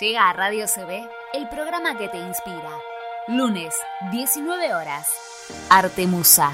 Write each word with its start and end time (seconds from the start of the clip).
Llega 0.00 0.28
a 0.28 0.32
Radio 0.32 0.66
CB 0.66 1.08
el 1.34 1.48
programa 1.48 1.96
que 1.96 2.08
te 2.08 2.18
inspira. 2.18 2.70
Lunes, 3.28 3.72
19 4.10 4.74
horas. 4.74 5.08
Arte 5.70 6.08
Musa. 6.08 6.52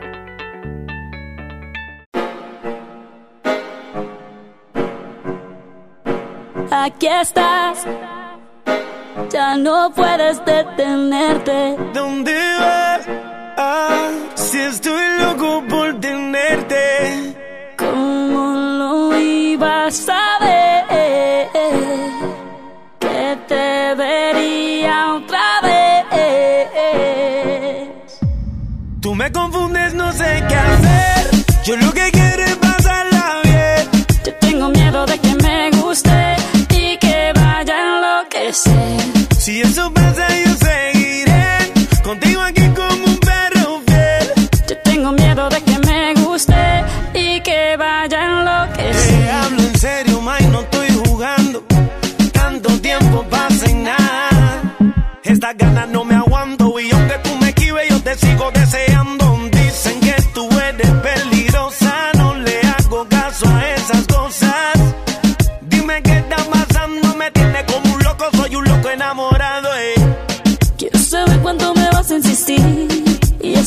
Aquí 6.71 7.07
estás. 7.07 7.87
Ya 9.31 9.57
no 9.57 9.91
puedes 9.95 10.45
detenerte. 10.45 11.77
¿Dónde 11.95 12.35
vas? 12.61 13.09
Ah, 13.57 14.11
si 14.35 14.61
estoy 14.61 15.05
loco 15.21 15.65
por 15.71 15.99
tenerte. 16.01 17.35
¿Cómo 17.79 18.53
lo 18.53 19.19
ibas 19.19 20.07
a 20.11 20.45
ver? 20.45 20.64
Tú 29.05 29.15
me 29.15 29.31
confundes, 29.31 29.93
no 29.93 30.11
sé 30.13 30.43
qué 30.49 30.55
hacer. 30.55 31.45
Yo 31.63 31.77
lo 31.77 31.93
que 31.93 32.11
quiero 32.11 32.43
es 32.43 32.57
pasarla 32.57 33.43
bien. 33.43 34.07
Yo 34.25 34.35
tengo 34.37 34.71
miedo 34.71 35.05
de 35.05 35.19
que 35.19 35.35
me 35.35 35.71
guste 35.73 36.37
y 36.71 36.97
que 36.97 37.33
vaya 37.35 37.75
a 37.75 38.23
enloquecer. 38.23 39.27
Si 39.39 39.61
eso 39.61 39.93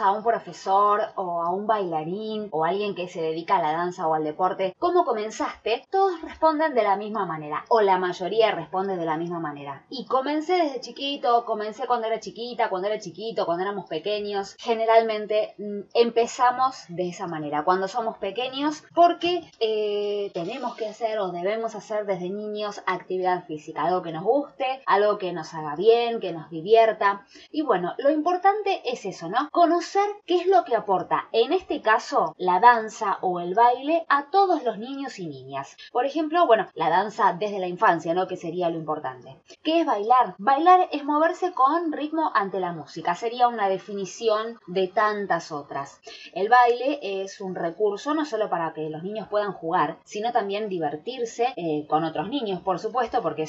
a 0.00 0.12
un 0.12 0.22
profesor 0.22 1.12
o 1.16 1.37
a 1.48 1.52
un 1.52 1.66
bailarín 1.66 2.48
o 2.50 2.64
alguien 2.64 2.94
que 2.94 3.08
se 3.08 3.22
dedica 3.22 3.56
a 3.56 3.62
la 3.62 3.72
danza 3.72 4.06
o 4.06 4.14
al 4.14 4.24
deporte, 4.24 4.74
¿cómo 4.78 5.04
comenzaste? 5.04 5.82
Todos 5.90 6.20
responden 6.20 6.74
de 6.74 6.82
la 6.82 6.96
misma 6.96 7.24
manera, 7.24 7.64
o 7.68 7.80
la 7.80 7.98
mayoría 7.98 8.52
responde 8.52 8.96
de 8.96 9.06
la 9.06 9.16
misma 9.16 9.40
manera. 9.40 9.84
Y 9.88 10.06
comencé 10.06 10.54
desde 10.54 10.80
chiquito, 10.80 11.44
comencé 11.44 11.86
cuando 11.86 12.06
era 12.06 12.20
chiquita, 12.20 12.68
cuando 12.68 12.88
era 12.88 12.98
chiquito, 12.98 13.46
cuando 13.46 13.64
éramos 13.64 13.86
pequeños. 13.88 14.56
Generalmente 14.58 15.54
mm, 15.58 15.80
empezamos 15.94 16.84
de 16.88 17.08
esa 17.08 17.26
manera, 17.26 17.64
cuando 17.64 17.88
somos 17.88 18.18
pequeños, 18.18 18.84
porque 18.94 19.50
eh, 19.60 20.30
tenemos 20.34 20.76
que 20.76 20.88
hacer 20.88 21.18
o 21.18 21.30
debemos 21.30 21.74
hacer 21.74 22.04
desde 22.04 22.28
niños 22.28 22.82
actividad 22.86 23.44
física, 23.46 23.84
algo 23.84 24.02
que 24.02 24.12
nos 24.12 24.24
guste, 24.24 24.82
algo 24.86 25.18
que 25.18 25.32
nos 25.32 25.54
haga 25.54 25.76
bien, 25.76 26.20
que 26.20 26.32
nos 26.32 26.50
divierta. 26.50 27.24
Y 27.50 27.62
bueno, 27.62 27.94
lo 27.98 28.10
importante 28.10 28.82
es 28.84 29.06
eso, 29.06 29.28
¿no? 29.28 29.48
Conocer 29.50 30.08
qué 30.26 30.36
es 30.36 30.46
lo 30.46 30.64
que 30.64 30.76
aporta, 30.76 31.28
en 31.42 31.52
este 31.52 31.80
caso, 31.80 32.34
la 32.38 32.60
danza 32.60 33.18
o 33.22 33.40
el 33.40 33.54
baile 33.54 34.04
a 34.08 34.30
todos 34.30 34.62
los 34.64 34.78
niños 34.78 35.18
y 35.18 35.26
niñas. 35.26 35.76
Por 35.92 36.06
ejemplo, 36.06 36.46
bueno, 36.46 36.66
la 36.74 36.90
danza 36.90 37.32
desde 37.38 37.58
la 37.58 37.68
infancia, 37.68 38.14
¿no? 38.14 38.26
Que 38.26 38.36
sería 38.36 38.70
lo 38.70 38.78
importante. 38.78 39.36
¿Qué 39.62 39.80
es 39.80 39.86
bailar? 39.86 40.34
Bailar 40.38 40.88
es 40.92 41.04
moverse 41.04 41.52
con 41.52 41.92
ritmo 41.92 42.30
ante 42.34 42.60
la 42.60 42.72
música. 42.72 43.14
Sería 43.14 43.48
una 43.48 43.68
definición 43.68 44.58
de 44.66 44.88
tantas 44.88 45.52
otras. 45.52 46.00
El 46.32 46.48
baile 46.48 46.98
es 47.02 47.40
un 47.40 47.54
recurso 47.54 48.14
no 48.14 48.24
solo 48.24 48.50
para 48.50 48.72
que 48.72 48.88
los 48.90 49.02
niños 49.02 49.28
puedan 49.28 49.52
jugar, 49.52 49.98
sino 50.04 50.32
también 50.32 50.68
divertirse 50.68 51.52
eh, 51.56 51.86
con 51.88 52.04
otros 52.04 52.28
niños, 52.28 52.60
por 52.62 52.78
supuesto, 52.78 53.22
porque 53.22 53.46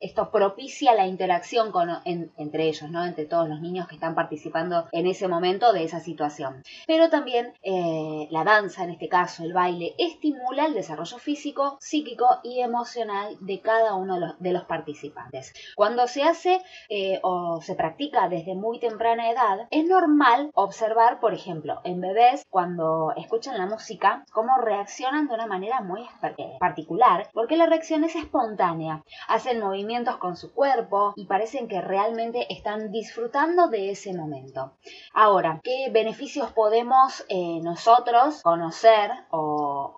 esto 0.00 0.30
propicia 0.30 0.94
la 0.94 1.06
interacción 1.06 1.72
con, 1.72 1.90
entre 2.04 2.68
ellos, 2.68 2.90
¿no? 2.90 3.04
Entre 3.04 3.26
todos 3.26 3.48
los 3.48 3.60
niños 3.60 3.86
que 3.88 3.94
están 3.94 4.14
participando 4.14 4.88
en 4.92 5.06
ese 5.06 5.28
momento 5.28 5.72
de 5.72 5.84
esa 5.84 6.00
situación. 6.00 6.62
Pero 6.86 7.08
eh, 7.26 8.28
la 8.30 8.44
danza, 8.44 8.84
en 8.84 8.90
este 8.90 9.08
caso 9.08 9.44
el 9.44 9.52
baile, 9.52 9.94
estimula 9.98 10.66
el 10.66 10.74
desarrollo 10.74 11.18
físico, 11.18 11.76
psíquico 11.80 12.26
y 12.42 12.60
emocional 12.60 13.36
de 13.40 13.60
cada 13.60 13.94
uno 13.94 14.36
de 14.38 14.52
los, 14.52 14.64
participantes. 14.64 15.52
Cuando 15.74 16.06
se 16.06 16.22
hace 16.22 16.62
eh, 16.88 17.18
o 17.22 17.60
se 17.62 17.74
practica 17.74 18.28
desde 18.28 18.54
muy 18.54 18.78
temprana 18.78 19.30
edad, 19.30 19.66
es 19.70 19.84
normal 19.84 20.50
observar, 20.54 21.18
por 21.18 21.34
ejemplo, 21.34 21.80
en 21.84 22.00
bebés 22.00 22.44
cuando 22.48 23.12
escuchan 23.16 23.58
la 23.58 23.66
música, 23.66 24.24
cómo 24.32 24.58
reaccionan 24.58 25.26
de 25.26 25.34
una 25.34 25.46
manera 25.46 25.80
muy 25.80 26.02
eh, 26.02 26.56
particular, 26.60 27.28
porque 27.32 27.56
la 27.56 27.66
reacción 27.66 28.04
es 28.04 28.14
espontánea. 28.16 29.02
Hacen 29.28 29.60
movimientos 29.60 30.18
con 30.18 30.36
su 30.36 30.52
cuerpo 30.52 31.14
y 31.16 31.26
parecen 31.26 31.68
que 31.68 31.80
realmente 31.80 32.52
están 32.52 32.92
disfrutando 32.92 33.68
de 33.68 33.90
ese 33.90 34.12
momento. 34.14 34.72
Ahora, 35.12 35.60
¿qué 35.64 35.88
beneficios 35.90 36.52
podemos 36.52 37.09
eh, 37.28 37.60
nosotros 37.62 38.42
conocer 38.42 39.10
o, 39.30 39.96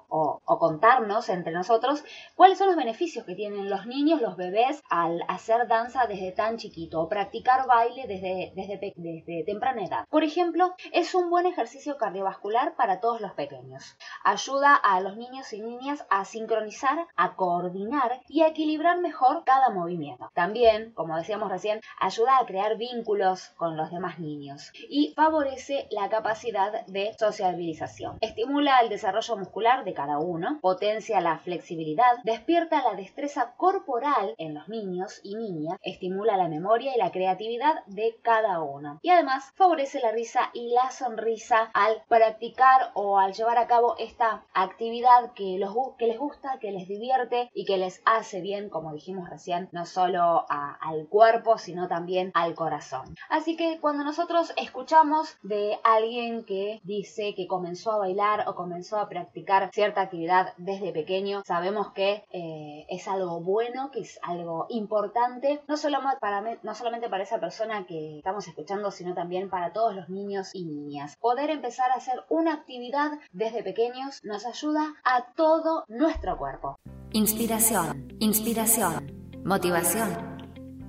contarnos 0.61 1.29
entre 1.29 1.53
nosotros? 1.53 2.05
¿Cuáles 2.37 2.59
son 2.59 2.69
los 2.69 2.77
beneficios 2.77 3.25
que 3.25 3.35
tienen 3.35 3.69
los 3.69 3.87
niños, 3.87 4.21
los 4.21 4.37
bebés, 4.37 4.81
al 4.89 5.23
hacer 5.27 5.67
danza 5.67 6.07
desde 6.07 6.31
tan 6.31 6.57
chiquito 6.57 7.01
o 7.01 7.09
practicar 7.09 7.67
baile 7.67 8.07
desde, 8.07 8.53
desde, 8.55 8.93
desde 8.97 9.45
temprana 9.45 9.85
edad? 9.85 10.05
Por 10.09 10.23
ejemplo, 10.23 10.75
es 10.93 11.15
un 11.15 11.31
buen 11.31 11.47
ejercicio 11.47 11.97
cardiovascular 11.97 12.77
para 12.77 13.01
todos 13.01 13.21
los 13.21 13.33
pequeños. 13.33 13.97
Ayuda 14.23 14.75
a 14.77 15.01
los 15.01 15.17
niños 15.17 15.53
y 15.53 15.61
niñas 15.61 16.07
a 16.11 16.25
sincronizar, 16.25 17.07
a 17.17 17.35
coordinar 17.35 18.21
y 18.29 18.43
a 18.43 18.49
equilibrar 18.49 19.01
mejor 19.01 19.43
cada 19.45 19.71
movimiento. 19.71 20.31
También, 20.35 20.93
como 20.93 21.17
decíamos 21.17 21.51
recién, 21.51 21.81
ayuda 21.99 22.39
a 22.39 22.47
crear 22.47 22.77
vínculos 22.77 23.51
con 23.57 23.77
los 23.77 23.91
demás 23.91 24.19
niños 24.19 24.71
y 24.75 25.13
favorece 25.15 25.89
la 25.91 26.09
capacidad 26.09 26.87
de 26.87 27.02
sociabilización. 27.19 28.19
Estimula 28.21 28.81
el 28.81 28.89
desarrollo 28.89 29.37
muscular 29.37 29.85
de 29.85 29.95
cada 29.95 30.19
uno, 30.19 30.59
potencia 30.61 31.21
la 31.21 31.39
flexibilidad, 31.39 32.13
despierta 32.25 32.83
la 32.83 32.95
destreza 32.95 33.55
corporal 33.57 34.35
en 34.39 34.55
los 34.55 34.69
niños 34.69 35.21
y 35.23 35.37
niñas, 35.37 35.79
estimula 35.83 36.37
la 36.37 36.49
memoria 36.49 36.95
y 36.95 36.99
la 36.99 37.11
creatividad 37.11 37.85
de 37.87 38.17
cada 38.23 38.61
uno. 38.61 38.99
Y 39.03 39.11
además 39.11 39.53
favorece 39.57 40.01
la 40.01 40.13
risa 40.13 40.51
y 40.53 40.69
la 40.69 40.91
sonrisa 40.91 41.71
al 41.75 42.03
practicar 42.09 42.91
o 42.95 43.19
al 43.19 43.33
llevar 43.33 43.59
a 43.59 43.67
cabo 43.67 43.97
esta 43.99 44.45
actividad 44.55 45.33
que, 45.35 45.59
los, 45.59 45.75
que 45.99 46.07
les 46.07 46.19
gusta, 46.19 46.59
que 46.59 46.73
les 46.73 46.89
divierte 46.89 47.51
y 47.55 47.65
que 47.65 47.79
les 47.79 48.03
hace 48.05 48.41
bien, 48.41 48.69
como 48.69 48.93
dijimos 48.93 49.29
recién, 49.29 49.69
no 49.73 49.87
solo 49.87 50.47
al 50.49 51.09
cuerpo, 51.09 51.59
sino 51.59 51.89
también 51.89 52.31
al 52.35 52.55
corazón. 52.55 53.17
Así 53.29 53.57
que 53.57 53.79
cuando 53.81 54.05
nosotros 54.05 54.53
escuchamos 54.57 55.37
de 55.43 55.79
alguien 55.85 56.45
que 56.45 56.81
dice 56.85 57.35
que 57.35 57.47
comenzó 57.47 57.93
a 57.93 57.99
bailar 57.99 58.49
o 58.49 58.55
comenzó 58.55 58.99
a 58.99 59.09
practicar 59.09 59.71
cierta 59.73 60.03
actividad 60.03 60.55
desde 60.57 60.93
pequeño, 60.93 61.43
sabemos 61.45 61.93
que 61.93 62.25
eh, 62.31 62.87
es 62.89 63.09
algo 63.09 63.41
bueno, 63.41 63.91
que 63.91 64.01
es 64.01 64.19
algo 64.23 64.67
importante, 64.69 65.61
no, 65.69 65.77
solo 65.77 65.99
para, 66.21 66.59
no 66.63 66.75
solamente 66.75 67.09
para 67.09 67.23
esa 67.23 67.41
persona 67.41 67.87
que 67.87 68.19
estamos 68.19 68.47
escuchando, 68.49 68.91
sino 68.91 69.15
también 69.15 69.51
para 69.51 69.73
todos 69.73 69.95
los 69.95 70.09
niños 70.09 70.51
y 70.55 70.65
niñas. 70.65 71.17
Poder 71.21 71.51
empezar 71.51 71.91
a 71.91 71.95
hacer 71.95 72.23
una 72.29 72.55
actividad 72.55 73.13
desde 73.33 73.63
pequeños 73.63 74.21
nos 74.23 74.47
ayuda 74.47 74.95
a 75.05 75.33
todo 75.35 75.85
nuestro 75.89 76.37
cuerpo. 76.39 76.77
Inspiración, 77.13 78.09
inspiración, 78.21 79.43
motivación. 79.45 80.33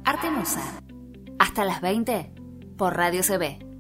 Arte 0.05 0.31
Musa. 0.31 0.61
Hasta 1.39 1.65
las 1.65 1.81
20 1.81 2.33
por 2.77 2.95
Radio 2.95 3.21
CB. 3.21 3.72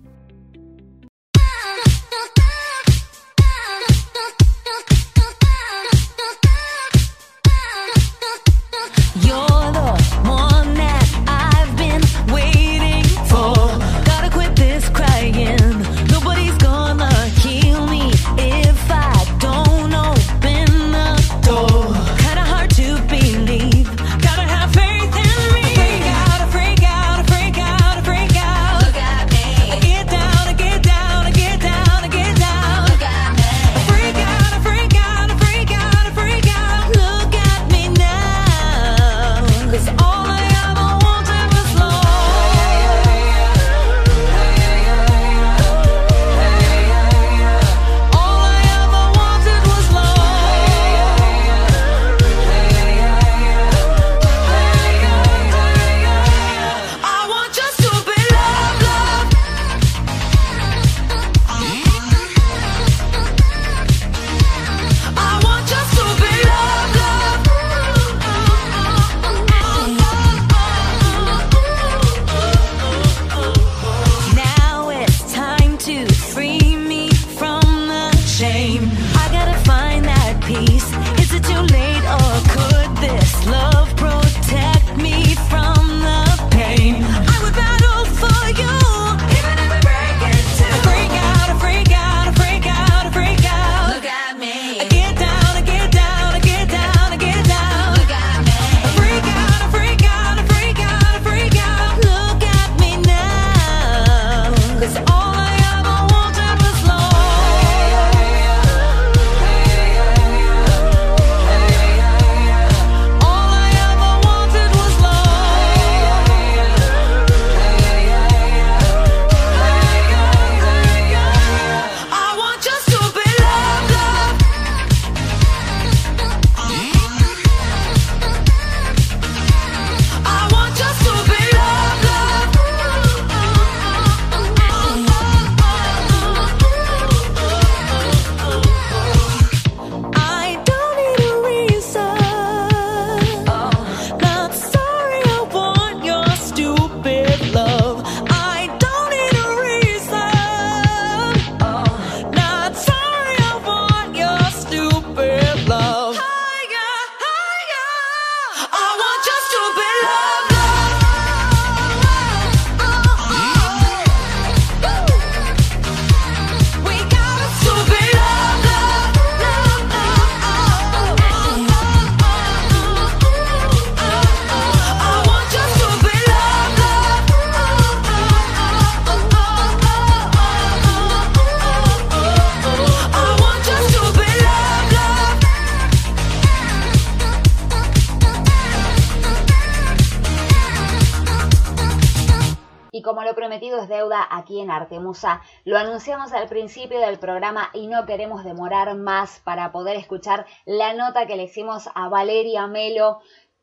Lo 195.65 195.77
anunciamos 195.77 196.33
al 196.33 196.47
principio 196.47 196.99
del 196.99 197.19
programa 197.19 197.69
y 197.73 197.87
no 197.87 198.05
queremos 198.05 198.43
demorar 198.43 198.95
más 198.95 199.39
para 199.43 199.71
poder 199.71 199.95
escuchar 199.95 200.45
la 200.65 200.93
nota 200.93 201.27
que 201.27 201.35
le 201.35 201.43
hicimos 201.43 201.89
a 201.93 202.09
Valeria 202.09 202.67
Melo. 202.67 203.19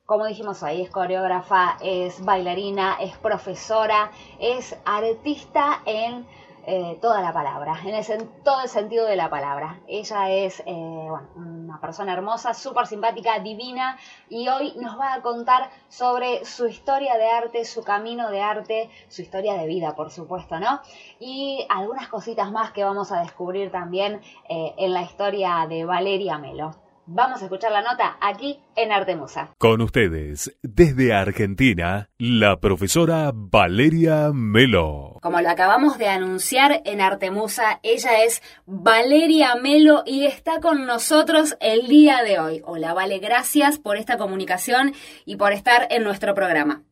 Como 0.07 0.27
dijimos 0.27 0.63
hoy, 0.63 0.83
es 0.83 0.91
coreógrafa, 0.91 1.77
es 1.81 2.25
bailarina, 2.25 2.97
es 3.01 3.17
profesora, 3.19 4.11
es 4.39 4.77
artista 4.85 5.83
en 5.87 6.27
eh, 6.67 6.99
toda 7.01 7.21
la 7.21 7.33
palabra, 7.33 7.79
en, 7.85 8.29
todo 8.43 8.63
el 8.63 8.69
sentido 8.69 9.07
de 9.07 9.17
la 9.17 9.31
palabra. 9.31 9.81
Ella 9.89 10.31
es 10.31 10.63
eh, 10.67 11.09
una 11.37 11.81
persona 11.81 12.13
hermosa, 12.13 12.55
súper 12.55 12.87
simpática, 12.87 13.39
divina 13.39 13.97
y 14.29 14.49
hoy 14.49 14.75
nos 14.77 14.99
va 14.99 15.15
a 15.15 15.23
contar 15.23 15.71
sobre 15.89 16.45
su 16.45 16.67
historia 16.67 17.17
de 17.17 17.31
arte, 17.31 17.65
su 17.65 17.83
camino 17.83 18.31
de 18.31 18.43
arte, 18.43 18.91
su 19.09 19.23
historia 19.23 19.55
de 19.55 19.67
vida, 19.67 19.95
por 19.95 20.11
supuesto, 20.11 20.59
¿no? 20.61 20.81
Y 21.19 21.67
algunas 21.69 22.09
cositas 22.09 22.51
más 22.53 22.73
que 22.73 22.85
vamos 22.85 23.11
a 23.13 23.21
descubrir 23.21 23.71
también 23.71 24.21
eh, 24.49 24.75
en 24.77 24.93
la 24.93 25.03
historia 25.03 25.67
de 25.69 25.85
Valeria 25.85 26.39
Melo. 26.39 26.75
Vamos 27.13 27.43
a 27.43 27.47
escuchar 27.47 27.73
la 27.73 27.83
nota 27.83 28.19
aquí 28.21 28.61
en 28.77 28.93
Artemusa. 28.93 29.53
Con 29.59 29.81
ustedes, 29.81 30.57
desde 30.63 31.13
Argentina, 31.13 32.09
la 32.19 32.61
profesora 32.61 33.33
Valeria 33.35 34.31
Melo. 34.33 35.19
Como 35.21 35.41
lo 35.41 35.51
acabamos 35.51 35.99
de 35.99 36.07
anunciar 36.07 36.83
en 36.85 37.01
Artemusa, 37.01 37.81
ella 37.83 38.23
es 38.23 38.45
Valeria 38.65 39.57
Melo 39.57 40.05
y 40.07 40.25
está 40.25 40.61
con 40.61 40.87
nosotros 40.87 41.57
el 41.59 41.89
día 41.89 42.23
de 42.23 42.39
hoy. 42.39 42.63
Hola, 42.65 42.95
Vale, 42.95 43.19
gracias 43.19 43.81
por 43.81 43.97
esta 43.97 44.17
comunicación 44.17 44.95
y 45.25 45.35
por 45.35 45.53
estar 45.53 45.89
en 45.91 46.05
nuestro 46.05 46.33
programa. 46.37 46.85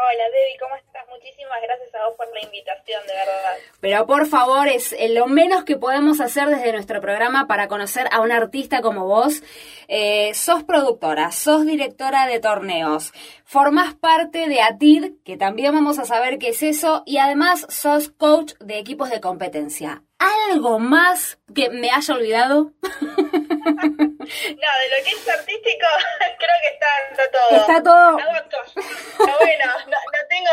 Hola, 0.00 0.24
Debbie, 0.30 0.58
¿cómo 0.60 0.76
estás? 0.76 1.08
Muchísimas 1.08 1.60
gracias 1.60 1.92
a 1.96 2.06
vos 2.06 2.14
por 2.16 2.32
la 2.32 2.40
invitación, 2.40 3.04
de 3.04 3.14
verdad. 3.14 3.56
Pero 3.80 4.06
por 4.06 4.26
favor, 4.28 4.68
es 4.68 4.94
lo 5.10 5.26
menos 5.26 5.64
que 5.64 5.76
podemos 5.76 6.20
hacer 6.20 6.46
desde 6.46 6.72
nuestro 6.72 7.00
programa 7.00 7.48
para 7.48 7.66
conocer 7.66 8.06
a 8.12 8.20
un 8.20 8.30
artista 8.30 8.80
como 8.80 9.06
vos. 9.06 9.42
Eh, 9.88 10.32
sos 10.34 10.62
productora, 10.62 11.32
sos 11.32 11.66
directora 11.66 12.28
de 12.28 12.38
torneos, 12.38 13.12
formás 13.44 13.94
parte 13.94 14.46
de 14.46 14.62
ATID, 14.62 15.14
que 15.24 15.36
también 15.36 15.74
vamos 15.74 15.98
a 15.98 16.04
saber 16.04 16.38
qué 16.38 16.50
es 16.50 16.62
eso, 16.62 17.02
y 17.04 17.18
además 17.18 17.66
sos 17.68 18.10
coach 18.10 18.52
de 18.60 18.78
equipos 18.78 19.10
de 19.10 19.20
competencia. 19.20 20.04
¿Algo 20.18 20.78
más 20.78 21.38
que 21.54 21.70
me 21.70 21.90
haya 21.90 22.14
olvidado? 22.14 22.72
no, 22.82 22.90
de 22.90 24.26
lo 24.28 25.04
que 25.04 25.10
es 25.10 25.28
artístico, 25.28 25.86
creo 26.38 26.56
que 26.62 26.70
está, 26.74 27.30
todo. 27.30 27.60
Está 27.60 27.82
todo. 27.82 28.18
Está 28.18 29.36
bueno, 29.38 29.64
no, 29.86 29.96
no 29.96 30.20
tengo, 30.28 30.50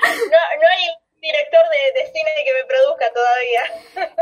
no, 0.00 0.40
no 0.60 0.68
hay 0.68 0.88
director 1.20 1.60
de, 1.70 2.00
de, 2.00 2.06
cine 2.12 2.30
que 2.44 2.52
me 2.52 2.64
produzca 2.64 3.06
todavía. 3.12 3.62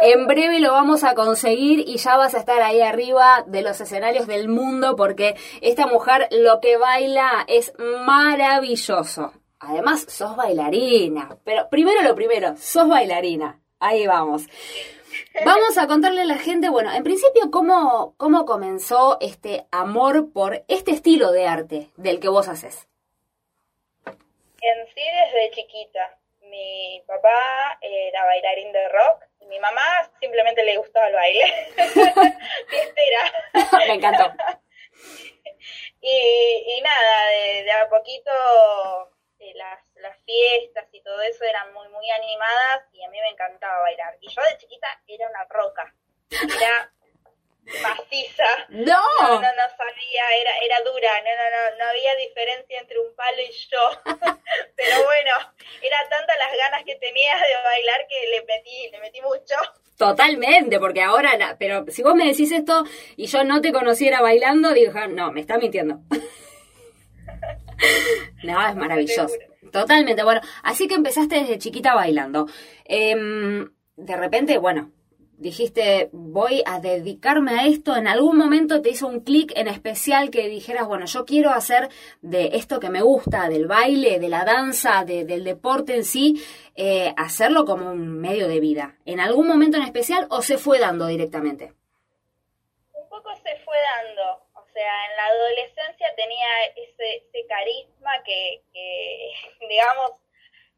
En 0.02 0.26
breve 0.26 0.60
lo 0.60 0.72
vamos 0.72 1.02
a 1.02 1.14
conseguir 1.14 1.80
y 1.80 1.96
ya 1.96 2.16
vas 2.16 2.34
a 2.34 2.38
estar 2.38 2.60
ahí 2.62 2.82
arriba 2.82 3.44
de 3.46 3.62
los 3.62 3.80
escenarios 3.80 4.26
del 4.26 4.48
mundo 4.48 4.96
porque 4.96 5.34
esta 5.62 5.86
mujer 5.86 6.28
lo 6.30 6.60
que 6.60 6.76
baila 6.76 7.44
es 7.48 7.72
maravilloso. 7.78 9.32
Además, 9.60 10.06
sos 10.08 10.36
bailarina. 10.36 11.38
Pero 11.44 11.68
primero 11.70 12.02
lo 12.02 12.14
primero, 12.14 12.54
sos 12.56 12.88
bailarina. 12.88 13.59
Ahí 13.80 14.06
vamos. 14.06 14.46
Vamos 15.44 15.78
a 15.78 15.86
contarle 15.86 16.22
a 16.22 16.26
la 16.26 16.36
gente, 16.36 16.68
bueno, 16.68 16.92
en 16.92 17.02
principio, 17.02 17.50
cómo, 17.50 18.14
cómo 18.18 18.44
comenzó 18.44 19.18
este 19.20 19.66
amor 19.70 20.32
por 20.32 20.64
este 20.68 20.90
estilo 20.92 21.32
de 21.32 21.46
arte 21.46 21.88
del 21.96 22.20
que 22.20 22.28
vos 22.28 22.46
haces. 22.48 22.86
En 24.06 24.86
sí, 24.94 25.02
desde 25.02 25.50
chiquita. 25.52 26.18
Mi 26.42 27.02
papá 27.06 27.78
era 27.80 28.24
bailarín 28.24 28.72
de 28.72 28.88
rock 28.88 29.24
y 29.40 29.46
mi 29.46 29.58
mamá 29.60 30.10
simplemente 30.20 30.62
le 30.64 30.76
gustaba 30.76 31.08
el 31.08 31.14
baile. 31.14 31.68
Fiestera. 32.68 33.78
Me 33.86 33.94
encantó. 33.94 34.32
y, 36.00 36.82
nada, 36.82 37.28
de, 37.28 37.72
a 37.72 37.88
poquito 37.88 38.30
eh, 39.38 39.52
las, 39.54 39.80
las 40.00 40.16
fiestas 40.24 40.86
y 40.92 41.02
todo 41.02 41.20
eso 41.22 41.44
eran 41.44 41.72
muy, 41.72 41.88
muy 41.88 42.08
animadas 42.10 42.84
y 42.92 43.02
a 43.02 43.08
mí 43.08 43.18
me 43.20 43.28
encantaba 43.28 43.80
bailar. 43.80 44.16
Y 44.20 44.28
yo 44.28 44.42
de 44.42 44.58
chiquita 44.58 44.88
era 45.06 45.28
una 45.28 45.44
roca. 45.44 45.94
Era 46.30 46.92
maciza. 47.82 48.44
No. 48.68 49.00
no. 49.20 49.40
No, 49.40 49.66
sabía, 49.76 50.24
era, 50.40 50.50
era 50.62 50.80
dura, 50.82 51.20
no, 51.20 51.30
no, 51.30 51.46
no, 51.50 51.60
no 51.78 51.84
había 51.90 52.14
diferencia 52.16 52.80
entre 52.80 52.98
un 52.98 53.14
palo 53.14 53.40
y 53.40 53.52
yo. 53.52 53.78
Pero 54.76 55.04
bueno, 55.04 55.30
era 55.82 56.08
tanta 56.08 56.36
las 56.36 56.56
ganas 56.56 56.82
que 56.84 56.96
tenía 56.96 57.36
de 57.36 57.54
bailar 57.64 58.06
que 58.08 58.26
le 58.28 58.44
metí, 58.44 58.90
le 58.90 58.98
metí 59.00 59.20
mucho. 59.20 59.54
Totalmente, 59.96 60.78
porque 60.78 61.02
ahora, 61.02 61.56
pero 61.58 61.84
si 61.88 62.02
vos 62.02 62.14
me 62.14 62.24
decís 62.24 62.50
esto 62.52 62.84
y 63.16 63.26
yo 63.26 63.44
no 63.44 63.60
te 63.60 63.70
conociera 63.70 64.22
bailando, 64.22 64.72
digo, 64.72 64.98
no, 65.08 65.30
me 65.30 65.42
está 65.42 65.58
mintiendo. 65.58 66.00
no, 68.42 68.66
es 68.66 68.74
maravilloso. 68.76 69.36
Totalmente, 69.70 70.22
bueno, 70.24 70.40
así 70.62 70.88
que 70.88 70.94
empezaste 70.94 71.36
desde 71.36 71.58
chiquita 71.58 71.94
bailando. 71.94 72.46
Em, 72.84 73.70
de 73.96 74.16
repente, 74.16 74.58
bueno, 74.58 74.90
dijiste, 75.40 76.10
voy 76.12 76.62
a 76.66 76.80
dedicarme 76.80 77.52
a 77.52 77.66
esto, 77.66 77.96
en 77.96 78.06
algún 78.06 78.36
momento 78.36 78.82
te 78.82 78.90
hizo 78.90 79.06
un 79.08 79.20
clic 79.20 79.52
en 79.56 79.68
especial 79.68 80.30
que 80.30 80.48
dijeras, 80.48 80.86
bueno, 80.86 81.06
yo 81.06 81.24
quiero 81.24 81.50
hacer 81.50 81.88
de 82.20 82.50
esto 82.54 82.78
que 82.78 82.90
me 82.90 83.00
gusta, 83.00 83.48
del 83.48 83.66
baile, 83.66 84.18
de 84.20 84.28
la 84.28 84.44
danza, 84.44 85.04
del 85.04 85.44
deporte 85.44 85.96
en 85.96 86.04
sí, 86.04 86.42
eh, 86.76 87.14
hacerlo 87.16 87.64
como 87.64 87.90
un 87.90 88.20
medio 88.20 88.48
de 88.48 88.60
vida. 88.60 88.96
¿En 89.06 89.18
algún 89.18 89.48
momento 89.48 89.78
en 89.78 89.84
especial 89.84 90.26
o 90.30 90.42
se 90.42 90.58
fue 90.58 90.78
dando 90.78 91.06
directamente? 91.06 91.72
Un 92.92 93.08
poco 93.08 93.30
se 93.36 93.56
fue 93.64 93.76
dando. 93.96 94.39
Sea, 94.80 95.06
en 95.10 95.16
la 95.16 95.26
adolescencia 95.26 96.14
tenía 96.16 96.64
ese, 96.74 97.16
ese 97.16 97.46
carisma 97.46 98.22
que, 98.24 98.62
que 98.72 99.30
digamos, 99.68 100.12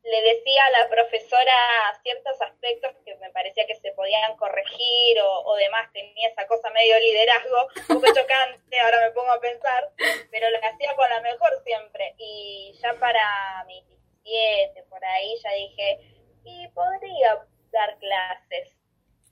le 0.02 0.22
decía 0.22 0.60
a 0.64 0.70
la 0.70 0.88
profesora 0.88 1.54
ciertos 2.02 2.40
aspectos 2.42 2.96
que 3.04 3.14
me 3.18 3.30
parecía 3.30 3.64
que 3.64 3.76
se 3.76 3.92
podían 3.92 4.36
corregir 4.38 5.18
o, 5.22 5.54
demás, 5.54 5.88
tenía 5.92 6.30
esa 6.30 6.48
cosa 6.48 6.68
medio 6.70 6.98
liderazgo, 6.98 7.68
un 7.90 8.00
poco 8.00 8.12
chocante, 8.12 8.80
ahora 8.80 9.06
me 9.06 9.12
pongo 9.12 9.30
a 9.30 9.40
pensar, 9.40 9.88
pero 10.32 10.50
lo 10.50 10.58
hacía 10.58 10.96
con 10.96 11.08
la 11.08 11.20
mejor 11.20 11.62
siempre. 11.64 12.16
Y 12.18 12.76
ya 12.82 12.94
para 12.94 13.64
mis 13.68 13.86
17, 14.24 14.82
por 14.90 15.04
ahí, 15.04 15.36
ya 15.44 15.52
dije, 15.52 16.00
y 16.42 16.66
podría 16.74 17.46
dar 17.70 17.96
clases. 17.98 18.81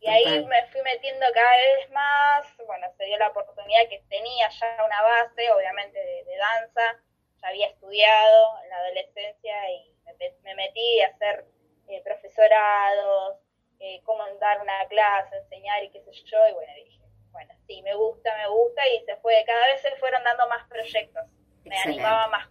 Y 0.01 0.09
ahí 0.09 0.45
me 0.47 0.67
fui 0.69 0.81
metiendo 0.83 1.27
cada 1.35 1.57
vez 1.57 1.91
más, 1.91 2.57
bueno, 2.67 2.87
se 2.97 3.05
dio 3.05 3.19
la 3.19 3.29
oportunidad 3.29 3.87
que 3.89 4.03
tenía 4.09 4.49
ya 4.49 4.85
una 4.85 5.03
base, 5.03 5.51
obviamente, 5.53 5.99
de 5.99 6.37
danza, 6.37 7.03
ya 7.41 7.49
había 7.49 7.69
estudiado 7.69 8.63
en 8.65 8.71
la 8.71 8.77
adolescencia 8.77 9.71
y 9.71 9.95
me, 10.43 10.55
metí 10.55 11.01
a 11.03 11.09
hacer 11.09 11.45
eh, 11.89 12.01
profesorados, 12.03 13.39
eh, 13.79 14.01
cómo 14.05 14.25
dar 14.39 14.61
una 14.61 14.87
clase, 14.89 15.37
enseñar 15.37 15.85
y 15.85 15.91
qué 15.91 16.01
sé 16.03 16.13
yo, 16.25 16.49
y 16.49 16.53
bueno, 16.53 16.73
dije, 16.77 17.01
bueno, 17.31 17.55
sí, 17.67 17.83
me 17.83 17.95
gusta, 17.95 18.37
me 18.37 18.49
gusta, 18.49 18.87
y 18.89 19.05
se 19.05 19.17
fue, 19.17 19.43
cada 19.47 19.67
vez 19.67 19.83
se 19.83 19.91
fueron 19.97 20.25
dando 20.25 20.49
más 20.49 20.67
proyectos, 20.69 21.27
me 21.65 21.77
animaba 21.79 22.29
más. 22.29 22.49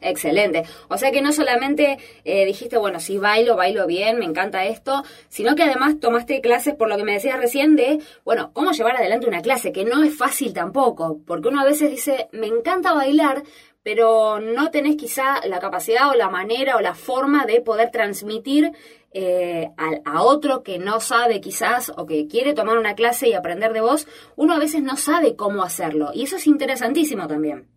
Excelente. 0.00 0.64
O 0.88 0.98
sea 0.98 1.10
que 1.10 1.22
no 1.22 1.32
solamente 1.32 1.98
eh, 2.24 2.44
dijiste, 2.44 2.76
bueno, 2.76 3.00
sí 3.00 3.18
bailo, 3.18 3.56
bailo 3.56 3.86
bien, 3.86 4.18
me 4.18 4.24
encanta 4.24 4.64
esto, 4.64 5.02
sino 5.28 5.54
que 5.54 5.62
además 5.62 5.98
tomaste 6.00 6.40
clases, 6.40 6.74
por 6.74 6.88
lo 6.88 6.96
que 6.96 7.04
me 7.04 7.12
decías 7.12 7.38
recién, 7.38 7.76
de, 7.76 8.00
bueno, 8.24 8.50
cómo 8.52 8.72
llevar 8.72 8.96
adelante 8.96 9.26
una 9.26 9.42
clase, 9.42 9.72
que 9.72 9.84
no 9.84 10.02
es 10.02 10.16
fácil 10.16 10.52
tampoco, 10.52 11.20
porque 11.26 11.48
uno 11.48 11.60
a 11.60 11.64
veces 11.64 11.90
dice, 11.90 12.28
me 12.32 12.46
encanta 12.46 12.92
bailar, 12.92 13.42
pero 13.82 14.40
no 14.40 14.70
tenés 14.70 14.96
quizá 14.96 15.46
la 15.46 15.60
capacidad 15.60 16.10
o 16.10 16.14
la 16.14 16.30
manera 16.30 16.76
o 16.76 16.80
la 16.80 16.94
forma 16.94 17.44
de 17.44 17.60
poder 17.60 17.90
transmitir 17.90 18.72
eh, 19.12 19.70
a, 19.76 20.22
otro 20.22 20.62
que 20.62 20.78
no 20.78 20.98
sabe 21.00 21.40
quizás 21.40 21.92
o 21.96 22.04
que 22.04 22.26
quiere 22.26 22.54
tomar 22.54 22.78
una 22.78 22.94
clase 22.94 23.28
y 23.28 23.34
aprender 23.34 23.72
de 23.72 23.80
vos, 23.80 24.08
uno 24.36 24.54
a 24.54 24.58
veces 24.58 24.82
no 24.82 24.96
sabe 24.96 25.36
cómo 25.36 25.62
hacerlo. 25.62 26.10
Y 26.14 26.24
eso 26.24 26.36
es 26.36 26.46
interesantísimo 26.46 27.28
también. 27.28 27.73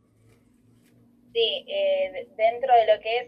Sí, 1.37 1.65
eh, 1.67 2.27
dentro 2.35 2.73
de 2.73 2.95
lo 2.95 2.99
que 2.99 3.17
es, 3.19 3.27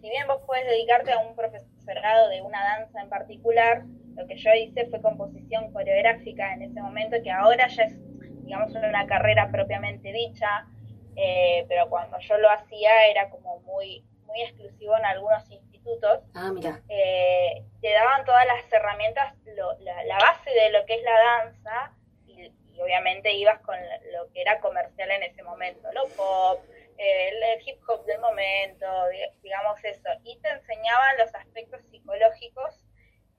si 0.00 0.10
bien 0.10 0.26
vos 0.26 0.42
puedes 0.46 0.66
dedicarte 0.66 1.12
a 1.12 1.20
un 1.20 1.36
profesorado 1.36 2.28
de 2.28 2.42
una 2.42 2.60
danza 2.60 3.00
en 3.00 3.08
particular, 3.08 3.84
lo 4.16 4.26
que 4.26 4.36
yo 4.36 4.52
hice 4.52 4.86
fue 4.86 5.00
composición 5.00 5.72
coreográfica 5.72 6.52
en 6.54 6.62
ese 6.62 6.82
momento, 6.82 7.22
que 7.22 7.30
ahora 7.30 7.68
ya 7.68 7.84
es, 7.84 7.96
digamos, 8.42 8.74
una 8.74 9.06
carrera 9.06 9.48
propiamente 9.48 10.12
dicha, 10.12 10.66
eh, 11.14 11.64
pero 11.68 11.88
cuando 11.88 12.18
yo 12.18 12.36
lo 12.38 12.50
hacía 12.50 13.06
era 13.06 13.30
como 13.30 13.60
muy, 13.60 14.04
muy 14.26 14.42
exclusivo 14.42 14.96
en 14.96 15.04
algunos 15.04 15.48
institutos. 15.52 16.24
Ah, 16.34 16.50
mira. 16.52 16.82
Eh, 16.88 17.62
te 17.80 17.92
daban 17.92 18.24
todas 18.24 18.44
las 18.44 18.72
herramientas, 18.72 19.36
la, 19.78 20.18
base 20.18 20.50
de 20.50 20.70
lo 20.72 20.84
que 20.84 20.94
es 20.94 21.02
la 21.04 21.44
danza, 21.44 21.92
y, 22.26 22.52
obviamente 22.80 23.32
ibas 23.34 23.60
con 23.60 23.76
lo 24.12 24.32
que 24.32 24.40
era 24.40 24.58
comercial 24.58 25.12
en 25.12 25.22
ese 25.22 25.44
momento, 25.44 25.92
lo 25.92 26.08
pop, 26.16 26.58
el, 27.00 27.62
hip 27.66 27.80
hop 27.88 28.04
del 28.04 28.20
momento, 28.20 28.86
digamos 29.42 29.82
eso, 29.84 30.08
y 30.24 30.38
te 30.40 30.50
enseñaban 30.50 31.18
los 31.18 31.34
aspectos 31.34 31.80
psicológicos 31.90 32.84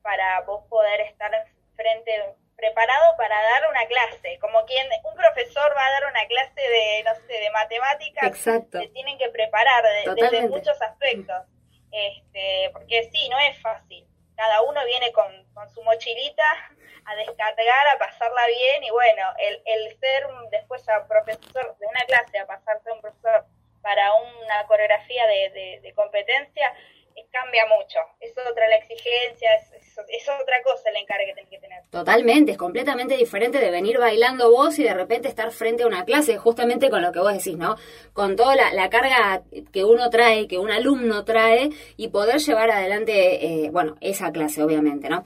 para 0.02 0.42
vos 0.42 0.66
poder 0.68 1.02
estar 1.02 1.32
frente, 1.76 2.12
preparado 2.56 3.16
para 3.18 3.36
dar 3.36 3.70
una 3.70 3.86
clase, 3.86 4.40
como 4.40 4.66
quien 4.66 4.88
un 5.04 5.16
profesor 5.16 5.76
va 5.76 5.86
a 5.86 5.92
dar 5.92 6.12
una 6.12 6.26
clase 6.28 6.62
de, 6.62 7.04
no 7.04 7.16
sé, 7.16 7.34
de 7.34 7.50
matemáticas, 7.52 8.28
Exacto. 8.28 8.80
te 8.80 8.88
tienen 8.90 9.18
que 9.20 9.30
preparar 9.30 9.84
desde 10.06 10.48
muchos 10.48 10.82
aspectos, 10.82 11.46
este, 11.92 12.70
porque 12.74 13.10
sí, 13.12 13.30
no 13.30 13.38
es 13.40 13.62
fácil, 13.62 14.08
cada 14.36 14.64
uno 14.64 14.84
viene 14.86 15.12
con, 15.12 15.46
con 15.54 15.70
su 15.70 15.84
mochilita 15.84 16.72
a 17.06 17.16
descargar, 17.16 17.88
a 17.94 17.98
pasarla 17.98 18.46
bien 18.48 18.84
y 18.84 18.90
bueno, 18.92 19.24
el, 19.40 19.62
el 19.66 20.00
ser 20.00 20.28
después 20.52 20.88
a 20.90 21.08
profesor 21.08 21.76
de 21.78 21.88
una 21.88 22.02
clase, 22.02 22.40
a 22.40 22.46
pasarse 22.46 22.90
a 22.90 22.94
un 22.94 23.02
profesor 23.02 23.46
para 23.82 24.14
una 24.14 24.68
coreografía 24.68 25.26
de, 25.28 25.80
de, 25.82 25.94
competencia, 25.94 26.68
eh, 26.68 27.01
cambia 27.32 27.64
mucho. 27.66 28.00
Es 28.20 28.32
otra 28.32 28.68
la 28.68 28.76
exigencia, 28.78 29.50
es, 29.56 30.30
otra 30.42 30.62
cosa 30.64 30.90
el 30.90 30.98
encargue 30.98 31.28
que 31.28 31.34
tenés 31.34 31.50
que 31.50 31.60
tener. 31.60 31.84
Totalmente, 31.90 32.54
es 32.54 32.58
completamente 32.58 33.18
diferente 33.18 33.60
de 33.60 33.72
venir 33.72 33.98
bailando 33.98 34.52
vos 34.52 34.78
y 34.80 34.84
de 34.84 34.94
repente 34.94 35.28
estar 35.28 35.52
frente 35.52 35.84
a 35.84 35.88
una 35.88 36.06
clase, 36.06 36.38
justamente 36.38 36.90
con 36.90 37.02
lo 37.02 37.12
que 37.12 37.20
vos 37.20 37.34
decís, 37.34 37.58
¿no? 37.58 37.76
Con 38.14 38.36
toda 38.36 38.56
la, 38.56 38.74
la 38.74 38.90
carga 38.90 39.44
que 39.72 39.84
uno 39.84 40.10
trae, 40.10 40.48
que 40.48 40.58
un 40.58 40.72
alumno 40.72 41.24
trae 41.26 41.70
y 41.98 42.10
poder 42.10 42.40
llevar 42.40 42.72
adelante, 42.72 43.46
eh, 43.46 43.70
bueno, 43.72 43.98
esa 44.02 44.32
clase, 44.32 44.64
obviamente, 44.64 45.10
¿no? 45.10 45.24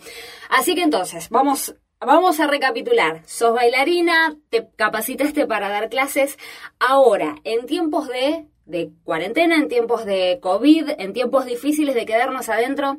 Así 0.49 0.75
que 0.75 0.81
entonces, 0.81 1.29
vamos 1.29 1.75
Vamos 2.01 2.39
a 2.39 2.47
recapitular. 2.47 3.23
Sos 3.25 3.53
bailarina, 3.53 4.35
te 4.49 4.67
capacitaste 4.75 5.47
para 5.47 5.69
dar 5.69 5.89
clases. 5.89 6.37
Ahora, 6.77 7.37
en 7.43 7.65
tiempos 7.65 8.07
de, 8.09 8.45
de, 8.65 8.89
cuarentena, 9.03 9.55
en 9.55 9.67
tiempos 9.67 10.05
de 10.05 10.39
COVID, 10.41 10.91
en 10.97 11.13
tiempos 11.13 11.45
difíciles 11.45 11.95
de 11.95 12.05
quedarnos 12.05 12.49
adentro, 12.49 12.97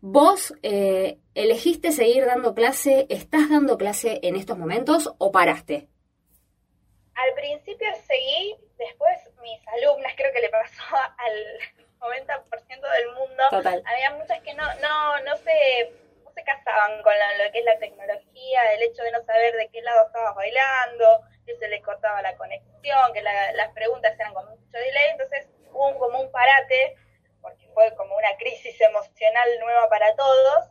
vos 0.00 0.54
eh, 0.62 1.18
elegiste 1.34 1.92
seguir 1.92 2.24
dando 2.26 2.54
clase. 2.54 3.06
¿Estás 3.08 3.50
dando 3.50 3.78
clase 3.78 4.20
en 4.22 4.36
estos 4.36 4.58
momentos 4.58 5.14
o 5.18 5.32
paraste? 5.32 5.88
Al 7.14 7.34
principio 7.34 7.88
seguí, 8.06 8.56
después 8.78 9.18
mis 9.42 9.60
alumnas, 9.68 10.12
creo 10.16 10.32
que 10.32 10.40
le 10.40 10.50
pasó 10.50 10.82
al 11.18 11.78
90% 12.00 12.68
del 12.68 13.06
mundo. 13.14 13.42
Total. 13.50 13.82
Había 13.84 14.18
muchas 14.18 14.40
que 14.42 14.54
no, 14.54 14.64
no, 14.80 15.24
no 15.24 15.36
se 15.38 16.07
se 16.07 16.07
casaban 16.48 17.02
con 17.02 17.12
lo 17.12 17.52
que 17.52 17.58
es 17.58 17.64
la 17.64 17.78
tecnología, 17.78 18.72
el 18.72 18.82
hecho 18.82 19.02
de 19.02 19.12
no 19.12 19.22
saber 19.24 19.54
de 19.54 19.68
qué 19.68 19.82
lado 19.82 20.06
estabas 20.06 20.34
bailando, 20.34 21.20
que 21.44 21.56
se 21.56 21.68
les 21.68 21.82
cortaba 21.82 22.22
la 22.22 22.36
conexión, 22.36 23.12
que 23.12 23.22
las 23.22 23.72
preguntas 23.74 24.14
eran 24.18 24.32
con 24.32 24.48
mucho 24.48 24.78
delay, 24.78 25.10
entonces 25.10 25.46
hubo 25.70 25.98
como 25.98 26.20
un 26.20 26.30
parate, 26.32 26.96
porque 27.42 27.68
fue 27.74 27.94
como 27.96 28.16
una 28.16 28.34
crisis 28.38 28.80
emocional 28.80 29.48
nueva 29.60 29.88
para 29.88 30.14
todos, 30.16 30.70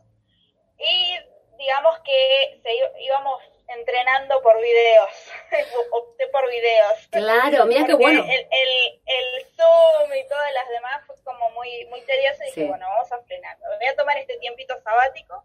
y 0.78 1.18
digamos 1.56 1.98
que 2.00 2.60
se, 2.62 3.02
íbamos 3.02 3.40
entrenando 3.68 4.42
por 4.42 4.60
videos, 4.60 5.10
opté 5.92 6.26
por 6.28 6.48
videos. 6.48 7.08
Claro, 7.10 7.66
mira 7.66 7.86
qué 7.86 7.94
bueno. 7.94 8.24
El, 8.24 8.30
el, 8.30 9.02
el, 9.06 9.46
Zoom 9.54 10.14
y 10.14 10.26
todas 10.28 10.52
las 10.54 10.68
demás 10.70 11.04
fue 11.06 11.16
como 11.22 11.50
muy, 11.50 11.84
muy 11.86 12.00
tedioso 12.02 12.42
y 12.42 12.46
dije, 12.46 12.64
bueno, 12.64 12.86
vamos 12.88 13.12
a 13.12 13.20
frenar. 13.22 13.58
Voy 13.58 13.86
a 13.86 13.96
tomar 13.96 14.16
este 14.16 14.38
tiempito 14.38 14.80
sabático 14.82 15.44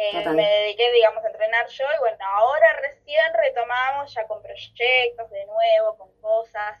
eh, 0.00 0.30
me 0.30 0.48
dediqué, 0.48 0.92
digamos, 0.92 1.24
a 1.24 1.26
entrenar 1.26 1.66
yo 1.66 1.84
y 1.96 1.98
bueno, 1.98 2.18
ahora 2.24 2.72
recién 2.80 3.34
retomamos 3.34 4.14
ya 4.14 4.28
con 4.28 4.40
proyectos 4.40 5.28
de 5.30 5.44
nuevo, 5.44 5.98
con 5.98 6.12
cosas. 6.20 6.80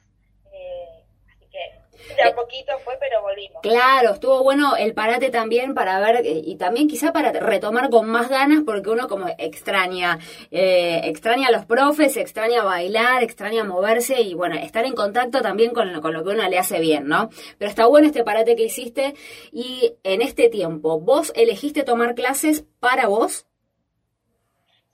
Eh, 0.52 1.04
que 1.50 1.88
de 2.14 2.22
a 2.22 2.34
poquito 2.34 2.78
fue, 2.84 2.96
pero 3.00 3.22
volvimos. 3.22 3.60
Claro, 3.62 4.14
estuvo 4.14 4.42
bueno 4.42 4.76
el 4.76 4.94
parate 4.94 5.30
también 5.30 5.74
para 5.74 5.98
ver, 6.00 6.24
eh, 6.24 6.42
y 6.44 6.56
también 6.56 6.88
quizá 6.88 7.12
para 7.12 7.32
retomar 7.32 7.90
con 7.90 8.08
más 8.08 8.28
ganas, 8.28 8.62
porque 8.64 8.90
uno 8.90 9.08
como 9.08 9.26
extraña, 9.38 10.18
eh, 10.50 11.00
extraña 11.04 11.48
a 11.48 11.50
los 11.52 11.66
profes, 11.66 12.16
extraña 12.16 12.62
bailar, 12.62 13.22
extraña 13.22 13.64
moverse 13.64 14.20
y 14.20 14.34
bueno, 14.34 14.56
estar 14.56 14.84
en 14.84 14.94
contacto 14.94 15.42
también 15.42 15.72
con, 15.72 16.00
con 16.00 16.12
lo 16.12 16.24
que 16.24 16.30
uno 16.30 16.48
le 16.48 16.58
hace 16.58 16.78
bien, 16.80 17.08
¿no? 17.08 17.30
Pero 17.58 17.68
está 17.68 17.86
bueno 17.86 18.06
este 18.06 18.24
parate 18.24 18.56
que 18.56 18.64
hiciste 18.64 19.14
y 19.52 19.94
en 20.04 20.22
este 20.22 20.48
tiempo, 20.48 21.00
¿vos 21.00 21.32
elegiste 21.34 21.82
tomar 21.82 22.14
clases 22.14 22.64
para 22.80 23.08
vos? 23.08 23.46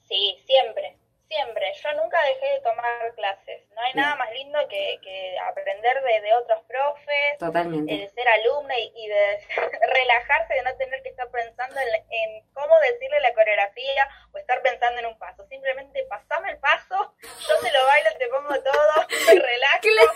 Sí, 0.08 0.36
siempre 0.46 1.03
siempre. 1.28 1.72
Yo 1.82 1.92
nunca 1.94 2.22
dejé 2.24 2.54
de 2.54 2.60
tomar 2.60 3.14
clases. 3.14 3.62
No 3.70 3.80
hay 3.82 3.94
nada 3.94 4.16
más 4.16 4.30
lindo 4.32 4.58
que, 4.68 4.98
que 5.02 5.38
aprender 5.38 6.02
de, 6.02 6.20
de, 6.20 6.34
otros 6.34 6.62
profes, 6.64 7.38
Totalmente. 7.38 7.92
de 7.92 8.08
ser 8.08 8.28
alumna 8.28 8.74
y, 8.78 9.08
de 9.08 9.40
relajarse, 9.92 10.54
de 10.54 10.62
no 10.62 10.76
tener 10.76 11.02
que 11.02 11.10
estar 11.10 11.28
pensando 11.30 11.80
en, 11.80 12.44
cómo 12.52 12.78
decirle 12.80 13.20
la 13.20 13.34
coreografía 13.34 14.08
o 14.32 14.38
estar 14.38 14.62
pensando 14.62 15.00
en 15.00 15.06
un 15.06 15.18
paso. 15.18 15.46
Simplemente 15.48 16.04
pasame 16.04 16.50
el 16.50 16.58
paso, 16.58 17.14
yo 17.22 17.60
te 17.60 17.72
lo 17.72 17.86
bailo, 17.86 18.10
te 18.18 18.28
pongo 18.28 18.62
todo, 18.62 19.06
me 19.26 19.40
relajo. 19.40 20.12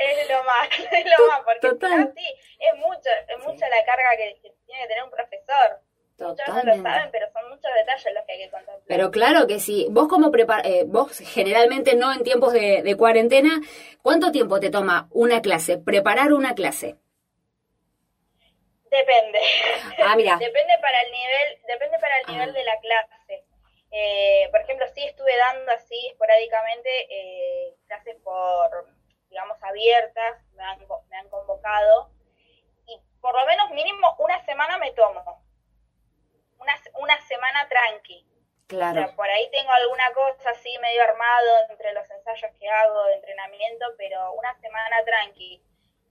Es 0.00 0.28
lo 0.28 0.42
más, 0.44 0.68
es 0.90 1.06
lo 1.06 1.26
más, 1.28 1.42
porque 1.44 2.12
sí, 2.16 2.40
es 2.58 2.74
mucho, 2.76 3.10
es 3.28 3.38
mucha 3.38 3.68
la 3.68 3.84
carga 3.84 4.16
que 4.16 4.36
tiene 4.66 4.82
que 4.82 4.88
tener 4.88 5.04
un 5.04 5.10
profesor. 5.10 5.80
Totalmente. 6.20 7.08
pero 7.12 7.32
son 7.32 7.48
muchos 7.48 7.70
detalles 7.74 8.14
los 8.14 8.24
que 8.26 8.32
hay 8.32 8.38
que 8.40 8.50
contemplar. 8.50 8.84
Pero 8.86 9.09
claro 9.20 9.46
que 9.46 9.60
sí. 9.60 9.86
Vos 9.90 10.08
como 10.08 10.30
prepar 10.30 10.66
eh, 10.66 10.84
vos 10.86 11.18
generalmente 11.18 11.94
no 11.94 12.10
en 12.10 12.24
tiempos 12.24 12.54
de, 12.54 12.82
de, 12.82 12.96
cuarentena, 12.96 13.60
¿cuánto 14.02 14.32
tiempo 14.32 14.58
te 14.60 14.70
toma 14.70 15.08
una 15.10 15.42
clase, 15.42 15.76
preparar 15.76 16.32
una 16.32 16.54
clase? 16.54 16.96
Depende. 18.90 19.38
Ah, 20.02 20.16
mira. 20.16 20.36
depende 20.40 20.72
para 20.80 21.02
el 21.02 21.12
nivel, 21.12 21.58
depende 21.68 21.98
para 21.98 22.18
el 22.18 22.26
nivel 22.28 22.48
ah. 22.48 22.52
de 22.52 22.64
la 22.64 22.80
clase. 22.80 23.44
Eh, 23.90 24.48
por 24.50 24.60
ejemplo, 24.62 24.86
sí 24.94 25.04
estuve 25.04 25.36
dando 25.36 25.70
así 25.72 25.98
esporádicamente 26.08 26.90
eh, 27.10 27.74
clases 27.88 28.16
por, 28.24 28.88
digamos, 29.28 29.62
abiertas, 29.62 30.42
me 30.54 30.64
han, 30.64 30.78
me 31.10 31.16
han 31.18 31.28
convocado 31.28 32.10
y 32.86 32.98
por 33.20 33.38
lo 33.38 33.44
menos 33.46 33.70
mínimo 33.72 34.16
una 34.18 34.42
semana 34.46 34.78
me 34.78 34.92
tomo 34.92 35.44
una, 36.58 36.74
una 37.02 37.20
semana 37.22 37.68
tranqui. 37.68 38.29
Claro. 38.70 39.12
por 39.16 39.28
ahí 39.28 39.50
tengo 39.50 39.72
alguna 39.72 40.12
cosa 40.14 40.50
así 40.50 40.78
medio 40.78 41.02
armado 41.02 41.50
entre 41.68 41.92
los 41.92 42.08
ensayos 42.08 42.52
que 42.58 42.68
hago 42.68 43.04
de 43.06 43.14
entrenamiento, 43.14 43.84
pero 43.98 44.32
una 44.34 44.54
semana 44.60 45.04
tranqui. 45.04 45.60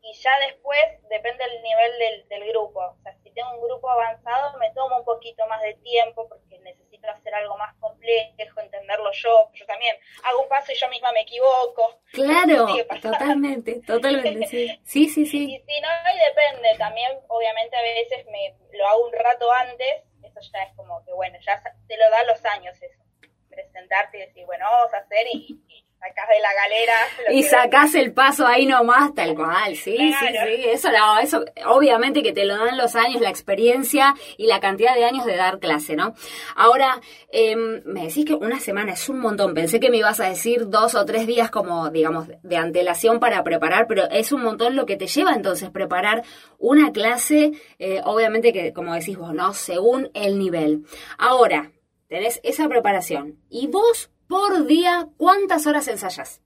Y 0.01 0.13
ya 0.13 0.37
después 0.47 0.79
depende 1.09 1.43
del 1.43 1.61
nivel 1.61 1.99
del, 1.99 2.27
del 2.27 2.49
grupo. 2.49 2.79
O 2.81 3.01
sea, 3.01 3.15
si 3.23 3.31
tengo 3.31 3.51
un 3.53 3.61
grupo 3.61 3.89
avanzado 3.89 4.57
me 4.57 4.71
tomo 4.71 4.97
un 4.97 5.05
poquito 5.05 5.47
más 5.47 5.61
de 5.61 5.73
tiempo 5.75 6.27
porque 6.27 6.59
necesito 6.59 7.09
hacer 7.09 7.33
algo 7.33 7.57
más 7.57 7.73
complejo, 7.75 8.59
entenderlo 8.59 9.11
yo. 9.13 9.49
Yo 9.53 9.65
también 9.65 9.95
hago 10.23 10.41
un 10.41 10.49
paso 10.49 10.73
y 10.73 10.75
yo 10.75 10.89
misma 10.89 11.13
me 11.13 11.21
equivoco. 11.21 12.01
Claro, 12.11 12.67
totalmente, 13.01 13.81
totalmente, 13.85 14.47
sí. 14.47 14.81
Sí, 14.85 15.09
sí, 15.09 15.25
sí. 15.25 15.55
Y 15.55 15.59
si 15.59 15.81
no, 15.81 15.89
y 16.13 16.19
depende. 16.27 16.77
También, 16.77 17.19
obviamente, 17.27 17.75
a 17.77 17.81
veces 17.81 18.25
me 18.27 18.55
lo 18.71 18.85
hago 18.85 19.05
un 19.05 19.13
rato 19.13 19.51
antes 19.51 20.03
ya 20.41 20.63
es 20.63 20.73
como 20.75 21.03
que, 21.05 21.13
bueno, 21.13 21.37
ya 21.41 21.61
te 21.87 21.97
lo 21.97 22.09
da 22.09 22.23
los 22.23 22.43
años 22.45 22.81
eso. 22.81 23.03
Presentarte 23.49 24.17
y 24.17 24.21
decir, 24.21 24.45
bueno, 24.45 24.65
vamos 24.71 24.93
a 24.93 24.97
hacer 24.97 25.27
y, 25.33 25.61
sacás 25.99 26.29
de 26.29 26.39
la 26.39 26.53
galera. 26.53 26.93
Y 27.31 27.43
sacás 27.43 27.95
el 27.95 28.13
paso 28.13 28.47
ahí 28.47 28.65
nomás, 28.65 29.13
tal 29.13 29.35
cual, 29.35 29.75
sí, 29.75 29.97
sí, 29.97 30.27
sí. 30.27 30.69
Eso, 30.69 30.91
no, 30.91 31.19
eso, 31.19 31.43
obviamente 31.67 32.23
que 32.23 32.31
te 32.31 32.45
lo 32.45 32.57
dan 32.57 32.77
los 32.77 32.95
años, 32.95 33.21
la 33.21 33.29
experiencia 33.29 34.15
y 34.37 34.47
la 34.47 34.59
cantidad 34.59 34.95
de 34.95 35.05
años 35.05 35.25
de 35.25 35.35
dar 35.35 35.59
clase, 35.59 35.95
¿no? 35.95 36.13
Ahora, 36.55 37.01
em, 37.31 37.81
me 37.85 38.05
decís 38.07 38.25
que 38.25 38.33
una 38.33 38.59
semana 38.59 38.93
es 38.93 39.09
un 39.09 39.19
montón. 39.19 39.53
Pensé 39.53 39.79
que 39.79 39.89
me 39.89 39.97
ibas 39.97 40.19
a 40.19 40.29
decir 40.29 40.69
dos 40.69 40.95
o 40.95 41.05
tres 41.05 41.27
días 41.27 41.51
como, 41.51 41.89
digamos, 41.89 42.27
de 42.41 42.57
antelación 42.57 43.19
para 43.19 43.43
preparar, 43.43 43.87
pero 43.87 44.09
es 44.09 44.31
un 44.31 44.43
montón 44.43 44.75
lo 44.75 44.85
que 44.85 44.95
te 44.95 45.07
lleva 45.07 45.33
entonces 45.33 45.69
preparar 45.69 46.23
una 46.57 46.91
clase, 46.91 47.51
eh, 47.77 48.01
obviamente 48.05 48.53
que, 48.53 48.73
como 48.73 48.93
decís 48.93 49.17
vos, 49.17 49.33
¿no? 49.33 49.53
Según 49.53 50.09
el 50.13 50.39
nivel. 50.39 50.85
Ahora, 51.17 51.71
tenés 52.07 52.39
esa 52.43 52.67
preparación. 52.67 53.37
¿Y 53.49 53.67
vos 53.67 54.09
por 54.29 54.67
día, 54.67 55.07
¿cuántas 55.17 55.65
horas 55.65 55.87
ensayas? 55.87 56.39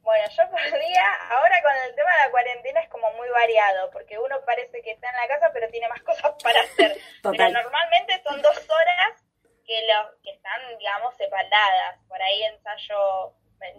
Bueno, 0.00 0.24
yo 0.36 0.50
por 0.50 0.60
día, 0.60 1.06
ahora 1.30 1.62
con 1.62 1.72
el 1.88 1.94
tema 1.94 2.10
de 2.10 2.24
la 2.24 2.30
cuarentena 2.30 2.80
es 2.80 2.88
como 2.88 3.10
muy 3.12 3.28
variado, 3.28 3.90
porque 3.92 4.18
uno 4.18 4.36
parece 4.44 4.82
que 4.82 4.90
está 4.90 5.08
en 5.10 5.16
la 5.16 5.28
casa 5.28 5.50
pero 5.52 5.70
tiene 5.70 5.88
más 5.88 6.02
cosas 6.10 6.34
para 6.42 6.60
hacer. 6.60 6.98
Pero 7.22 7.50
normalmente 7.50 8.20
son 8.22 8.42
dos 8.42 8.58
horas 8.68 9.24
que, 9.64 9.86
lo, 9.86 10.20
que 10.22 10.30
están, 10.30 10.78
digamos, 10.78 11.16
separadas. 11.16 11.98
Por 12.08 12.20
ahí 12.20 12.42
ensayo, 12.44 13.32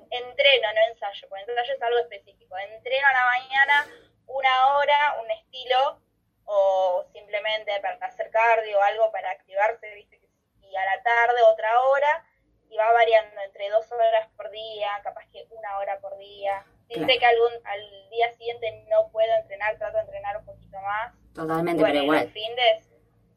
entreno, 0.10 0.74
no 0.74 0.82
ensayo, 0.90 1.28
porque 1.30 1.44
ensayo 1.44 1.74
es 1.74 1.82
algo 1.82 2.00
específico. 2.00 2.58
Entreno 2.58 3.08
a 3.08 3.14
la 3.14 3.26
mañana 3.26 3.88
una 4.28 4.78
hora, 4.78 5.18
un 5.22 5.32
estilo, 5.32 6.02
o 6.46 7.06
simplemente 7.12 7.78
para 7.82 7.96
hacer 8.08 8.32
cardio 8.32 8.80
o 8.80 8.82
algo 8.82 9.12
para 9.12 9.32
activarse, 9.32 9.94
¿viste? 9.94 10.22
y 10.62 10.76
a 10.76 10.86
la 10.86 11.02
tarde 11.02 11.42
otra 11.44 11.80
hora 11.82 12.26
y 12.70 12.78
va 12.78 12.92
variando 12.94 13.42
entre 13.42 13.70
dos 13.70 13.92
horas 13.92 14.28
por 14.36 14.50
día, 14.52 14.90
capaz 15.04 15.26
que 15.32 15.46
una 15.52 15.78
hora 15.78 16.00
por 16.00 16.18
día. 16.18 16.64
Si 16.90 16.96
sé 17.04 17.20
que 17.20 17.26
algún, 17.26 17.52
al 17.66 18.10
día 18.10 18.32
siguiente 18.34 18.86
no 18.90 19.10
puedo 19.12 19.34
entrenar, 19.42 19.78
trato 19.78 19.98
de 19.98 20.04
entrenar 20.04 20.38
un 20.38 20.46
poquito 20.46 20.78
más. 20.82 21.14
Totalmente, 21.34 21.82
Bueno, 21.82 21.94
pero 21.94 22.04
igual. 22.06 22.24
los 22.24 22.34
fines, 22.34 22.90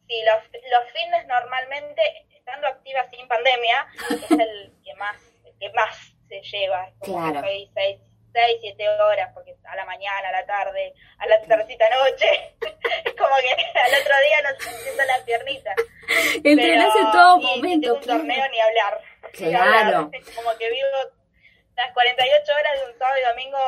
sí, 0.06 0.22
los, 0.24 0.42
los 0.70 0.90
fines 0.92 1.26
normalmente, 1.26 2.02
estando 2.36 2.68
activa 2.68 3.08
sin 3.10 3.26
pandemia, 3.28 3.86
es 4.10 4.30
el 4.30 4.72
que 4.84 4.94
más, 4.94 5.16
el 5.44 5.58
que 5.58 5.70
más 5.70 5.96
se 6.28 6.40
lleva. 6.42 6.90
Como 7.00 7.30
Claro. 7.30 7.46
que 7.46 7.68
seis, 7.74 8.00
seis, 8.32 8.58
siete 8.60 8.88
horas, 8.88 9.30
porque 9.34 9.56
a 9.64 9.74
la 9.76 9.84
mañana, 9.84 10.28
a 10.28 10.32
la 10.32 10.46
tarde, 10.46 10.94
a 11.18 11.26
la 11.26 11.42
tardecita 11.42 11.86
noche, 11.90 12.54
es 13.04 13.14
como 13.14 13.34
que 13.36 13.78
al 13.78 14.00
otro 14.00 14.14
día 14.26 14.50
no 14.50 14.60
siento 14.60 15.02
las 15.04 15.20
piernitas. 15.22 15.76
Entrenás 16.44 16.94
en 16.96 17.10
todo 17.10 17.40
si 17.40 17.46
momento, 17.46 17.86
tengo 17.86 17.96
un 17.96 18.02
claro. 18.02 18.18
torneo 18.20 18.48
ni 18.50 18.60
hablar. 18.60 19.00
Claro. 19.32 20.10
como 20.34 20.56
que 20.58 20.70
vivo 20.70 20.88
las 21.76 21.92
48 21.94 22.52
horas 22.52 22.80
de 22.80 22.92
un 22.92 22.98
sábado 22.98 23.16
y 23.18 23.28
domingo 23.28 23.58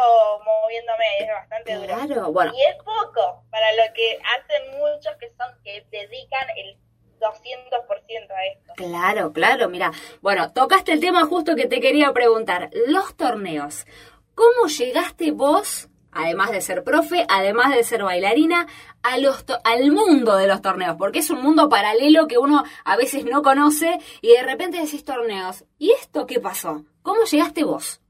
moviéndome, 0.45 1.05
es 1.21 1.29
bastante 1.29 1.75
duro. 1.75 1.87
Claro, 1.87 2.33
bueno, 2.33 2.53
Y 2.55 2.63
es 2.63 2.77
poco 2.77 3.45
para 3.51 3.73
lo 3.73 3.83
que 3.95 4.19
hacen 4.37 4.79
muchos 4.79 5.17
que 5.17 5.31
son 5.31 5.63
que 5.65 5.87
dedican 5.91 6.47
el 6.57 6.77
200% 7.19 8.31
a 8.31 8.47
esto. 8.47 8.73
Claro, 8.77 9.33
claro, 9.33 9.69
mira. 9.69 9.93
Bueno, 10.21 10.53
tocaste 10.53 10.93
el 10.93 11.01
tema 11.01 11.25
justo 11.27 11.55
que 11.55 11.67
te 11.67 11.81
quería 11.81 12.13
preguntar. 12.13 12.69
Los 12.87 13.17
torneos. 13.17 13.87
¿Cómo 14.35 14.67
llegaste 14.67 15.31
vos, 15.31 15.89
además 16.13 16.51
de 16.51 16.61
ser 16.61 16.85
profe, 16.85 17.27
además 17.29 17.75
de 17.75 17.83
ser 17.85 18.03
bailarina, 18.05 18.67
a 19.03 19.19
los 19.19 19.45
to- 19.47 19.59
al 19.65 19.91
mundo 19.91 20.37
de 20.37 20.47
los 20.47 20.63
torneos? 20.63 20.97
Porque 20.99 21.21
es 21.21 21.31
un 21.31 21.43
mundo 21.43 21.69
paralelo 21.69 22.29
que 22.29 22.39
uno 22.39 22.63
a 22.85 22.97
veces 22.97 23.25
no 23.25 23.43
conoce 23.43 23.99
y 24.21 24.33
de 24.35 24.43
repente 24.43 24.79
decís 24.79 25.05
torneos. 25.05 25.65
¿Y 25.79 25.93
esto 25.93 26.27
qué 26.27 26.39
pasó? 26.41 26.85
¿Cómo 27.03 27.25
llegaste 27.25 27.65
vos? 27.65 28.01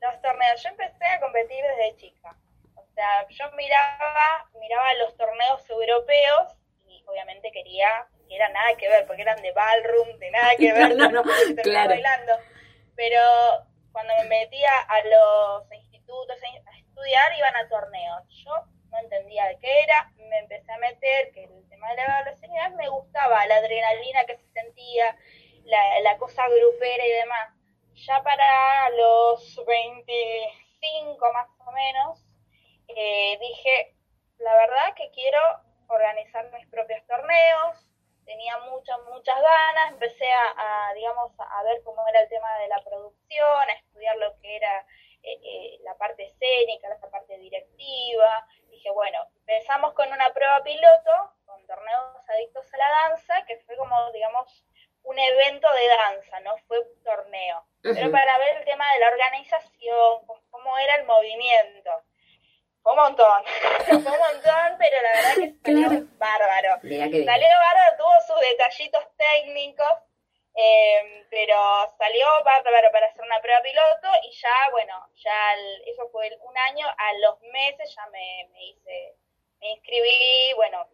Los 0.00 0.20
torneos, 0.22 0.62
yo 0.62 0.68
empecé 0.70 1.04
a 1.06 1.20
competir 1.20 1.62
desde 1.76 1.96
chica. 1.96 2.36
O 2.74 2.84
sea, 2.94 3.26
yo 3.28 3.44
miraba, 3.56 4.48
miraba 4.60 4.94
los 5.04 5.16
torneos 5.16 5.68
europeos 5.70 6.56
y 6.88 7.04
obviamente 7.06 7.50
quería 7.52 7.88
que 8.28 8.36
era 8.36 8.48
nada 8.48 8.74
que 8.78 8.88
ver, 8.88 9.06
porque 9.06 9.22
eran 9.22 9.40
de 9.42 9.52
ballroom, 9.52 10.18
de 10.18 10.30
nada 10.30 10.50
que 10.58 10.72
ver, 10.72 10.96
No, 10.96 11.10
no, 11.10 11.22
no, 11.22 11.30
claro. 11.62 11.90
bailando. 11.90 12.32
Pero 12.96 13.20
cuando 13.92 14.12
me 14.22 14.24
metía 14.28 14.70
a 14.88 14.96
los 15.04 15.72
institutos 15.72 16.36
estudiar, 17.02 17.36
iban 17.36 17.56
a 17.56 17.68
torneos. 17.68 18.22
Yo 18.44 18.52
no 18.90 18.98
entendía 18.98 19.46
de 19.46 19.58
qué 19.58 19.80
era, 19.82 20.12
me 20.16 20.38
empecé 20.38 20.70
a 20.70 20.78
meter, 20.78 21.32
que 21.32 21.44
el 21.44 21.68
tema 21.68 21.88
de 21.90 21.96
la 21.96 22.04
evaluación 22.04 22.76
me 22.76 22.88
gustaba, 22.88 23.46
la 23.46 23.56
adrenalina 23.56 24.24
que 24.24 24.36
se 24.36 24.52
sentía, 24.52 25.16
la, 25.64 26.00
la 26.00 26.18
cosa 26.18 26.46
grupera 26.48 27.04
y 27.04 27.10
demás. 27.10 27.54
Ya 27.94 28.22
para 28.22 28.90
los 28.90 29.60
25 29.66 31.32
más 31.32 31.48
o 31.66 31.72
menos, 31.72 32.24
eh, 32.88 33.38
dije, 33.40 33.94
la 34.38 34.54
verdad 34.54 34.94
que 34.96 35.10
quiero 35.12 35.40
organizar 35.88 36.50
mis 36.52 36.66
propios 36.68 37.04
torneos, 37.06 37.86
tenía 38.24 38.58
muchas, 38.70 38.98
muchas 39.12 39.36
ganas, 39.36 39.92
empecé 39.92 40.30
a, 40.30 40.92
digamos, 40.94 41.32
a 41.38 41.62
ver 41.64 41.82
cómo 41.82 42.06
era 42.08 42.20
el 42.20 42.28
tema 42.28 42.58
de 42.58 42.68
la 42.68 42.82
producción, 42.82 43.68
a 43.68 43.72
estudiar 43.72 44.16
lo 44.16 44.38
que 44.40 44.56
era 44.56 44.86
eh, 45.22 45.38
eh, 45.42 45.78
la 45.82 45.94
parte 45.96 46.24
escénica, 46.24 46.88
la 46.88 46.98
parte 47.10 47.38
directiva. 47.38 48.46
Dije, 48.70 48.90
bueno, 48.90 49.26
empezamos 49.40 49.92
con 49.94 50.10
una 50.12 50.32
prueba 50.32 50.62
piloto, 50.62 51.32
con 51.46 51.64
torneos 51.66 52.28
adictos 52.28 52.72
a 52.74 52.76
la 52.78 52.88
danza, 52.88 53.44
que 53.46 53.58
fue 53.58 53.76
como, 53.76 54.10
digamos, 54.12 54.64
un 55.04 55.18
evento 55.18 55.68
de 55.72 55.88
danza, 55.88 56.40
no 56.40 56.56
fue 56.68 56.78
un 56.80 57.02
torneo. 57.04 57.64
Pero 57.82 58.10
para 58.12 58.38
ver 58.38 58.58
el 58.58 58.64
tema 58.64 58.84
de 58.92 59.00
la 59.00 59.08
organización, 59.08 60.26
cómo- 60.26 60.42
cómo 60.50 60.78
era 60.78 60.96
el 60.96 61.04
movimiento. 61.04 61.90
Fue 62.82 62.92
un 62.92 62.98
montón, 62.98 63.44
fue 63.86 63.96
un 63.96 64.18
montón, 64.18 64.76
pero 64.78 64.96
la 65.02 65.12
verdad 65.12 65.34
que 65.36 65.54
salió 65.64 66.06
bárbaro. 66.18 66.80
Que. 66.82 67.24
Salió 67.24 67.48
bárbaro, 67.48 67.96
tuvo 67.98 68.20
sus 68.26 68.40
detallitos 68.40 69.04
técnicos, 69.16 69.92
eh, 70.54 71.26
pero 71.30 71.56
salió 71.98 72.26
bárbaro 72.44 72.90
para 72.92 73.06
hacer 73.06 73.22
una 73.22 73.40
prueba 73.40 73.62
piloto 73.62 74.08
y 74.24 74.32
ya, 74.32 74.68
bueno, 74.70 75.08
ya 75.16 75.54
el- 75.54 75.82
eso 75.88 76.08
fue 76.10 76.26
el- 76.28 76.38
un 76.42 76.56
año, 76.58 76.86
a 76.88 77.12
los 77.14 77.40
meses 77.42 77.94
ya 77.94 78.06
me, 78.06 78.48
me 78.52 78.62
hice, 78.64 79.14
me 79.60 79.70
inscribí, 79.70 80.52
bueno, 80.56 80.86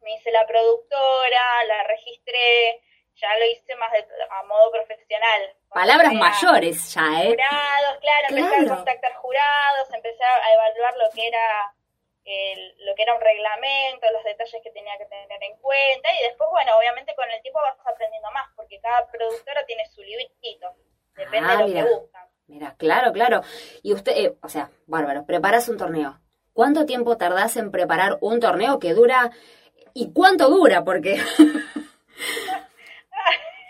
me 0.00 0.14
hice 0.14 0.30
la 0.30 0.46
productora, 0.46 1.64
la 1.66 1.82
registré, 1.84 2.82
ya 3.16 3.36
lo 3.36 3.44
hice 3.46 3.74
más 3.76 3.92
de, 3.92 4.06
a 4.30 4.42
modo 4.44 4.70
profesional. 4.70 5.54
Palabras 5.68 6.12
mayores 6.14 6.94
ya, 6.94 7.02
¿eh? 7.22 7.26
jurados, 7.28 7.98
claro, 8.00 8.26
empecé 8.30 8.48
Claro. 8.48 8.72
a 8.72 8.76
contactar 8.76 9.14
jurados, 9.16 9.92
empecé 9.92 10.24
a 10.24 10.52
evaluar 10.54 10.96
lo 10.96 11.10
que 11.10 11.26
era 11.28 11.74
el- 12.24 12.74
lo 12.86 12.94
que 12.94 13.02
era 13.02 13.14
un 13.14 13.20
reglamento, 13.20 14.06
los 14.12 14.24
detalles 14.24 14.60
que 14.62 14.70
tenía 14.70 14.96
que 14.98 15.06
tener 15.06 15.42
en 15.42 15.56
cuenta 15.58 16.08
y 16.20 16.22
después, 16.24 16.48
bueno, 16.50 16.76
obviamente 16.78 17.14
con 17.14 17.30
el 17.30 17.40
tiempo 17.42 17.60
vas 17.62 17.76
aprendiendo 17.86 18.30
más 18.32 18.48
porque 18.56 18.80
cada 18.80 19.06
productora 19.10 19.64
tiene 19.66 19.86
su 19.86 20.02
librito, 20.02 20.74
depende 21.16 21.48
Ah, 21.48 21.52
de 21.56 21.58
lo 21.62 21.66
mira. 21.68 21.84
que 21.84 21.94
buscan. 21.94 22.28
Mira, 22.46 22.74
claro, 22.78 23.12
claro. 23.12 23.42
Y 23.82 23.92
usted, 23.94 24.12
eh, 24.16 24.36
o 24.42 24.48
sea, 24.48 24.70
bárbaro, 24.86 25.24
preparas 25.24 25.68
un 25.68 25.78
torneo. 25.78 26.20
¿Cuánto 26.52 26.84
tiempo 26.84 27.16
tardás 27.16 27.56
en 27.56 27.70
preparar 27.70 28.18
un 28.20 28.40
torneo 28.40 28.78
que 28.80 28.92
dura? 28.92 29.30
¿Y 29.94 30.12
cuánto 30.12 30.48
dura? 30.50 30.82
Porque 30.84 31.14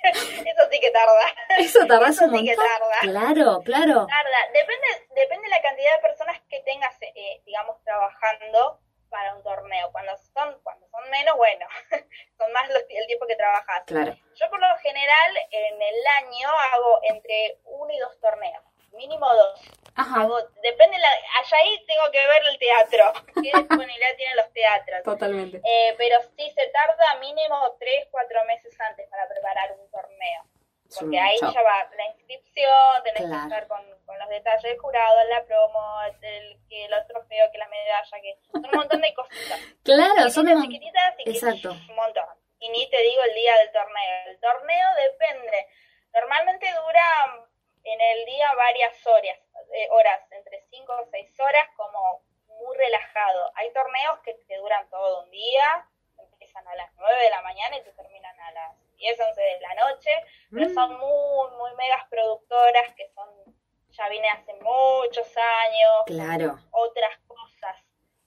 Eso 0.03 0.69
sí 0.71 0.81
que 0.81 0.91
tarda. 0.91 1.35
eso 1.59 1.87
tardás 1.87 2.11
Eso 2.17 2.25
un 2.25 2.39
sí 2.39 2.45
que 2.45 2.57
montón. 2.57 2.67
tarda. 2.79 2.99
Claro, 3.01 3.63
claro. 3.65 4.07
Tarda. 4.07 4.39
Depende, 4.53 4.87
depende 5.15 5.45
de 5.45 5.51
la 5.51 5.63
cantidad 5.63 5.95
de 5.97 6.03
personas 6.03 6.41
que 6.49 6.61
tengas, 6.61 6.95
eh, 7.03 7.43
digamos, 7.45 7.83
trabajando 7.85 8.81
para 9.09 9.35
un 9.35 9.43
torneo. 9.43 9.91
Cuando 9.93 10.17
son, 10.19 10.61
cuando 10.63 10.87
son 10.89 11.11
menos, 11.11 11.37
bueno, 11.37 11.67
son 12.39 12.53
más 12.53 12.69
los, 12.71 12.83
el 12.89 13.07
tiempo 13.07 13.27
que 13.27 13.37
trabajas. 13.37 13.83
Claro. 13.87 14.17
Yo 14.37 14.49
por 14.51 14.61
lo 14.61 14.77
general 14.79 15.37
en 15.51 15.83
el 15.83 16.07
año 16.25 16.49
hago 16.73 17.01
entre 17.09 17.59
uno 17.65 17.93
y 17.93 17.99
dos 17.99 18.19
torneos, 18.21 18.63
mínimo 18.93 19.27
dos. 19.35 19.61
Ajá. 20.01 20.21
Hago, 20.23 20.39
depende, 20.63 20.99
la, 20.99 21.09
allá 21.41 21.57
ahí 21.59 21.85
tengo 21.87 22.11
que 22.11 22.19
ver 22.27 22.43
el 22.51 22.59
teatro, 22.59 23.13
qué 23.43 23.51
disponibilidad 23.59 24.17
tienen 24.17 24.37
los 24.37 24.53
teatros. 24.53 25.03
Totalmente. 25.05 25.61
Eh, 25.65 25.95
pero 25.99 26.19
sí 26.37 26.51
se 26.51 26.67
tarda 26.69 27.17
mínimo 27.21 27.77
tres, 27.79 28.07
cuatro 28.11 28.45
meses 28.47 28.79
antes 28.81 29.09
para 29.09 29.29
preparar 29.29 29.73
un 29.73 29.91
torneo. 29.91 30.43
Porque 30.99 31.21
ahí 31.21 31.37
show. 31.39 31.53
ya 31.55 31.63
va 31.63 31.89
la 31.97 32.07
inscripción, 32.07 33.03
tenés 33.05 33.23
Claro. 33.23 33.31
que 33.49 33.55
estar 33.55 33.67
con, 33.69 33.85
con 34.07 34.19
los 34.19 34.29
detalles 34.29 34.63
del 34.63 34.79
jurado, 34.79 35.23
la 35.31 35.45
promo, 35.45 36.01
el, 36.21 36.59
que 36.69 36.89
los 36.89 37.07
trofeos, 37.07 37.49
que 37.53 37.59
la 37.59 37.69
medalla, 37.69 38.21
que 38.21 38.37
son 38.51 38.65
un 38.65 38.71
montón 38.73 39.01
de 39.01 39.15
cositas. 39.15 39.61
Claro, 39.85 40.29
son 40.31 40.47
de 40.47 40.57
chiquititas 40.61 41.15
y 41.19 41.31
Exacto. 41.31 41.71
un 41.71 41.95
montón. 41.95 42.27
Y 42.59 42.69
ni 42.71 42.91
te 42.91 43.01
digo 43.03 43.23
el 43.23 43.35
día 43.35 43.57
del 43.59 43.71
torneo. 43.73 44.27
El 44.27 44.41
torneo 44.41 44.87
depende. 44.97 45.69
Normalmente 46.13 46.67
dura 46.67 47.47
en 47.85 48.01
el 48.01 48.25
día 48.27 48.53
varias 48.57 49.07
horas, 49.07 49.39
eh, 49.73 49.89
horas 49.91 50.21
entre 50.33 50.61
5 50.71 50.93
o 50.93 51.07
6 51.11 51.41
horas, 51.41 51.69
como 51.77 52.23
muy 52.47 52.77
relajado. 52.77 53.53
Hay 53.57 53.73
torneos 53.73 54.19
que 54.21 54.35
te 54.35 54.57
duran 54.57 54.89
todo 54.91 55.25
un 55.25 55.31
día, 55.31 55.87
empiezan 56.33 56.67
a 56.69 56.75
las 56.77 56.93
9 56.95 57.23
de 57.23 57.31
la 57.31 57.43
mañana 57.43 57.77
y 57.77 57.83
te 57.83 57.93
terminan 57.93 58.39
a 58.41 58.51
las 58.53 58.97
10, 58.97 59.19
11 59.21 59.41
de 59.41 59.61
la 59.61 59.75
noche, 59.75 60.11
pero 60.53 60.69
Mm. 60.69 60.75
son 60.75 60.99
muy, 60.99 61.51
muy 61.57 61.75
megas 61.77 62.05
productoras 62.09 62.93
que 62.95 63.09
son, 63.15 63.29
ya 63.91 64.09
vine 64.09 64.29
hace 64.29 64.53
muchos 64.55 65.37
años, 65.37 66.03
Claro. 66.07 66.59
otras 66.73 67.17
cosas. 67.27 67.77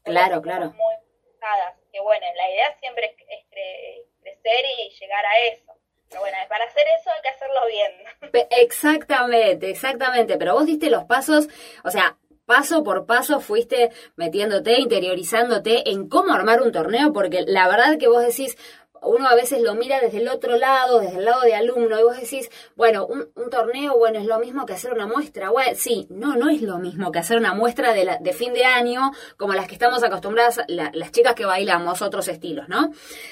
Claro, 0.04 0.38
otras 0.40 0.42
claro. 0.42 0.62
cosas 0.72 0.76
Muy 0.78 0.96
pesadas. 1.32 1.76
Que 1.92 2.00
bueno, 2.02 2.26
la 2.36 2.50
idea 2.50 2.78
siempre 2.80 3.06
es, 3.06 3.16
es 3.30 3.46
cre- 3.50 4.06
crecer 4.22 4.66
y 4.80 4.90
llegar 4.90 5.26
a 5.26 5.38
eso. 5.40 5.74
Bueno, 6.20 6.38
para 6.50 6.66
hacer 6.66 6.84
eso 7.00 7.10
hay 7.10 7.22
que 7.22 7.30
hacerlo 7.30 7.60
bien. 7.70 8.48
Exactamente, 8.62 9.70
exactamente. 9.70 10.38
Pero 10.38 10.54
vos 10.54 10.66
diste 10.66 10.90
los 10.90 11.04
pasos, 11.06 11.48
o 11.84 11.92
sea, 11.92 12.18
paso 12.46 12.84
por 12.84 13.06
paso 13.06 13.40
fuiste 13.40 13.92
metiéndote, 14.16 14.80
interiorizándote 14.80 15.90
en 15.90 16.10
cómo 16.10 16.34
armar 16.34 16.62
un 16.62 16.72
torneo, 16.72 17.14
porque 17.14 17.44
la 17.48 17.68
verdad 17.68 17.98
que 17.98 18.08
vos 18.08 18.22
decís, 18.26 18.58
uno 19.02 19.28
a 19.28 19.36
veces 19.36 19.62
lo 19.62 19.76
mira 19.76 20.00
desde 20.00 20.20
el 20.20 20.30
otro 20.30 20.56
lado, 20.58 21.00
desde 21.00 21.18
el 21.18 21.26
lado 21.26 21.42
de 21.42 21.56
alumno, 21.56 22.00
y 22.00 22.04
vos 22.04 22.16
decís, 22.20 22.50
bueno, 22.76 23.06
un, 23.06 23.30
torneo, 23.50 23.98
bueno, 23.98 24.18
es 24.20 24.26
lo 24.26 24.40
mismo 24.40 24.66
que 24.66 24.74
hacer 24.74 24.94
una 24.94 25.06
muestra. 25.08 25.50
Bueno, 25.50 25.72
sí, 25.76 26.08
no, 26.10 26.36
no 26.36 26.50
es 26.50 26.62
lo 26.62 26.78
mismo 26.80 27.12
que 27.12 27.20
hacer 27.20 27.38
una 27.38 27.54
muestra 27.54 27.94
de, 27.94 28.34
fin 28.34 28.54
de 28.54 28.64
año, 28.66 29.12
como 29.38 29.54
las 29.54 29.68
que 29.68 29.74
estamos 29.74 30.04
acostumbradas, 30.04 30.62
la- 30.68 30.92
las 30.94 31.12
chicas 31.12 31.36
que 31.36 31.46
bailamos, 31.46 32.02
otros 32.02 32.28
estilos, 32.30 32.70
¿no? 32.70 32.92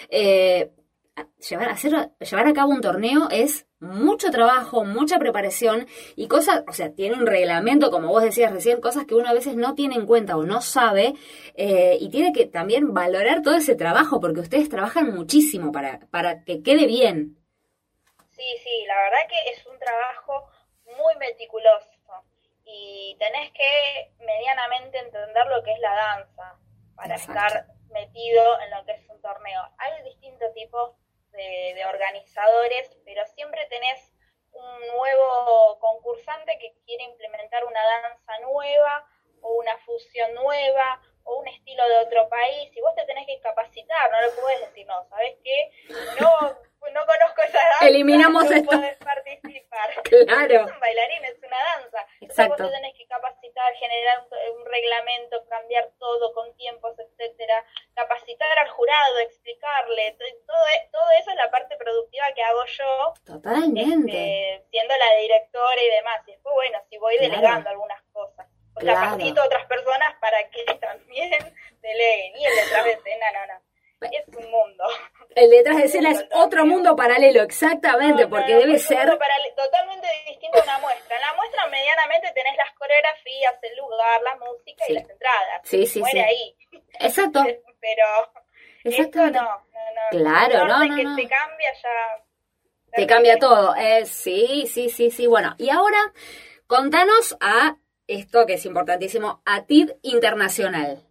Eh, 0.10 0.72
llevar, 1.50 1.70
a 1.70 1.74
hacer, 1.74 2.12
llevar 2.20 2.48
a 2.48 2.54
cabo 2.54 2.72
un 2.72 2.82
torneo 2.82 3.30
es 3.30 3.68
mucho 3.80 4.30
trabajo, 4.32 4.86
mucha 4.86 5.18
preparación 5.20 5.88
y 6.16 6.28
cosas, 6.28 6.64
o 6.68 6.74
sea, 6.74 6.94
tiene 6.94 7.16
un 7.16 7.26
reglamento, 7.26 7.92
como 7.92 8.10
vos 8.10 8.24
decías 8.24 8.52
recién, 8.52 8.80
cosas 8.80 9.06
que 9.06 9.16
uno 9.16 9.30
a 9.30 9.34
veces 9.34 9.56
no 9.56 9.76
tiene 9.76 9.96
en 9.96 10.06
cuenta 10.06 10.38
o 10.38 10.44
no 10.44 10.62
sabe 10.62 11.14
eh, 11.56 11.98
y 12.00 12.10
tiene 12.10 12.32
que 12.32 12.46
también 12.46 12.94
valorar 12.94 13.42
todo 13.42 13.56
ese 13.56 13.76
trabajo 13.76 14.20
porque 14.20 14.42
ustedes 14.42 14.70
trabajan 14.70 15.14
muchísimo 15.14 15.72
para, 15.72 16.00
para 16.12 16.44
que 16.44 16.62
quede 16.62 16.86
bien. 16.86 17.38
Sí, 18.30 18.58
sí, 18.64 18.86
la 18.88 18.96
verdad 19.04 19.28
que 19.30 19.52
es 19.52 19.66
un 19.68 19.78
trabajo 19.78 20.48
muy 20.86 21.16
meticuloso. 21.20 21.90
Y 22.66 23.02
y 23.12 23.16
tenés 23.20 23.52
que 23.52 24.14
medianamente 24.20 24.98
entender 25.00 25.46
lo 25.48 25.62
que 25.64 25.74
es 25.74 25.80
la 25.80 25.94
danza 25.94 26.56
para 26.96 27.16
estar 27.16 27.66
metido 27.92 28.60
en 28.62 28.72
lo 28.72 28.86
que 28.86 28.94
es 28.94 29.10
un 29.10 29.22
torneo. 29.22 29.62
Hay 29.78 30.04
distintos 30.04 30.54
tipos 30.54 30.96
de, 31.32 31.74
de 31.76 31.86
organizadores, 31.86 32.98
pero 33.06 33.26
siempre 33.28 33.66
tenés 33.70 34.12
un 34.52 34.88
nuevo 34.96 35.80
concursante 35.80 36.58
que 36.60 36.74
quiere 36.86 37.04
implementar 37.06 37.66
una 37.66 37.82
danza 37.84 38.40
nueva 38.40 39.08
o 39.42 39.54
una 39.54 39.78
fusión 39.80 40.34
nueva 40.36 41.02
o 41.24 41.38
un 41.40 41.48
estilo 41.48 41.88
de 41.88 41.98
otro 42.00 42.28
país 42.30 42.70
y 42.76 42.82
vos 42.82 42.94
te 42.96 43.06
tenés 43.06 43.26
que 43.28 43.40
capacitar, 43.42 44.12
no 44.12 44.22
le 44.22 44.30
puedes 44.42 44.60
decir, 44.62 44.86
no, 44.88 45.04
¿sabes 45.10 45.36
qué? 45.44 45.72
No, 46.20 46.40
no 46.92 47.06
conozco 47.06 47.42
esa 47.44 47.60
danza, 47.60 47.88
Eliminamos 47.88 48.44
no 48.50 48.56
esto. 48.56 48.72
podés 48.72 48.98
participar. 48.98 49.62
Claro. 50.12 50.66
Es 50.66 50.72
un 50.74 50.80
bailarín, 50.80 51.24
es 51.26 51.38
una 51.40 51.58
danza. 51.76 52.06
Entonces 52.20 52.46
Exacto. 52.46 52.64
vos 52.64 52.72
te 52.72 52.78
tenés 52.78 52.94
que 52.98 53.08
capacitar, 53.08 53.74
generar 53.76 54.20
un, 54.20 54.60
un 54.60 54.66
reglamento, 54.66 55.46
cambiar 55.48 55.90
todo 55.98 56.34
con 56.34 56.54
tiempos, 56.58 57.00
etcétera, 57.00 57.64
capacitar 57.96 58.60
al 58.60 58.70
jurado, 58.70 59.20
explicarle, 59.20 60.12
todo, 60.20 60.68
e- 60.76 60.90
todo 60.92 61.10
eso 61.20 61.30
es 61.32 61.38
la 61.38 61.50
parte 61.50 61.78
productiva 61.78 62.26
que 62.34 62.44
hago 62.44 62.66
yo, 62.66 63.14
Totalmente. 63.26 64.12
este, 64.12 64.66
siendo 64.70 64.96
la 64.98 65.16
directora 65.22 65.82
y 65.82 65.90
demás. 65.96 66.22
Y 66.28 66.32
después, 66.32 66.54
bueno, 66.56 66.80
si 66.90 66.98
voy 66.98 67.18
Claro. 67.18 67.32
delegando 67.36 67.70
algunas 67.70 68.02
cosas. 68.12 68.48
O 68.76 68.80
Claro. 68.80 69.00
capacito 69.12 69.42
a 69.42 69.46
otras 69.46 69.66
personas 69.68 70.14
para 70.20 70.50
que 70.50 70.64
también 70.82 71.32
deleguen. 71.82 72.36
Y 72.38 72.46
el 72.46 72.56
detrás 72.56 72.86
de 72.86 72.92
escena, 72.94 73.26
no, 73.34 73.54
no. 73.54 73.62
Es 74.12 74.28
un 74.36 74.50
mundo. 74.50 74.84
El 75.36 75.50
detrás 75.52 75.78
de 75.78 75.84
escena 75.86 76.10
es 76.12 76.26
otro 76.34 76.66
mundo 76.66 76.96
paralelo, 76.96 77.44
exactamente, 77.44 78.24
No, 78.24 78.30
porque 78.30 78.54
no, 78.54 78.60
debe 78.62 78.74
es 78.76 78.84
ser... 78.86 79.08
totalmente 79.56 80.08
distinto 80.28 80.60
a 80.60 80.64
una 80.64 80.80
muestra. 80.80 81.16
En 81.18 81.22
la 81.22 81.34
muestra 81.36 81.68
medianamente 81.68 82.32
tenés 82.34 82.56
las 82.58 82.72
coreografías, 82.74 83.54
el 83.62 83.78
lugar, 83.78 84.22
la 84.24 84.36
música 84.38 84.84
Sí. 84.88 84.94
y 84.94 84.96
las 84.96 85.10
entradas. 85.10 85.62
Sí, 85.66 85.86
sí, 85.86 86.00
Muere 86.00 86.14
sí. 86.14 86.20
ahí. 86.20 86.56
Exacto, 87.00 87.44
Pero 87.82 88.06
esto 88.84 88.90
exactamente. 88.90 89.40
no, 89.40 89.46
no, 89.46 89.54
no. 89.60 90.18
Claro, 90.18 90.66
no, 90.68 90.86
no, 90.86 90.96
que 90.96 91.04
no. 91.04 91.16
te 91.16 91.28
cambia 91.28 91.74
ya. 91.74 92.24
Te 92.94 93.08
cambia 93.08 93.38
todo. 93.38 93.76
Eh, 93.76 94.06
sí, 94.08 94.66
sí, 94.68 94.90
sí, 94.90 95.12
sí. 95.12 95.28
Bueno, 95.28 95.54
y 95.60 95.70
ahora 95.70 96.00
contanos 96.68 97.38
a 97.40 97.76
esto 98.12 98.46
que 98.46 98.56
es 98.56 98.66
importantísimo, 98.66 99.42
a 99.46 99.66
TID 99.66 99.92
Internacional. 100.02 101.02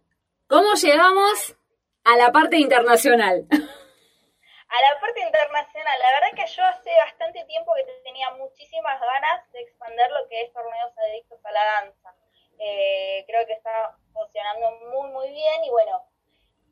¿Cómo 0.47 0.73
llegamos 0.75 1.55
a 2.03 2.15
la 2.17 2.31
parte 2.31 2.57
internacional? 2.57 3.47
A 3.49 4.93
la 4.93 4.99
parte 5.01 5.19
internacional, 5.19 5.99
la 5.99 6.11
verdad 6.19 6.35
que 6.35 6.51
yo 6.51 6.63
hace 6.63 6.91
bastante 7.05 7.43
tiempo 7.45 7.73
que 7.75 7.91
tenía 8.03 8.29
muchísimas 8.31 9.01
ganas 9.01 9.51
de 9.51 9.61
expandir 9.61 10.09
lo 10.11 10.29
que 10.29 10.41
es 10.43 10.53
torneos 10.53 10.91
adictos 10.97 11.39
a 11.43 11.51
la 11.51 11.63
danza. 11.63 12.15
Eh, 12.59 13.23
creo 13.27 13.45
que 13.47 13.53
está 13.53 13.97
funcionando 14.13 14.71
muy, 14.93 15.09
muy 15.11 15.29
bien 15.29 15.63
y 15.63 15.69
bueno, 15.71 16.05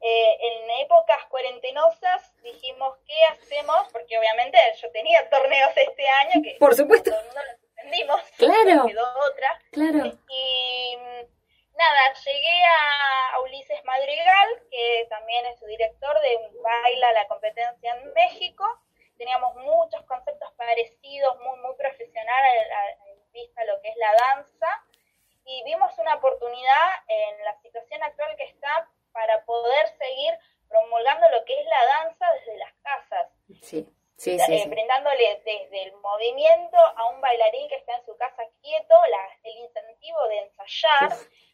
eh, 0.02 0.38
en 0.40 0.86
épocas 0.86 1.26
cuarentenosas 1.30 2.34
dijimos, 2.44 2.98
¿qué 3.06 3.18
hacemos? 3.32 3.88
Porque 3.92 4.18
obviamente 4.18 4.58
yo 4.82 4.92
tenía 4.92 5.28
torneos 5.30 5.72
este 5.76 6.08
año 6.08 6.42
que 6.44 6.56
Por 6.60 6.76
supuesto. 6.76 7.10
todo 7.10 7.20
el 7.20 7.26
mundo 7.26 7.42
los 7.52 7.60
Claro. 8.38 8.76
no 8.76 8.88
quedó 8.88 9.08
otra. 9.30 9.62
Claro. 9.72 10.12
Y 10.30 10.98
nada, 11.78 12.14
llegué 12.26 12.64
a, 12.64 13.36
a 13.36 13.42
Ulises 13.42 13.84
Madrigal, 13.86 14.64
que 14.70 15.08
también 15.10 15.46
es 15.48 15.60
su 15.60 15.66
director 15.66 16.20
de 16.22 16.60
Baila 16.62 17.14
la 17.14 17.28
competencia 17.28 17.94
en 17.96 18.14
México. 18.14 18.66
Teníamos 19.18 19.56
muchos 19.56 20.02
conceptos 20.06 20.52
parecidos, 20.54 21.38
muy, 21.42 21.60
muy 21.60 21.76
profesional 21.76 22.44
en 23.08 23.32
vista 23.34 23.64
lo 23.66 23.82
que 23.82 23.90
es 23.90 23.98
la 23.98 24.14
danza. 24.14 24.86
Y 25.46 25.64
vimos 25.64 25.98
una 25.98 26.16
oportunidad 26.16 26.90
en 27.08 27.44
la 27.44 27.60
situación 27.62 28.04
actual 28.04 28.36
que 28.38 28.46
está 28.46 28.88
para 29.12 29.44
poder 29.46 29.88
seguir 29.98 30.34
promulgando 30.70 31.28
lo 31.32 31.44
que 31.46 31.60
es 31.60 31.66
la 31.66 31.86
danza 31.86 32.26
desde 32.34 32.58
las 32.58 32.74
casas 32.84 33.28
Sí, 33.62 33.90
sí, 34.20 34.38
sí. 34.40 34.56
eh, 34.56 34.60
sí. 34.64 34.70
brindándole 34.70 35.42
desde 35.46 35.84
el 35.84 35.94
movimiento 35.98 36.78
a 36.78 37.06
un 37.10 37.22
bailarín 37.22 37.68
que 37.70 37.76
está 37.78 37.96
en 37.96 38.06
su 38.06 38.16
casa 38.18 38.44
quieto, 38.62 38.96
la- 39.10 39.30
el 39.44 39.58
incentivo 39.58 40.28
de 40.28 40.38
ensayar, 40.40 41.10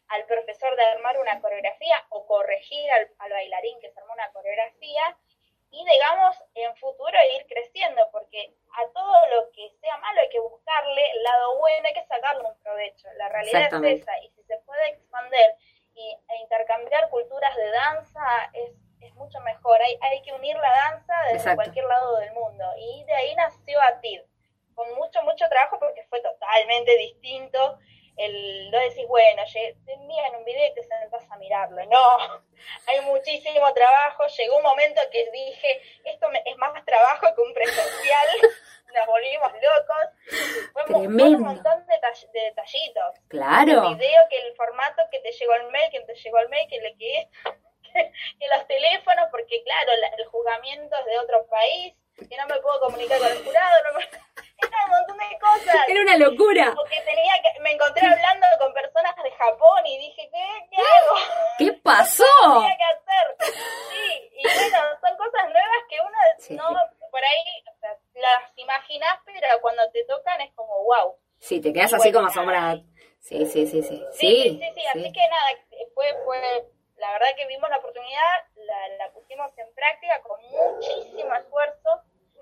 al 0.08 0.24
profesor 0.26 0.76
de 0.76 0.84
armar 0.84 1.18
una 1.18 1.40
coreografía 1.40 2.04
o 2.10 2.26
corregir 2.26 2.90
al, 2.92 3.10
al 3.18 3.30
bailarín 3.30 3.80
que 3.80 3.90
se 3.90 3.98
armó 4.00 4.12
una 4.12 4.30
coreografía 4.32 5.16
y 5.70 5.84
digamos 5.84 6.36
en 6.54 6.76
futuro 6.76 7.18
ir 7.34 7.44
creciendo 7.48 8.08
porque 8.12 8.54
a 8.78 8.86
todo 8.92 9.26
lo 9.34 9.50
que 9.50 9.68
sea 9.80 9.96
malo 9.98 10.20
hay 10.20 10.28
que 10.28 10.38
buscarle 10.38 11.10
el 11.10 11.22
lado 11.24 11.58
bueno, 11.58 11.88
hay 11.88 11.94
que 11.94 12.06
sacarle 12.06 12.44
un 12.48 12.58
provecho. 12.62 13.08
La 13.16 13.28
realidad 13.30 13.62
es 13.84 14.00
esa 14.02 14.16
y 14.20 14.30
si 14.30 14.42
se 14.44 14.56
puede 14.58 14.88
expandir 14.90 15.50
y, 15.94 16.12
e 16.28 16.36
intercambiar 16.42 17.08
culturas 17.10 17.56
de 17.56 17.70
danza 17.72 18.50
es, 18.52 18.70
es 19.06 19.14
mucho 19.14 19.40
mejor. 19.40 19.80
Hay, 19.82 19.98
hay 20.00 20.22
que 20.22 20.32
unir 20.32 20.56
la 20.56 20.70
danza 20.70 21.14
desde 21.24 21.36
Exacto. 21.38 21.56
cualquier 21.62 21.84
lado 21.86 22.16
del 22.18 22.32
mundo 22.32 22.64
y 22.78 23.04
de 23.04 23.12
ahí 23.14 23.34
nació 23.34 23.80
ATID 23.82 24.20
con 24.74 24.94
mucho, 24.94 25.22
mucho 25.22 25.48
trabajo 25.48 25.78
porque 25.78 26.04
fue 26.10 26.20
totalmente 26.20 26.96
distinto. 26.98 27.78
El 28.18 28.70
no 28.70 28.78
decís, 28.80 29.06
bueno, 29.08 29.42
te 29.52 29.92
envían 29.92 30.36
un 30.36 30.44
video 30.46 30.66
y 30.70 30.74
te 30.74 30.82
sentás 30.82 31.30
a 31.30 31.36
mirarlo. 31.36 31.84
No, 31.86 32.16
hay 32.86 33.00
muchísimo 33.02 33.72
trabajo. 33.74 34.26
Llegó 34.26 34.56
un 34.56 34.62
momento 34.62 35.00
que 35.12 35.30
dije, 35.30 35.82
esto 36.04 36.26
me- 36.30 36.42
es 36.46 36.56
más 36.56 36.82
trabajo 36.86 37.34
que 37.34 37.40
un 37.42 37.52
presencial. 37.52 38.26
Nos 38.94 39.06
volvimos 39.06 39.52
locos. 39.52 40.72
Fue, 40.72 40.84
Tremendo. 40.84 41.24
un 41.36 41.42
montón 41.42 41.86
de, 41.86 41.94
tall- 42.00 42.30
de 42.32 42.40
detallitos. 42.40 43.14
Claro. 43.28 43.88
El 43.88 43.96
video, 43.96 44.22
que 44.30 44.38
el 44.46 44.56
formato, 44.56 45.02
que 45.10 45.18
te 45.20 45.32
llegó 45.32 45.52
el 45.54 45.66
mail, 45.68 45.90
que 45.90 46.00
te 46.00 46.14
llegó 46.14 46.38
el 46.38 46.48
mail, 46.48 46.66
que 46.70 46.80
le 46.80 46.96
que, 46.96 47.28
que 47.92 48.48
los 48.48 48.66
teléfonos, 48.66 49.28
porque 49.30 49.62
claro, 49.64 49.92
la- 50.00 50.08
el 50.16 50.24
juzgamiento 50.26 50.96
es 51.00 51.04
de 51.04 51.18
otro 51.18 51.46
país, 51.48 51.94
que 52.16 52.36
no 52.38 52.46
me 52.46 52.58
puedo 52.60 52.80
comunicar 52.80 53.18
con 53.18 53.28
el 53.28 53.44
jurado, 53.44 53.74
no 53.84 53.98
me- 53.98 54.08
era 54.58 54.84
un 54.86 54.90
montón 54.90 55.18
de 55.18 55.38
cosas. 55.38 55.76
Era 55.88 56.00
una 56.00 56.16
locura. 56.16 56.72
Porque 56.74 57.00
tenía 57.02 57.34
que, 57.42 57.60
me 57.60 57.72
encontré 57.72 58.06
hablando 58.06 58.46
con 58.58 58.72
personas 58.72 59.14
de 59.22 59.30
Japón 59.32 59.86
y 59.86 59.98
dije, 59.98 60.30
¿qué, 60.32 60.46
qué 60.70 60.76
hago? 60.80 61.16
¿Qué 61.58 61.72
pasó? 61.82 62.24
tenía 62.42 62.76
que 62.78 62.84
hacer? 62.84 63.52
Sí, 63.90 64.30
y 64.32 64.42
bueno, 64.42 64.78
son 65.02 65.16
cosas 65.18 65.44
nuevas 65.44 65.82
que 65.90 66.00
uno 66.00 66.16
Sí. 66.38 66.54
no, 66.54 66.64
por 67.10 67.22
ahí, 67.24 67.64
o 67.70 67.78
sea, 67.80 67.90
las 68.14 68.50
imaginas, 68.56 69.18
pero 69.26 69.46
cuando 69.60 69.82
te 69.90 70.04
tocan 70.04 70.40
es 70.40 70.52
como, 70.54 70.84
wow. 70.84 71.18
Sí, 71.38 71.60
te 71.60 71.65
quedas 71.76 71.92
así 71.94 72.12
como 72.12 72.26
asombrada. 72.26 72.80
Sí, 73.20 73.44
sí, 73.46 73.66
sí, 73.66 73.82
sí. 73.82 74.02
Sí, 74.12 74.58
sí, 74.60 74.60
sí, 74.60 74.72
sí. 74.74 74.86
así 74.86 75.12
que 75.12 75.20
nada, 75.28 75.48
fue, 75.94 76.06
fue, 76.24 76.38
la 76.96 77.10
verdad 77.12 77.28
que 77.36 77.46
vimos 77.46 77.68
la 77.70 77.78
oportunidad, 77.78 78.34
la, 78.56 78.88
la 78.98 79.10
pusimos 79.12 79.50
en 79.58 79.72
práctica 79.74 80.20
con 80.22 80.40
muchísimo 80.50 81.34
esfuerzo 81.34 81.90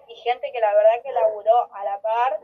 y 0.08 0.14
gente 0.16 0.52
que 0.52 0.60
la 0.60 0.74
verdad 0.74 1.02
que 1.02 1.12
laburó 1.12 1.74
a 1.74 1.84
la 1.84 2.00
par, 2.02 2.38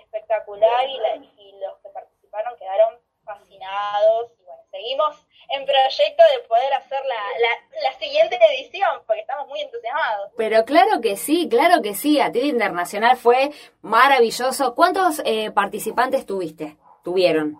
espectacular 0.00 0.88
y, 0.88 0.98
la- 0.98 1.16
y 1.16 1.58
los 1.60 1.78
que 1.78 1.88
participaron 1.90 2.56
quedaron 2.58 2.98
fascinados 3.24 4.30
y 4.40 4.44
bueno, 4.44 4.62
seguimos 4.70 5.26
en 5.48 5.64
proyecto 5.64 6.22
de 6.34 6.46
poder 6.48 6.72
hacer 6.74 7.00
la, 7.06 7.14
la, 7.14 7.82
la 7.90 7.98
siguiente 7.98 8.38
edición 8.52 9.02
porque 9.06 9.22
estamos 9.22 9.48
muy 9.48 9.60
entusiasmados. 9.62 10.30
Pero 10.36 10.64
claro 10.64 11.00
que 11.00 11.16
sí, 11.16 11.48
claro 11.48 11.82
que 11.82 11.94
sí. 11.94 12.20
A 12.20 12.30
TID 12.30 12.44
Internacional 12.44 13.16
fue 13.16 13.50
maravilloso. 13.86 14.74
¿Cuántos 14.74 15.20
eh, 15.24 15.50
participantes 15.52 16.26
tuviste? 16.26 16.76
Tuvieron. 17.02 17.58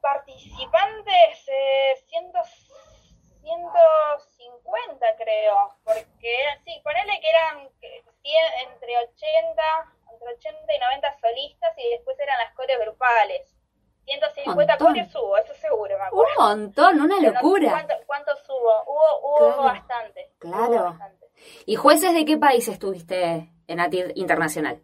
participantes, 0.00 1.48
eh, 1.48 1.94
ciento, 2.08 2.38
150 3.42 5.06
creo, 5.16 5.56
porque 5.84 6.34
sí, 6.64 6.80
ponele 6.84 7.20
que 7.20 7.28
eran 7.30 7.68
100, 7.80 8.70
entre 8.72 8.96
80, 8.98 9.62
entre 10.12 10.28
80 10.34 10.74
y 10.74 10.78
90 10.78 11.18
solistas 11.20 11.72
y 11.78 11.90
después 11.90 12.18
eran 12.20 12.38
las 12.38 12.54
coreos 12.54 12.80
grupales. 12.82 13.50
150 14.04 14.72
Montón. 14.74 14.86
coreos 14.88 15.14
hubo, 15.16 15.36
eso 15.38 15.54
seguro, 15.54 15.96
me 15.96 16.02
Un 16.02 16.06
acuerdo. 16.08 16.40
montón, 16.40 17.00
una 17.00 17.16
Pero 17.18 17.32
no 17.32 17.38
sé 17.38 17.42
locura. 17.42 17.70
¿Cuánto- 17.70 17.94
¿Cuántos 18.06 18.48
hubo? 18.50 18.82
Hubo, 18.86 19.20
hubo 19.22 19.38
Claro. 19.38 19.62
bastante. 19.64 20.30
Claro. 20.38 20.66
hubo 20.72 20.84
bastante. 20.84 21.26
¿Y 21.66 21.76
jueces 21.76 22.12
de 22.12 22.24
qué 22.26 22.36
país 22.36 22.68
estuviste 22.68 23.48
en 23.80 24.12
Internacional? 24.16 24.80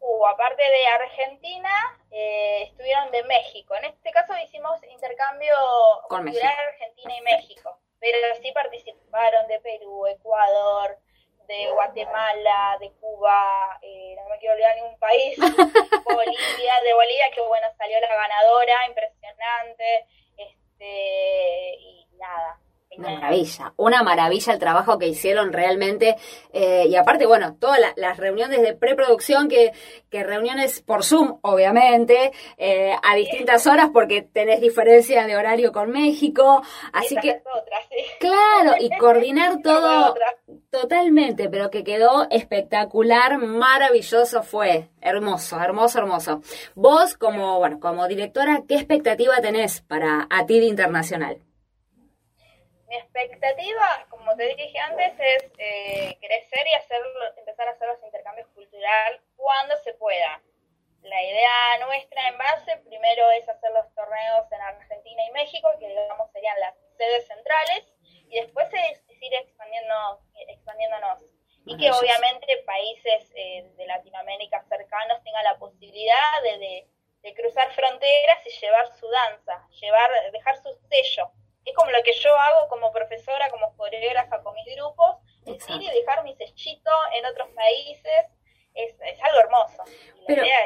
Hubo, 0.00 0.26
aparte 0.26 0.62
de 0.62 0.86
Argentina, 0.86 1.70
eh, 2.10 2.64
estuvieron 2.64 3.10
de 3.10 3.22
México. 3.24 3.74
En 3.76 3.86
este 3.86 4.10
caso 4.10 4.32
hicimos 4.44 4.78
intercambio 4.84 5.54
Con 6.08 6.24
cultural. 6.24 6.52
Argentina 6.68 7.16
y 7.16 7.22
México. 7.22 7.78
Pero 8.00 8.18
sí 8.42 8.52
participaron 8.52 9.46
de 9.46 9.60
Perú, 9.60 10.06
Ecuador, 10.06 10.98
de 11.46 11.70
Guatemala, 11.70 12.76
de 12.80 12.90
Cuba, 12.92 13.78
eh, 13.82 14.16
no 14.16 14.28
me 14.28 14.38
quiero 14.38 14.54
olvidar 14.54 14.74
ningún 14.76 14.98
país, 14.98 15.36
Bolivia, 16.04 16.74
de 16.82 16.94
Bolivia, 16.94 17.30
que 17.34 17.40
bueno, 17.42 17.66
salió 17.76 18.00
la 18.00 18.14
ganadora, 18.14 18.86
impresionante, 18.88 20.06
este, 20.36 21.74
y 21.80 22.06
nada, 22.18 22.60
Una 22.96 23.10
maravilla, 23.10 23.72
una 23.76 24.02
maravilla 24.02 24.52
el 24.52 24.58
trabajo 24.58 24.98
que 24.98 25.08
hicieron 25.08 25.52
realmente. 25.52 26.16
Eh, 26.52 26.86
y 26.88 26.96
aparte, 26.96 27.26
bueno, 27.26 27.56
todas 27.58 27.80
las 27.96 28.16
reuniones 28.16 28.62
de 28.62 28.74
preproducción, 28.74 29.48
que, 29.48 29.72
que 30.10 30.22
reuniones 30.22 30.82
por 30.82 31.04
Zoom, 31.04 31.38
obviamente, 31.42 32.32
eh, 32.56 32.94
a 33.02 33.14
distintas 33.16 33.66
horas 33.66 33.90
porque 33.92 34.22
tenés 34.22 34.60
diferencia 34.60 35.26
de 35.26 35.36
horario 35.36 35.72
con 35.72 35.90
México. 35.90 36.62
Así 36.92 37.16
que, 37.16 37.42
claro, 38.20 38.74
y 38.78 38.90
coordinar 38.98 39.60
todo 39.62 40.14
totalmente, 40.70 41.48
pero 41.48 41.70
que 41.70 41.84
quedó 41.84 42.26
espectacular, 42.30 43.38
maravilloso 43.38 44.42
fue. 44.42 44.90
Hermoso, 45.00 45.60
hermoso, 45.60 45.98
hermoso. 45.98 46.42
Vos, 46.74 47.16
como, 47.16 47.58
bueno, 47.58 47.78
como 47.78 48.08
directora, 48.08 48.62
¿qué 48.66 48.74
expectativa 48.76 49.40
tenés 49.40 49.82
para 49.82 50.26
ATID 50.30 50.62
Internacional? 50.62 51.43
Mi 52.94 53.00
expectativa, 53.00 54.06
como 54.08 54.36
te 54.36 54.54
dije 54.54 54.78
antes, 54.78 55.14
es 55.18 55.50
eh, 55.58 56.16
crecer 56.20 56.64
y 56.64 56.74
hacer, 56.74 57.02
empezar 57.36 57.66
a 57.66 57.72
hacer 57.72 57.88
los 57.88 58.00
intercambios 58.04 58.46
culturales 58.54 59.20
cuando 59.34 59.76
se 59.78 59.94
pueda. 59.94 60.40
La 61.02 61.20
idea 61.20 61.86
nuestra 61.86 62.28
en 62.28 62.38
base, 62.38 62.76
primero 62.86 63.28
es 63.32 63.48
hacer 63.48 63.72
los 63.72 63.92
torneos 63.96 64.46
en 64.52 64.60
Argentina 64.60 65.22
y 65.26 65.32
México, 65.32 65.68
que 65.80 65.88
digamos 65.88 66.30
serían 66.30 66.54
las 66.60 66.76
sedes 66.96 67.26
centrales, 67.26 67.84
y 68.28 68.40
después 68.40 68.68
es, 68.72 69.02
ir 69.20 69.34
expandiendo, 69.34 70.20
expandiéndonos. 70.46 71.18
Y 71.66 71.76
que 71.76 71.90
obviamente 71.90 72.62
países 72.64 73.32
eh, 73.34 73.72
de 73.76 73.86
Latinoamérica 73.86 74.64
cercanos 74.68 75.20
tengan 75.24 75.42
la 75.42 75.58
posibilidad 75.58 76.42
de, 76.44 76.86
de 77.22 77.34
cruzar 77.34 77.72
fronteras 77.72 78.46
y 78.46 78.50
llevar 78.50 78.86
su 78.94 79.08
danza, 79.08 79.66
llevar, 79.80 80.30
dejar 80.30 80.56
su 80.58 80.72
sello 80.88 81.32
es 81.64 81.74
como 81.74 81.90
lo 81.90 82.02
que 82.02 82.12
yo 82.12 82.30
hago 82.34 82.68
como 82.68 82.92
profesora, 82.92 83.50
como 83.50 83.76
coreógrafa 83.76 84.42
con 84.42 84.54
mis 84.54 84.74
grupos, 84.76 85.16
es 85.46 85.68
ir 85.68 85.82
y 85.82 85.90
dejar 85.90 86.24
mi 86.24 86.34
sellito 86.36 86.90
en 87.14 87.26
otros 87.26 87.48
países, 87.54 88.26
es, 88.74 88.94
algo 89.22 89.38
hermoso. 89.38 89.84
la 90.26 90.34
idea 90.34 90.56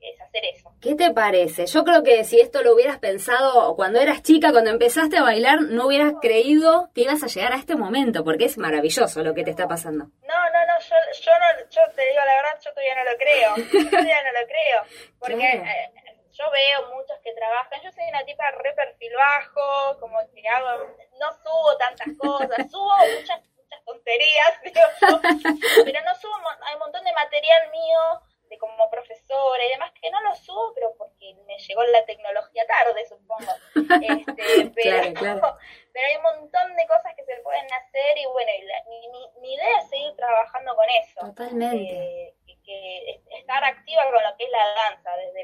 es, 0.00 0.20
hacer 0.20 0.44
eso. 0.44 0.70
¿Qué 0.82 0.94
te 0.94 1.12
parece? 1.12 1.66
Yo 1.66 1.82
creo 1.82 2.02
que 2.02 2.24
si 2.24 2.40
esto 2.40 2.62
lo 2.62 2.74
hubieras 2.74 2.98
pensado 2.98 3.74
cuando 3.74 4.00
eras 4.00 4.22
chica, 4.22 4.52
cuando 4.52 4.70
empezaste 4.70 5.16
a 5.16 5.22
bailar, 5.22 5.62
no 5.62 5.86
hubieras 5.86 6.14
creído 6.20 6.90
que 6.94 7.02
ibas 7.02 7.22
a 7.22 7.26
llegar 7.26 7.52
a 7.52 7.56
este 7.56 7.74
momento, 7.74 8.22
porque 8.22 8.44
es 8.44 8.58
maravilloso 8.58 9.22
lo 9.22 9.34
que 9.34 9.44
te 9.44 9.50
está 9.50 9.66
pasando. 9.66 10.04
No, 10.04 10.50
no, 10.52 10.66
no, 10.66 10.78
yo, 10.78 10.96
yo, 11.20 11.32
no, 11.38 11.70
yo 11.70 11.80
te 11.94 12.06
digo 12.06 12.20
la 12.26 12.34
verdad, 12.36 12.60
yo 12.62 12.70
todavía 12.70 12.94
no 12.96 13.10
lo 13.10 13.16
creo. 13.16 13.56
Yo 13.84 13.90
todavía 13.90 14.22
no 14.22 14.40
lo 14.40 14.46
creo. 14.46 15.08
Porque... 15.18 15.52
Eh, 15.56 16.03
yo 16.34 16.50
veo 16.50 16.94
muchos 16.94 17.18
que 17.22 17.32
trabajan, 17.32 17.80
yo 17.82 17.92
soy 17.92 18.04
una 18.08 18.24
tipa 18.24 18.50
re 18.50 18.72
perfil 18.74 19.12
bajo, 19.16 19.98
como 20.00 20.18
que 20.34 20.48
hago, 20.48 20.86
no 21.20 21.32
subo 21.32 21.76
tantas 21.78 22.08
cosas, 22.18 22.48
subo 22.70 22.92
muchas, 23.16 23.40
muchas 23.56 23.84
tonterías, 23.84 24.52
pero 24.62 26.00
no 26.02 26.14
subo, 26.16 26.34
hay 26.62 26.74
un 26.74 26.80
montón 26.80 27.04
de 27.04 27.12
material 27.12 27.70
mío 27.70 28.22
de 28.50 28.58
como 28.58 28.90
profesora 28.90 29.64
y 29.64 29.70
demás 29.70 29.92
que 30.00 30.10
no 30.10 30.20
lo 30.22 30.34
subo, 30.34 30.74
pero 30.74 30.92
porque 30.98 31.34
me 31.46 31.56
llegó 31.56 31.82
la 31.84 32.04
tecnología 32.04 32.66
tarde, 32.66 33.06
supongo. 33.06 33.52
Este, 33.94 34.70
pero, 34.74 35.58
pero 35.92 36.06
hay 36.06 36.16
un 36.16 36.22
montón 36.22 36.76
de 36.76 36.86
cosas 36.86 37.14
que 37.16 37.24
se 37.24 37.36
pueden 37.36 37.66
hacer 37.72 38.18
y 38.18 38.26
bueno, 38.26 38.50
mi, 38.88 39.40
mi, 39.40 39.54
idea 39.54 39.78
es 39.78 39.88
seguir 39.88 40.14
trabajando 40.16 40.74
con 40.74 40.86
eso. 40.90 41.20
Totalmente. 41.20 41.92
Eh, 41.92 42.34
que 42.64 43.22
estar 43.38 43.62
activa 43.62 44.04
con 44.10 44.22
lo 44.22 44.36
que 44.36 44.44
es 44.44 44.50
la 44.50 44.66
danza, 44.74 45.16
desde 45.16 45.42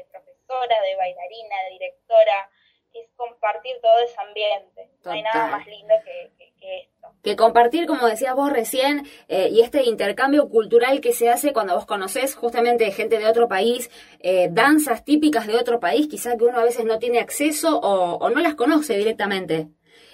profesora, 0.51 0.81
de 0.81 0.95
bailarina, 0.95 1.55
de 1.65 1.69
directora, 1.71 2.49
es 2.93 3.09
compartir 3.15 3.79
todo 3.81 3.99
ese 3.99 4.19
ambiente. 4.19 4.89
No 5.05 5.11
hay 5.11 5.21
nada 5.21 5.47
más 5.47 5.65
lindo 5.65 5.93
que, 6.03 6.31
esto. 6.61 7.07
Que 7.23 7.35
compartir, 7.35 7.87
como 7.87 8.05
decías 8.05 8.35
vos 8.35 8.51
recién, 8.51 9.07
eh, 9.29 9.47
y 9.49 9.61
este 9.61 9.83
intercambio 9.83 10.49
cultural 10.49 10.99
que 10.99 11.13
se 11.13 11.29
hace 11.29 11.53
cuando 11.53 11.75
vos 11.75 11.85
conocés 11.85 12.35
justamente 12.35 12.91
gente 12.91 13.17
de 13.17 13.27
otro 13.27 13.47
país, 13.47 13.89
eh, 14.19 14.49
danzas 14.51 15.05
típicas 15.05 15.47
de 15.47 15.55
otro 15.55 15.79
país, 15.79 16.07
quizá 16.07 16.37
que 16.37 16.43
uno 16.43 16.59
a 16.59 16.63
veces 16.63 16.85
no 16.85 16.99
tiene 16.99 17.19
acceso 17.19 17.79
o, 17.79 18.29
no 18.29 18.41
las 18.41 18.55
conoce 18.55 18.97
directamente. 18.97 19.67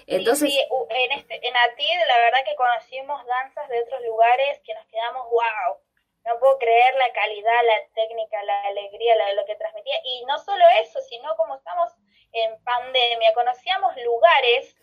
Entonces, 0.06 0.48
sí, 0.48 0.58
en, 0.58 1.18
este, 1.18 1.34
en 1.34 1.54
ATID 1.54 2.06
la 2.06 2.18
verdad 2.18 2.38
que 2.46 2.56
conocimos 2.56 3.20
danzas 3.26 3.68
de 3.68 3.82
otros 3.82 4.00
lugares 4.06 4.60
que 4.64 4.72
nos 4.72 4.86
quedamos 4.86 5.26
wow 5.30 5.87
no 6.28 6.38
puedo 6.38 6.58
creer 6.58 6.94
la 6.94 7.12
calidad, 7.12 7.60
la 7.64 7.94
técnica, 7.94 8.42
la 8.44 8.60
alegría, 8.62 9.16
la, 9.16 9.32
lo 9.32 9.44
que 9.46 9.56
transmitía. 9.56 9.96
Y 10.04 10.24
no 10.26 10.38
solo 10.38 10.64
eso, 10.82 11.00
sino 11.00 11.34
como 11.36 11.56
estamos 11.56 11.90
en 12.32 12.62
pandemia, 12.62 13.32
conocíamos 13.34 13.96
lugares, 14.04 14.76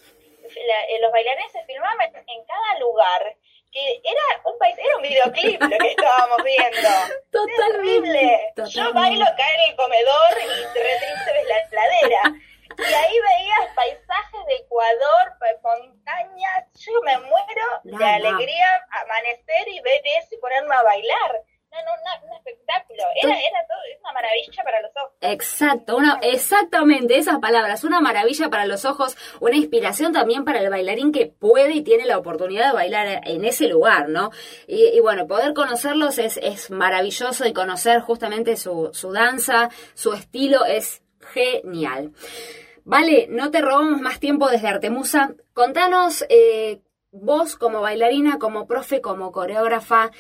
eh, 0.44 1.00
los 1.00 1.12
bailarines 1.12 1.52
se 1.52 1.64
filmaban 1.66 2.16
en 2.28 2.46
cada 2.46 2.80
lugar, 2.80 3.36
que 3.72 4.02
era 4.04 4.42
un 4.46 4.58
país, 4.58 4.76
era 4.78 4.96
un 4.96 5.04
videoclip 5.04 5.62
lo 5.62 5.78
que 5.78 5.88
estábamos 5.90 6.44
viendo. 6.44 6.90
Totalmente. 7.32 8.64
Yo 8.70 8.94
bailo 8.94 9.26
acá 9.26 9.44
en 9.56 9.72
el 9.72 9.76
comedor 9.76 10.32
y 10.34 10.74
de 10.74 10.84
repente 10.84 11.34
ves 11.34 11.48
la 11.72 11.82
ladera. 11.82 12.22
Y 12.78 12.94
ahí 12.94 13.20
veías 13.20 13.76
paisajes 13.76 14.46
de 14.48 14.56
Ecuador, 14.56 15.36
montañas, 15.66 16.66
yo 16.76 17.02
me 17.04 17.18
muero 17.18 17.68
de 17.84 18.06
alegría 18.06 18.88
amanecer 18.90 19.68
y 19.68 19.82
ver 19.82 20.02
eso 20.18 20.36
y 20.36 20.38
ponerme 20.38 20.76
a 20.76 20.84
bailar. 20.84 21.42
No, 21.72 21.82
no, 21.82 22.28
un 22.30 22.38
espectáculo. 22.38 23.04
Era, 23.22 23.34
era 23.34 23.68
todo, 23.68 23.78
es 23.94 24.00
una 24.00 24.14
maravilla 24.14 24.64
para 24.64 24.82
los 24.82 24.92
ojos. 24.96 25.12
Exacto, 25.20 25.98
una, 25.98 26.20
exactamente 26.22 27.18
esas 27.18 27.40
palabras, 27.40 27.84
una 27.84 28.00
maravilla 28.00 28.50
para 28.50 28.66
los 28.66 28.86
ojos, 28.86 29.18
una 29.42 29.58
inspiración 29.58 30.14
también 30.14 30.46
para 30.46 30.62
el 30.62 30.70
bailarín 30.70 31.12
que 31.12 31.26
puede 31.26 31.74
y 31.74 31.84
tiene 31.84 32.06
la 32.06 32.18
oportunidad 32.18 32.68
de 32.68 32.74
bailar 32.76 33.22
en 33.26 33.44
ese 33.44 33.68
lugar, 33.68 34.08
¿no? 34.08 34.32
Y, 34.68 34.86
y 34.86 35.02
bueno, 35.02 35.28
poder 35.28 35.54
conocerlos 35.54 36.18
es, 36.18 36.38
es 36.38 36.70
maravilloso 36.70 37.46
y 37.46 37.52
conocer 37.52 38.00
justamente 38.00 38.56
su, 38.56 38.92
su 38.94 39.12
danza, 39.12 39.70
su 39.96 40.14
estilo 40.14 40.64
es 40.64 41.02
genial. 41.34 42.14
Vale, 42.84 43.28
no 43.30 43.50
te 43.50 43.62
robamos 43.62 44.00
más 44.02 44.20
tiempo 44.20 44.48
desde 44.48 44.68
Artemusa. 44.68 45.36
Contanos, 45.54 46.24
eh, 46.30 46.82
vos 47.12 47.56
como 47.56 47.82
bailarina, 47.82 48.38
como 48.38 48.68
profe, 48.68 49.02
como 49.02 49.32
coreógrafa, 49.32 50.12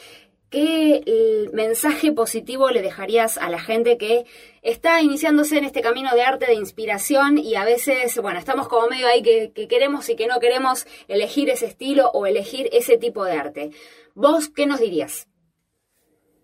¿qué 0.49 1.03
eh, 1.05 1.49
mensaje 1.53 2.11
positivo 2.11 2.71
le 2.71 2.81
dejarías 2.81 3.37
a 3.37 3.49
la 3.49 3.59
gente 3.59 3.97
que 3.97 4.25
está 4.63 5.01
iniciándose 5.01 5.57
en 5.57 5.65
este 5.65 5.81
camino 5.81 6.15
de 6.15 6.23
arte, 6.23 6.47
de 6.47 6.55
inspiración 6.55 7.37
y 7.37 7.55
a 7.55 7.65
veces, 7.65 8.19
bueno, 8.19 8.39
estamos 8.39 8.67
como 8.67 8.87
medio 8.87 9.07
ahí 9.07 9.21
que, 9.21 9.51
que 9.53 9.67
queremos 9.67 10.09
y 10.09 10.15
que 10.15 10.27
no 10.27 10.39
queremos 10.39 10.87
elegir 11.07 11.49
ese 11.49 11.67
estilo 11.67 12.09
o 12.13 12.25
elegir 12.25 12.69
ese 12.71 12.97
tipo 12.97 13.25
de 13.25 13.33
arte? 13.33 13.71
¿Vos 14.15 14.49
qué 14.49 14.65
nos 14.65 14.79
dirías? 14.79 15.27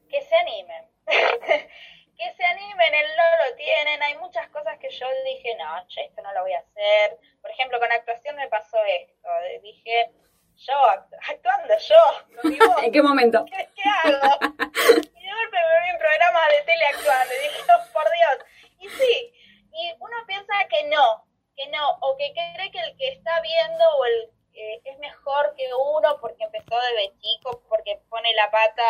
Que 0.08 0.22
se 0.22 0.36
animen. 0.36 0.86
que 2.22 2.34
se 2.36 2.46
animen, 2.46 2.94
él 2.94 3.08
no 3.18 3.46
lo 3.50 3.56
tienen, 3.56 4.04
hay 4.04 4.16
muchas 4.18 4.48
cosas 4.50 4.78
que 4.78 4.92
yo 4.92 5.08
dije, 5.26 5.56
no, 5.56 5.80
esto 5.80 6.22
no 6.22 6.32
lo 6.34 6.42
voy 6.44 6.54
a 6.54 6.60
hacer. 6.60 7.18
Por 7.42 7.50
ejemplo, 7.50 7.80
con 7.80 7.92
actuación 7.92 8.36
me 8.36 8.48
pasó 8.48 8.78
esto, 8.86 9.30
dije, 9.64 10.12
yo, 10.58 10.74
actuando 10.86 11.74
yo, 11.80 12.84
¿En 12.84 12.92
qué 12.92 13.02
momento? 13.02 13.44
¿Qué, 13.76 13.84
hago? 14.04 14.38
y 14.52 15.26
de 15.26 15.34
golpe 15.34 15.58
me 15.58 15.82
vi 15.82 15.90
en 15.90 15.98
programas 15.98 16.48
de 16.50 16.62
tele 16.62 16.86
actuando 16.86 17.34
y 17.34 17.42
dije, 17.42 17.62
oh, 17.74 17.92
por 17.92 18.04
Dios. 18.04 18.46
Y 18.82 18.90
sí, 18.90 19.34
y 19.74 19.92
uno 20.00 20.18
piensa 20.28 20.54
que 20.70 20.84
no, 20.90 21.26
que 21.56 21.68
no, 21.70 21.90
o 22.02 22.18
que 22.18 22.34
cree 22.34 22.72
que 22.72 22.80
el 22.82 22.98
que 22.98 23.10
está 23.14 23.42
viendo 23.42 23.84
o 23.98 24.06
el 24.06 24.32
eh, 24.62 24.82
es 24.86 24.98
mejor 25.00 25.56
que 25.56 25.68
uno 25.74 26.20
porque 26.22 26.44
empezó 26.44 26.76
desde 26.80 27.18
chico, 27.18 27.64
porque 27.68 28.00
pone 28.10 28.32
la 28.36 28.52
pata, 28.52 28.84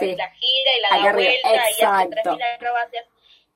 la 0.00 0.30
gira 0.30 0.70
y 0.76 0.80
la 0.80 0.88
da 0.88 1.12
vuelta 1.12 1.52
y 1.52 1.82
hace 1.82 2.08
tres 2.08 2.26
mil 2.26 2.42
acrobacias. 2.42 3.06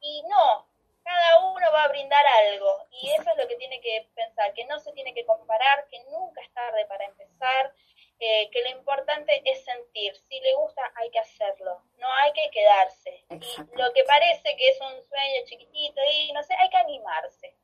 Y 0.01 0.23
no, 0.29 0.69
cada 1.03 1.39
uno 1.41 1.73
va 1.73 1.85
a 1.85 1.89
brindar 1.89 2.25
algo. 2.27 2.87
Y 2.91 3.11
eso 3.13 3.31
es 3.31 3.37
lo 3.39 3.49
que 3.49 3.57
tiene 3.57 3.81
que 3.81 4.09
pensar, 4.15 4.53
que 4.53 4.67
no 4.67 4.79
se 4.79 4.93
tiene 4.93 5.15
que 5.15 5.25
comparar, 5.25 5.87
que 5.89 6.01
nunca 6.11 6.43
es 6.43 6.53
tarde 6.53 6.85
para 6.85 7.07
empezar, 7.07 7.73
eh, 8.21 8.51
que 8.51 8.61
lo 8.63 8.69
importante 8.69 9.41
es 9.47 9.65
sentir. 9.65 10.15
Si 10.29 10.39
le 10.41 10.55
gusta, 10.55 10.83
hay 10.97 11.11
que 11.11 11.21
hacerlo. 11.21 11.83
No 11.97 12.13
hay 12.13 12.33
que 12.33 12.51
quedarse. 12.51 13.25
Y 13.31 13.77
lo 13.79 13.91
que 13.95 14.05
parece 14.05 14.55
que 14.55 14.69
es 14.69 14.81
un 14.83 15.03
sueño 15.09 15.47
chiquitito 15.47 16.01
y 16.13 16.33
no 16.33 16.43
sé, 16.43 16.55
hay 16.59 16.69
que 16.69 16.77
animarse. 16.77 17.57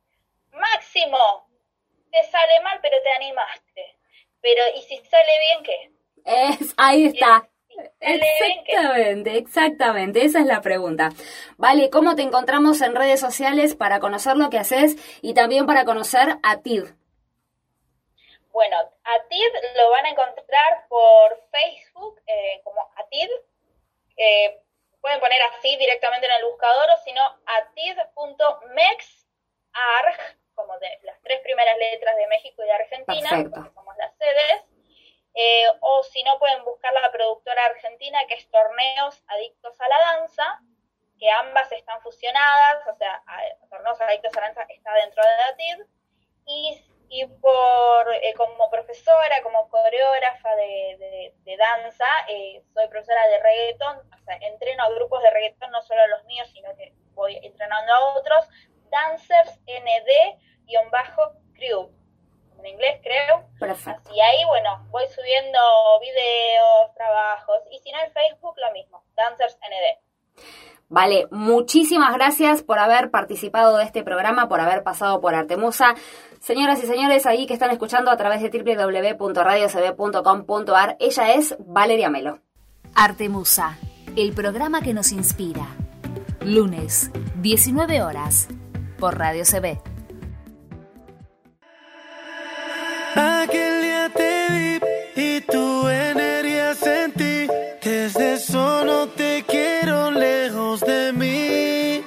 Máximo, 0.51 1.47
te 2.15 2.23
sale 2.29 2.59
mal, 2.61 2.79
pero 2.81 3.01
te 3.01 3.11
animaste. 3.11 3.97
Pero, 4.41 4.61
¿y 4.75 4.81
si 4.83 4.97
sale 4.97 5.31
bien 5.39 5.63
qué? 5.63 5.91
Es, 6.25 6.73
ahí 6.77 7.05
está. 7.07 7.47
Exactamente, 7.99 9.37
exactamente, 9.37 10.23
esa 10.23 10.39
es 10.39 10.45
la 10.45 10.61
pregunta. 10.61 11.09
Vale, 11.57 11.89
¿cómo 11.89 12.15
te 12.15 12.21
encontramos 12.21 12.81
en 12.81 12.95
redes 12.95 13.19
sociales 13.19 13.75
para 13.75 13.99
conocer 13.99 14.37
lo 14.37 14.49
que 14.49 14.59
haces 14.59 14.95
y 15.21 15.33
también 15.33 15.65
para 15.65 15.83
conocer 15.83 16.37
a 16.41 16.61
TID? 16.61 16.85
Bueno, 18.53 18.77
a 18.77 19.27
TID 19.27 19.53
lo 19.75 19.89
van 19.89 20.05
a 20.05 20.09
encontrar 20.11 20.87
por 20.87 21.37
Facebook 21.51 22.21
eh, 22.27 22.61
como 22.63 22.79
ATID. 22.95 23.29
Eh, 24.15 24.61
pueden 25.01 25.19
poner 25.19 25.41
así 25.41 25.75
directamente 25.75 26.27
en 26.27 26.33
el 26.33 26.45
buscador 26.45 26.89
o 26.91 26.97
si 27.03 27.11
no, 27.11 27.21
atid.mexarg 27.45 28.97
como 30.55 30.79
de 30.79 30.87
las 31.03 31.14
tres 31.25 31.41
primeras 31.41 31.77
letras 31.77 32.15
de 32.15 32.27
México 32.27 32.63
y 32.63 32.65
de 32.65 32.71
Argentina, 32.71 33.29
somos 33.73 33.95
ustedes. 34.11 34.63
Eh, 35.33 35.67
o 35.81 36.03
si 36.03 36.23
no, 36.23 36.39
pueden 36.39 36.63
buscar 36.63 36.93
la 36.93 37.11
productora 37.11 37.65
argentina 37.65 38.19
que 38.27 38.35
es 38.35 38.49
Torneos 38.49 39.21
Adictos 39.27 39.79
a 39.81 39.87
la 39.89 39.99
Danza, 39.99 40.61
que 41.19 41.29
ambas 41.29 41.69
están 41.73 42.01
fusionadas, 42.01 42.87
o 42.87 42.95
sea, 42.95 43.21
Torneos 43.69 43.99
Adictos 43.99 44.31
a 44.37 44.39
la 44.39 44.47
Danza 44.47 44.65
está 44.69 44.93
dentro 44.93 45.23
de 45.23 45.29
la 45.29 45.55
TID. 45.57 45.85
Y, 46.47 46.85
y 47.09 47.25
por, 47.25 48.13
eh, 48.13 48.33
como 48.37 48.69
profesora, 48.69 49.41
como 49.43 49.67
coreógrafa 49.69 50.55
de, 50.55 51.33
de, 51.43 51.57
danza, 51.57 52.05
eh, 52.29 52.61
soy 52.73 52.87
profesora 52.87 53.27
de 53.27 53.39
reggaeton, 53.39 53.97
o 53.97 54.23
sea, 54.25 54.37
entreno 54.41 54.83
a 54.83 54.89
grupos 54.91 55.21
de 55.23 55.31
reggaeton, 55.31 55.71
no 55.71 55.81
solo 55.81 56.01
a 56.01 56.07
los 56.07 56.23
míos, 56.25 56.47
sino 56.53 56.75
que 56.75 56.93
voy 57.13 57.37
entrenando 57.43 57.93
a 57.93 58.15
otros, 58.15 58.47
Dancers 58.89 59.59
ND-Crew, 60.65 61.89
en 62.59 62.65
inglés 62.65 62.99
creo. 63.03 63.45
Perfecto. 63.59 64.11
Y 64.13 64.19
ahí, 64.19 64.43
bueno, 64.45 64.85
voy 64.89 65.07
subiendo 65.07 65.59
videos, 65.99 66.93
trabajos, 66.95 67.61
y 67.71 67.79
si 67.79 67.91
no 67.91 67.99
en 67.99 68.11
Facebook, 68.11 68.55
lo 68.57 68.71
mismo, 68.73 69.03
Dancers 69.15 69.57
ND. 69.57 70.05
Vale, 70.87 71.27
muchísimas 71.31 72.13
gracias 72.13 72.61
por 72.61 72.77
haber 72.77 73.09
participado 73.09 73.77
de 73.77 73.85
este 73.85 74.03
programa, 74.03 74.47
por 74.47 74.61
haber 74.61 74.83
pasado 74.83 75.19
por 75.19 75.33
Artemusa. 75.33 75.95
Señoras 76.39 76.83
y 76.83 76.85
señores, 76.85 77.25
ahí 77.25 77.47
que 77.47 77.53
están 77.53 77.71
escuchando 77.71 78.11
a 78.11 78.17
través 78.17 78.39
de 78.41 78.49
www.radiocb.com.ar, 78.49 80.97
ella 80.99 81.33
es 81.33 81.55
Valeria 81.59 82.11
Melo. 82.11 82.37
Artemusa, 82.93 83.79
el 84.15 84.33
programa 84.33 84.81
que 84.81 84.93
nos 84.93 85.11
inspira. 85.11 85.65
Lunes, 86.41 87.09
19 87.41 88.03
horas, 88.03 88.47
por 88.99 89.17
Radio 89.17 89.43
CB. 89.43 89.94
Desde 98.05 98.33
eso 98.33 99.09
te 99.15 99.43
quiero 99.47 100.11
lejos 100.11 100.79
de 100.81 101.11
mí. 101.11 102.03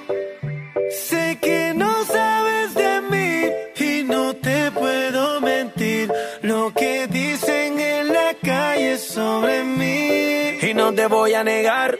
Sé 0.89 1.37
que 1.41 1.73
no 1.75 2.05
sabes 2.05 2.73
de 2.73 3.01
mí 3.11 3.85
y 3.85 4.03
no 4.03 4.33
te 4.33 4.71
puedo 4.71 5.41
mentir. 5.41 6.09
Lo 6.41 6.73
que 6.73 7.05
dicen 7.07 7.81
en 7.81 8.13
la 8.13 8.33
calle 8.41 8.97
sobre 8.97 9.65
mí. 9.65 10.59
Y 10.61 10.73
no 10.73 10.93
te 10.93 11.05
voy 11.07 11.33
a 11.33 11.43
negar 11.43 11.99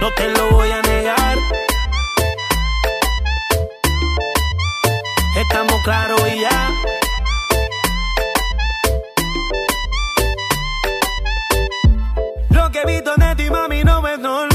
No 0.00 0.10
te 0.14 0.28
lo 0.30 0.50
voy 0.52 0.70
a 0.70 0.80
negar. 0.82 1.38
Estamos 5.36 5.82
claros 5.84 6.20
y 6.26 6.40
ya. 6.40 6.70
Lo 12.50 12.70
que 12.70 12.80
he 12.80 12.86
visto 12.86 13.14
de 13.16 13.34
ti, 13.36 13.50
mami, 13.50 13.84
no 13.84 14.06
es 14.08 14.18
normal. 14.18 14.49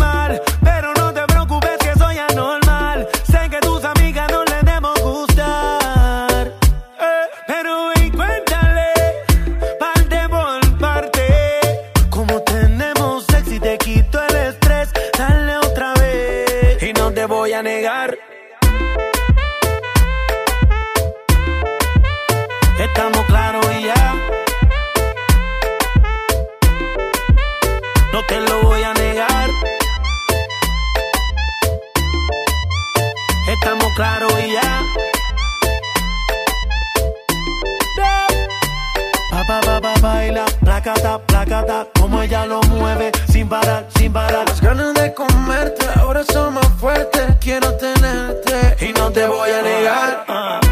Claros 33.96 34.34
y 34.46 34.52
ya. 34.52 34.84
Pa, 39.32 39.44
pa, 39.48 39.62
pa, 39.62 39.80
pa, 39.80 39.94
baila, 40.02 40.44
placata, 40.60 41.18
placata, 41.20 41.88
como 41.98 42.22
ella 42.22 42.46
lo 42.46 42.62
mueve, 42.64 43.14
sin 43.30 43.48
parar, 43.48 43.88
sin 43.98 44.12
parar. 44.12 44.50
Las 44.50 44.60
ganas 44.60 44.94
de 44.96 45.14
comerte, 45.14 45.86
ahora 45.96 46.26
son 46.26 46.56
más 46.56 46.68
fuertes. 46.78 47.38
Quiero 47.40 47.74
tenerte 47.76 48.86
y 48.86 48.92
no 48.92 49.12
te 49.12 49.28
voy 49.28 49.50
a 49.52 49.62
negar. 49.62 50.26
Ah. 50.28 50.65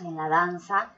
En 0.00 0.16
la 0.16 0.28
danza 0.28 0.92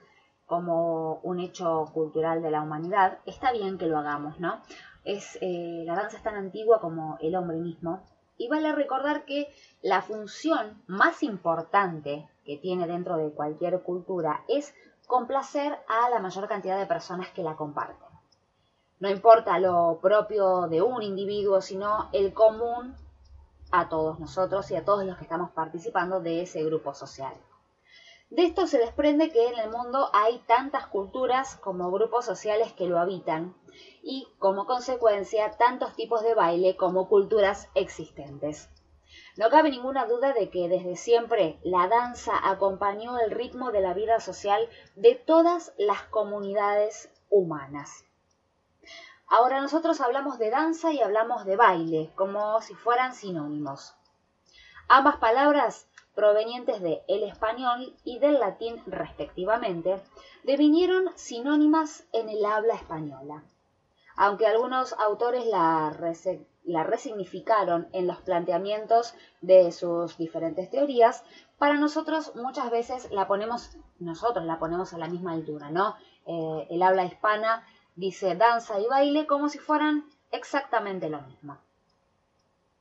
como 0.47 1.20
un 1.22 1.41
hecho 1.41 1.91
cultural 1.93 2.43
de 2.43 2.51
la 2.51 2.62
humanidad, 2.62 3.18
está 3.26 3.53
bien 3.53 3.76
que 3.76 3.86
lo 3.86 3.99
hagamos, 3.99 4.41
¿no? 4.41 4.61
Es, 5.05 5.39
eh, 5.43 5.84
la 5.86 5.95
danza 5.95 6.16
es 6.16 6.22
tan 6.22 6.36
antigua 6.36 6.80
como 6.80 7.18
el 7.20 7.36
hombre 7.36 7.59
mismo. 7.59 8.03
Y 8.39 8.49
vale 8.49 8.72
recordar 8.72 9.24
que 9.24 9.53
la 9.82 10.01
función 10.01 10.82
más 10.86 11.22
importante 11.22 12.28
que 12.45 12.57
tiene 12.57 12.86
dentro 12.86 13.16
de 13.16 13.30
cualquier 13.30 13.82
cultura 13.82 14.43
es 14.49 14.74
complacer 15.07 15.78
a 15.89 16.09
la 16.09 16.20
mayor 16.20 16.49
cantidad 16.49 16.78
de 16.78 16.86
personas 16.86 17.28
que 17.30 17.43
la 17.43 17.57
comparten. 17.57 18.09
No 19.01 19.11
importa 19.11 19.59
lo 19.59 19.99
propio 20.01 20.66
de 20.66 20.82
un 20.82 21.03
individuo, 21.03 21.61
sino 21.61 22.09
el 22.12 22.32
común 22.32 22.97
a 23.70 23.89
todos 23.89 24.18
nosotros 24.18 24.70
y 24.70 24.76
a 24.76 24.84
todos 24.84 25.05
los 25.05 25.16
que 25.16 25.24
estamos 25.24 25.51
participando 25.51 26.20
de 26.20 26.43
ese 26.43 26.64
grupo 26.64 26.95
social. 26.95 27.34
De 28.30 28.44
esto 28.44 28.66
se 28.66 28.76
desprende 28.76 29.30
que 29.30 29.48
en 29.48 29.58
el 29.58 29.70
mundo 29.70 30.10
hay 30.12 30.38
tantas 30.40 30.86
culturas 30.86 31.56
como 31.56 31.90
grupos 31.90 32.26
sociales 32.26 32.74
que 32.74 32.86
lo 32.86 32.98
habitan 32.98 33.54
y, 34.02 34.28
como 34.38 34.66
consecuencia, 34.66 35.56
tantos 35.56 35.94
tipos 35.94 36.22
de 36.22 36.34
baile 36.34 36.76
como 36.76 37.08
culturas 37.08 37.68
existentes. 37.74 38.68
No 39.38 39.48
cabe 39.48 39.70
ninguna 39.70 40.04
duda 40.04 40.34
de 40.34 40.50
que 40.50 40.68
desde 40.68 40.96
siempre 40.96 41.58
la 41.62 41.88
danza 41.88 42.32
acompañó 42.42 43.18
el 43.18 43.30
ritmo 43.30 43.70
de 43.72 43.80
la 43.80 43.94
vida 43.94 44.20
social 44.20 44.68
de 44.94 45.14
todas 45.14 45.72
las 45.78 46.02
comunidades 46.02 47.10
humanas. 47.30 48.04
Ahora 49.26 49.60
nosotros 49.60 50.02
hablamos 50.02 50.38
de 50.38 50.50
danza 50.50 50.92
y 50.92 51.00
hablamos 51.00 51.46
de 51.46 51.56
baile, 51.56 52.12
como 52.14 52.60
si 52.60 52.74
fueran 52.74 53.14
sinónimos. 53.14 53.94
Ambas 54.88 55.16
palabras 55.16 55.88
provenientes 56.18 56.82
de 56.82 57.04
el 57.06 57.22
español 57.22 57.94
y 58.02 58.18
del 58.18 58.40
latín 58.40 58.82
respectivamente, 58.86 60.02
devinieron 60.42 61.12
sinónimas 61.14 62.08
en 62.12 62.28
el 62.28 62.44
habla 62.44 62.74
española. 62.74 63.44
Aunque 64.16 64.48
algunos 64.48 64.94
autores 64.94 65.46
la, 65.46 65.96
la 66.64 66.82
resignificaron 66.82 67.86
en 67.92 68.08
los 68.08 68.16
planteamientos 68.16 69.14
de 69.42 69.70
sus 69.70 70.18
diferentes 70.18 70.68
teorías, 70.68 71.22
para 71.56 71.74
nosotros 71.74 72.34
muchas 72.34 72.68
veces 72.72 73.12
la 73.12 73.28
ponemos, 73.28 73.78
nosotros 74.00 74.44
la 74.44 74.58
ponemos 74.58 74.92
a 74.92 74.98
la 74.98 75.06
misma 75.06 75.34
altura, 75.34 75.70
¿no? 75.70 75.94
Eh, 76.26 76.66
el 76.68 76.82
habla 76.82 77.04
hispana 77.04 77.64
dice 77.94 78.34
danza 78.34 78.80
y 78.80 78.88
baile 78.88 79.28
como 79.28 79.48
si 79.48 79.60
fueran 79.60 80.04
exactamente 80.32 81.08
lo 81.10 81.20
mismo. 81.20 81.58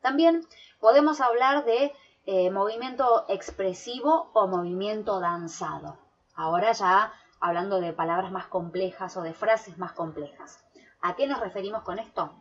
También 0.02 0.44
podemos 0.80 1.22
hablar 1.22 1.66
de 1.66 1.94
eh, 2.30 2.52
movimiento 2.52 3.24
expresivo 3.30 4.30
o 4.34 4.48
movimiento 4.48 5.22
danzado. 5.22 5.98
Ahora 6.36 6.74
ya 6.74 7.14
hablando 7.40 7.80
de 7.80 7.94
palabras 7.94 8.34
más 8.34 8.48
complejas 8.48 9.16
o 9.16 9.22
de 9.22 9.34
frases 9.34 9.78
más 9.78 9.94
complejas. 9.94 10.62
¿A 11.02 11.16
qué 11.16 11.26
nos 11.26 11.40
referimos 11.40 11.84
con 11.84 12.00
esto? 12.00 12.36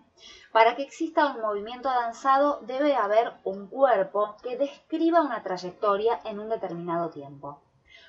Para 0.51 0.75
que 0.75 0.83
exista 0.83 1.27
un 1.27 1.41
movimiento 1.41 1.89
danzado 1.89 2.59
debe 2.63 2.97
haber 2.97 3.35
un 3.45 3.69
cuerpo 3.69 4.35
que 4.43 4.57
describa 4.57 5.23
una 5.23 5.45
trayectoria 5.45 6.19
en 6.25 6.41
un 6.41 6.49
determinado 6.49 7.11
tiempo, 7.11 7.63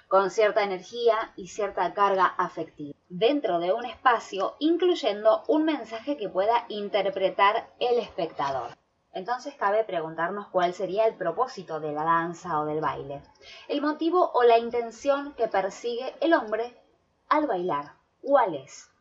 con 0.08 0.32
cierta 0.32 0.64
energía 0.64 1.32
y 1.36 1.50
cierta 1.50 1.94
carga 1.94 2.26
afectiva, 2.26 2.98
dentro 3.08 3.60
de 3.60 3.72
un 3.72 3.86
espacio 3.86 4.56
incluyendo 4.58 5.44
un 5.48 5.64
mensaje 5.64 6.18
que 6.18 6.28
pueda 6.28 6.66
interpretar 6.70 7.70
el 7.80 8.00
espectador. 8.00 8.76
Entonces 9.18 9.56
cabe 9.56 9.84
preguntarnos 9.84 10.48
cuál 10.50 10.76
sería 10.76 11.08
el 11.08 11.16
propósito 11.16 11.80
de 11.80 11.92
la 11.92 12.04
danza 12.04 12.60
o 12.60 12.66
del 12.66 12.82
baile, 12.82 13.24
el 13.68 13.82
motivo 13.82 14.30
o 14.32 14.44
la 14.44 14.60
intención 14.60 15.34
que 15.34 15.48
persigue 15.48 16.14
el 16.22 16.36
hombre 16.36 16.80
al 17.28 17.48
bailar. 17.48 17.94
¿Cuál 18.22 18.54
es? 18.54 18.92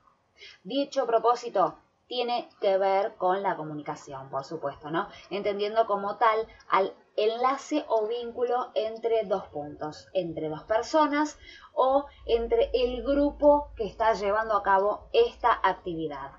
Dicho 0.64 1.06
propósito 1.06 1.76
tiene 2.06 2.48
que 2.62 2.78
ver 2.78 3.16
con 3.16 3.42
la 3.42 3.56
comunicación, 3.58 4.30
por 4.30 4.44
supuesto, 4.44 4.90
¿no? 4.90 5.06
Entendiendo 5.28 5.86
como 5.86 6.16
tal 6.16 6.48
al 6.70 6.94
enlace 7.16 7.84
o 7.86 8.06
vínculo 8.06 8.70
entre 8.74 9.24
dos 9.24 9.46
puntos, 9.48 10.08
entre 10.14 10.48
dos 10.48 10.62
personas 10.62 11.38
o 11.74 12.06
entre 12.24 12.70
el 12.72 13.02
grupo 13.02 13.68
que 13.76 13.84
está 13.84 14.14
llevando 14.14 14.56
a 14.56 14.62
cabo 14.62 15.10
esta 15.12 15.60
actividad. 15.62 16.30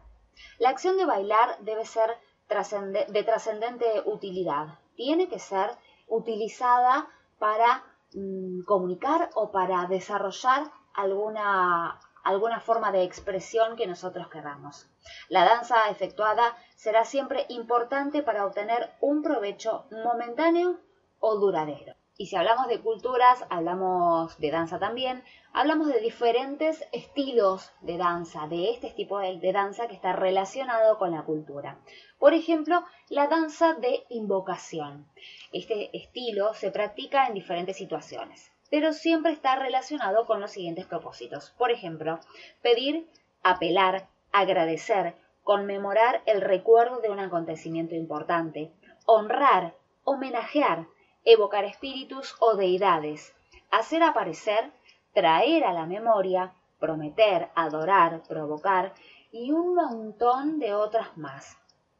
La 0.57 0.69
acción 0.69 0.97
de 0.97 1.05
bailar 1.05 1.59
debe 1.59 1.86
ser 1.86 2.17
de 2.49 3.23
trascendente 3.23 3.85
utilidad. 4.05 4.79
Tiene 4.95 5.27
que 5.27 5.39
ser 5.39 5.71
utilizada 6.07 7.07
para 7.39 7.83
mm, 8.13 8.63
comunicar 8.63 9.29
o 9.35 9.51
para 9.51 9.85
desarrollar 9.87 10.71
alguna, 10.93 11.99
alguna 12.23 12.59
forma 12.59 12.91
de 12.91 13.03
expresión 13.03 13.75
que 13.75 13.87
nosotros 13.87 14.27
queramos. 14.29 14.89
La 15.29 15.45
danza 15.45 15.89
efectuada 15.89 16.57
será 16.75 17.05
siempre 17.05 17.45
importante 17.49 18.23
para 18.23 18.45
obtener 18.45 18.91
un 19.01 19.21
provecho 19.21 19.85
momentáneo 19.91 20.79
o 21.19 21.35
duradero. 21.35 21.95
Y 22.19 22.25
si 22.25 22.35
hablamos 22.35 22.67
de 22.67 22.81
culturas, 22.81 23.45
hablamos 23.49 24.39
de 24.39 24.49
danza 24.49 24.79
también, 24.79 25.23
hablamos 25.53 25.87
de 25.87 25.99
diferentes 25.99 26.83
estilos 26.91 27.71
de 27.81 27.97
danza, 27.97 28.47
de 28.47 28.71
este 28.71 28.89
tipo 28.89 29.19
de, 29.19 29.51
danza 29.53 29.87
que 29.87 29.93
está 29.93 30.13
relacionado 30.13 30.97
con 30.97 31.11
la 31.11 31.23
cultura. 31.23 31.77
Por 32.20 32.34
ejemplo, 32.34 32.84
la 33.09 33.28
danza 33.28 33.74
de 33.76 34.03
invocación. 34.09 35.07
Este 35.53 35.95
estilo 35.95 36.53
se 36.55 36.72
practica 36.72 37.28
en 37.28 37.36
diferentes 37.36 37.78
situaciones, 37.78 38.51
pero 38.72 38.91
siempre 38.91 39.32
está 39.32 39.55
relacionado 39.55 40.26
con 40.26 40.41
los 40.41 40.51
siguientes 40.51 40.88
propósitos. 40.88 41.51
Por 41.57 41.70
ejemplo, 41.70 42.20
pedir, 42.63 43.07
apelar, 43.43 44.07
agradecer, 44.32 45.15
conmemorar 45.43 46.24
el 46.26 46.41
recuerdo 46.41 46.99
de 47.01 47.09
un 47.09 47.20
acontecimiento 47.20 47.93
importante, 47.93 48.72
honrar, 49.05 49.76
homenajear, 50.03 50.88
evocar 51.24 51.65
espíritus 51.65 52.36
o 52.39 52.55
deidades, 52.55 53.36
hacer 53.70 54.01
aparecer, 54.01 54.72
traer 55.13 55.63
a 55.65 55.74
la 55.74 55.86
memoria, 55.86 56.53
prometer, 56.80 57.49
adorar, 57.53 58.24
provocar 58.28 58.93
y 59.32 59.51
un 59.51 59.76
montón 59.76 60.57
de 60.57 60.74
otras 60.74 61.15
más. 61.15 61.57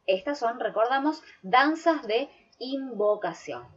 Estas 0.07 0.39
son, 0.39 0.59
recordamos, 0.59 1.21
danzas 1.41 2.07
de 2.07 2.29
invocación. 2.59 3.67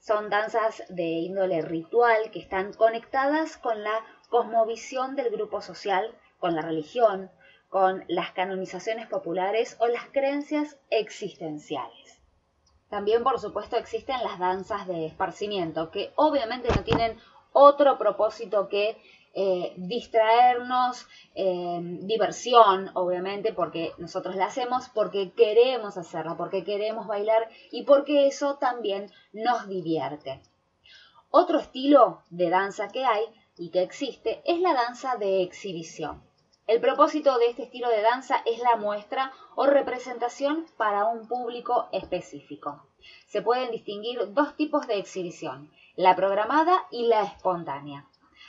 Son 0.00 0.28
danzas 0.28 0.82
de 0.88 1.04
índole 1.04 1.62
ritual 1.62 2.30
que 2.30 2.40
están 2.40 2.72
conectadas 2.72 3.56
con 3.56 3.82
la 3.82 4.04
cosmovisión 4.28 5.16
del 5.16 5.30
grupo 5.30 5.60
social, 5.62 6.14
con 6.38 6.54
la 6.54 6.62
religión, 6.62 7.30
con 7.68 8.04
las 8.08 8.32
canonizaciones 8.32 9.06
populares 9.06 9.76
o 9.80 9.86
las 9.86 10.06
creencias 10.06 10.78
existenciales. 10.90 12.20
También, 12.88 13.22
por 13.22 13.38
supuesto, 13.38 13.76
existen 13.76 14.22
las 14.24 14.38
danzas 14.38 14.86
de 14.86 15.06
esparcimiento, 15.06 15.90
que 15.90 16.12
obviamente 16.16 16.68
no 16.74 16.82
tienen 16.82 17.18
otro 17.52 17.98
propósito 17.98 18.68
que 18.68 19.00
eh, 19.34 19.74
distraernos, 19.76 21.06
eh, 21.34 21.78
diversión, 22.02 22.90
obviamente, 22.94 23.52
porque 23.52 23.92
nosotros 23.98 24.36
la 24.36 24.46
hacemos, 24.46 24.88
porque 24.88 25.32
queremos 25.32 25.96
hacerla, 25.96 26.36
porque 26.36 26.64
queremos 26.64 27.06
bailar 27.06 27.48
y 27.70 27.82
porque 27.84 28.26
eso 28.26 28.56
también 28.56 29.10
nos 29.32 29.68
divierte. 29.68 30.40
Otro 31.30 31.58
estilo 31.58 32.22
de 32.30 32.50
danza 32.50 32.88
que 32.88 33.04
hay 33.04 33.24
y 33.56 33.70
que 33.70 33.82
existe 33.82 34.42
es 34.44 34.60
la 34.60 34.72
danza 34.72 35.16
de 35.16 35.42
exhibición. 35.42 36.22
El 36.66 36.80
propósito 36.80 37.38
de 37.38 37.46
este 37.46 37.62
estilo 37.62 37.88
de 37.88 38.02
danza 38.02 38.42
es 38.44 38.58
la 38.60 38.76
muestra 38.76 39.32
o 39.54 39.66
representación 39.66 40.66
para 40.76 41.06
un 41.06 41.26
público 41.26 41.88
específico. 41.92 42.86
Se 43.26 43.40
pueden 43.40 43.70
distinguir 43.70 44.34
dos 44.34 44.54
tipos 44.54 44.86
de 44.86 44.98
exhibición, 44.98 45.70
la 45.96 46.14
programada 46.14 46.86
y 46.90 47.06
la 47.06 47.22
espontánea. 47.22 48.06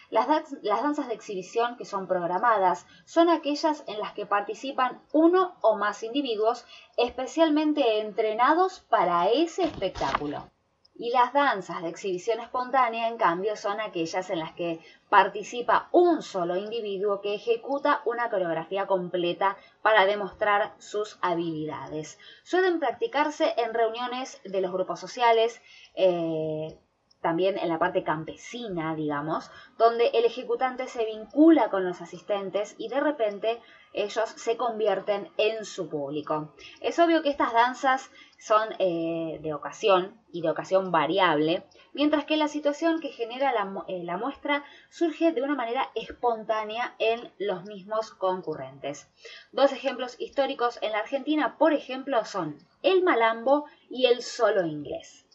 Las, 0.10 0.28
danzas 0.28 1.08
de 1.08 1.14
exhibición 1.14 1.78
que 1.78 1.86
son 1.86 2.08
programadas 2.08 2.88
son 3.06 3.30
aquellas 3.30 3.84
en 3.88 4.00
las 4.00 4.14
que 4.14 4.26
participan 4.26 5.04
uno 5.14 5.56
o 5.62 5.76
más 5.76 6.02
individuos 6.02 6.66
especialmente 6.98 8.00
entrenados 8.00 8.80
para 8.90 9.30
ese 9.30 9.64
espectáculo. 9.64 10.50
Y 10.96 11.12
las 11.12 11.32
danzas 11.32 11.82
de 11.82 11.90
exhibición 11.90 12.42
espontánea, 12.42 13.08
en 13.08 13.18
cambio, 13.18 13.56
son 13.56 13.80
aquellas 13.80 14.30
en 14.32 14.40
las 14.40 14.52
que 14.54 14.80
participa 15.10 15.88
un 15.92 16.22
solo 16.24 16.58
individuo 16.58 17.22
que 17.22 17.36
ejecuta 17.36 18.02
una 18.04 18.30
coreografía 18.30 18.88
completa 18.88 19.58
para 19.82 20.06
demostrar 20.06 20.74
sus 20.80 21.18
habilidades. 21.22 22.18
Suelen 22.44 22.80
practicarse 22.80 23.54
en 23.58 23.74
reuniones 23.74 24.42
de 24.44 24.60
los 24.60 24.74
grupos 24.74 25.00
sociales, 25.00 25.62
eh, 25.94 26.78
también 27.22 27.58
en 27.58 27.70
la 27.70 27.80
parte 27.80 28.04
campesina, 28.04 28.96
digamos, 28.96 29.52
donde 29.78 30.08
el 30.14 30.26
ejecutante 30.26 30.88
se 30.88 31.06
vincula 31.06 31.70
con 31.70 31.86
los 31.86 32.02
asistentes 32.02 32.76
y 32.78 32.88
de 32.88 33.00
repente 33.00 33.62
ellos 33.94 34.30
se 34.30 34.56
convierten 34.56 35.30
en 35.38 35.66
su 35.66 35.90
público. 35.90 36.54
Es 36.80 37.00
obvio 37.00 37.22
que 37.22 37.30
estas 37.30 37.54
danzas 37.54 38.12
son 38.38 38.70
eh, 38.80 39.40
de 39.42 39.54
ocasión 39.54 40.20
y 40.32 40.42
de 40.42 40.50
ocasión 40.50 40.92
variable, 40.92 41.64
mientras 41.94 42.26
que 42.26 42.38
la 42.38 42.48
situación 42.48 43.00
que 43.00 43.10
genera 43.10 43.52
eh, 43.88 44.04
la, 44.04 44.18
muestra 44.18 44.64
surge 44.90 45.32
de 45.32 45.42
una 45.42 45.56
manera 45.56 45.90
espontánea 45.96 46.96
en 47.00 47.32
los 47.40 47.66
mismos 47.66 48.12
concurrentes. 48.12 49.10
Dos 49.52 49.72
ejemplos 49.74 50.16
históricos 50.20 50.80
en 50.82 50.92
la 50.92 51.00
Argentina, 51.00 51.58
por 51.58 51.74
ejemplo, 51.74 52.24
son 52.26 52.58
el 52.84 53.04
malambo 53.04 53.66
y 53.90 54.06
el 54.06 54.22
solo 54.22 54.66
inglés. 54.66 55.26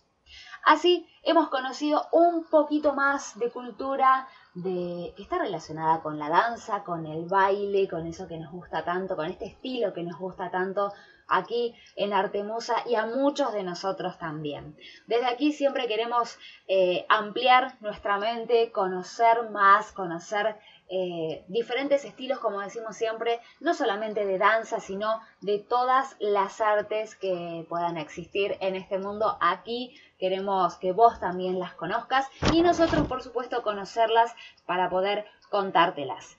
Así 0.64 1.06
hemos 1.24 1.48
conocido 1.48 2.06
un 2.12 2.44
poquito 2.44 2.92
más 2.94 3.38
de 3.38 3.50
cultura 3.50 4.28
que 4.62 5.14
está 5.18 5.38
relacionada 5.38 6.00
con 6.00 6.18
la 6.18 6.28
danza, 6.28 6.84
con 6.84 7.06
el 7.06 7.24
baile, 7.24 7.88
con 7.88 8.06
eso 8.06 8.28
que 8.28 8.38
nos 8.38 8.52
gusta 8.52 8.84
tanto, 8.84 9.16
con 9.16 9.26
este 9.26 9.46
estilo 9.46 9.92
que 9.92 10.02
nos 10.02 10.18
gusta 10.18 10.50
tanto 10.50 10.92
aquí 11.28 11.74
en 11.96 12.12
Artemusa 12.12 12.76
y 12.86 12.94
a 12.94 13.06
muchos 13.06 13.52
de 13.52 13.62
nosotros 13.62 14.18
también. 14.18 14.76
Desde 15.06 15.26
aquí 15.26 15.52
siempre 15.52 15.86
queremos 15.86 16.38
eh, 16.68 17.06
ampliar 17.08 17.76
nuestra 17.80 18.18
mente, 18.18 18.70
conocer 18.72 19.50
más, 19.50 19.92
conocer 19.92 20.56
eh, 20.90 21.44
diferentes 21.48 22.04
estilos, 22.04 22.38
como 22.38 22.60
decimos 22.60 22.96
siempre, 22.96 23.40
no 23.60 23.72
solamente 23.72 24.26
de 24.26 24.38
danza, 24.38 24.80
sino 24.80 25.20
de 25.40 25.58
todas 25.58 26.16
las 26.20 26.60
artes 26.60 27.16
que 27.16 27.64
puedan 27.68 27.96
existir 27.96 28.56
en 28.60 28.74
este 28.74 28.98
mundo. 28.98 29.38
Aquí 29.40 29.98
queremos 30.24 30.76
que 30.76 30.92
vos 30.92 31.20
también 31.20 31.58
las 31.58 31.74
conozcas 31.74 32.26
y 32.50 32.62
nosotros, 32.62 33.06
por 33.06 33.22
supuesto, 33.22 33.62
conocerlas 33.62 34.32
para 34.64 34.88
poder 34.88 35.26
contártelas. 35.50 36.38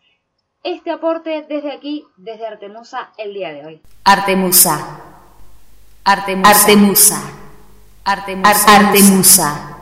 Este 0.63 0.89
aporte 0.89 1.45
desde 1.47 1.71
aquí, 1.71 2.03
desde 2.17 2.47
Artemusa, 2.47 3.11
el 3.19 3.35
día 3.35 3.53
de 3.53 3.63
hoy. 3.63 3.81
Artemusa. 4.03 4.73
Artemusa. 6.03 6.49
Artemusa. 6.49 7.21
Artemusa. 8.03 8.75
Artemusa. 8.75 9.74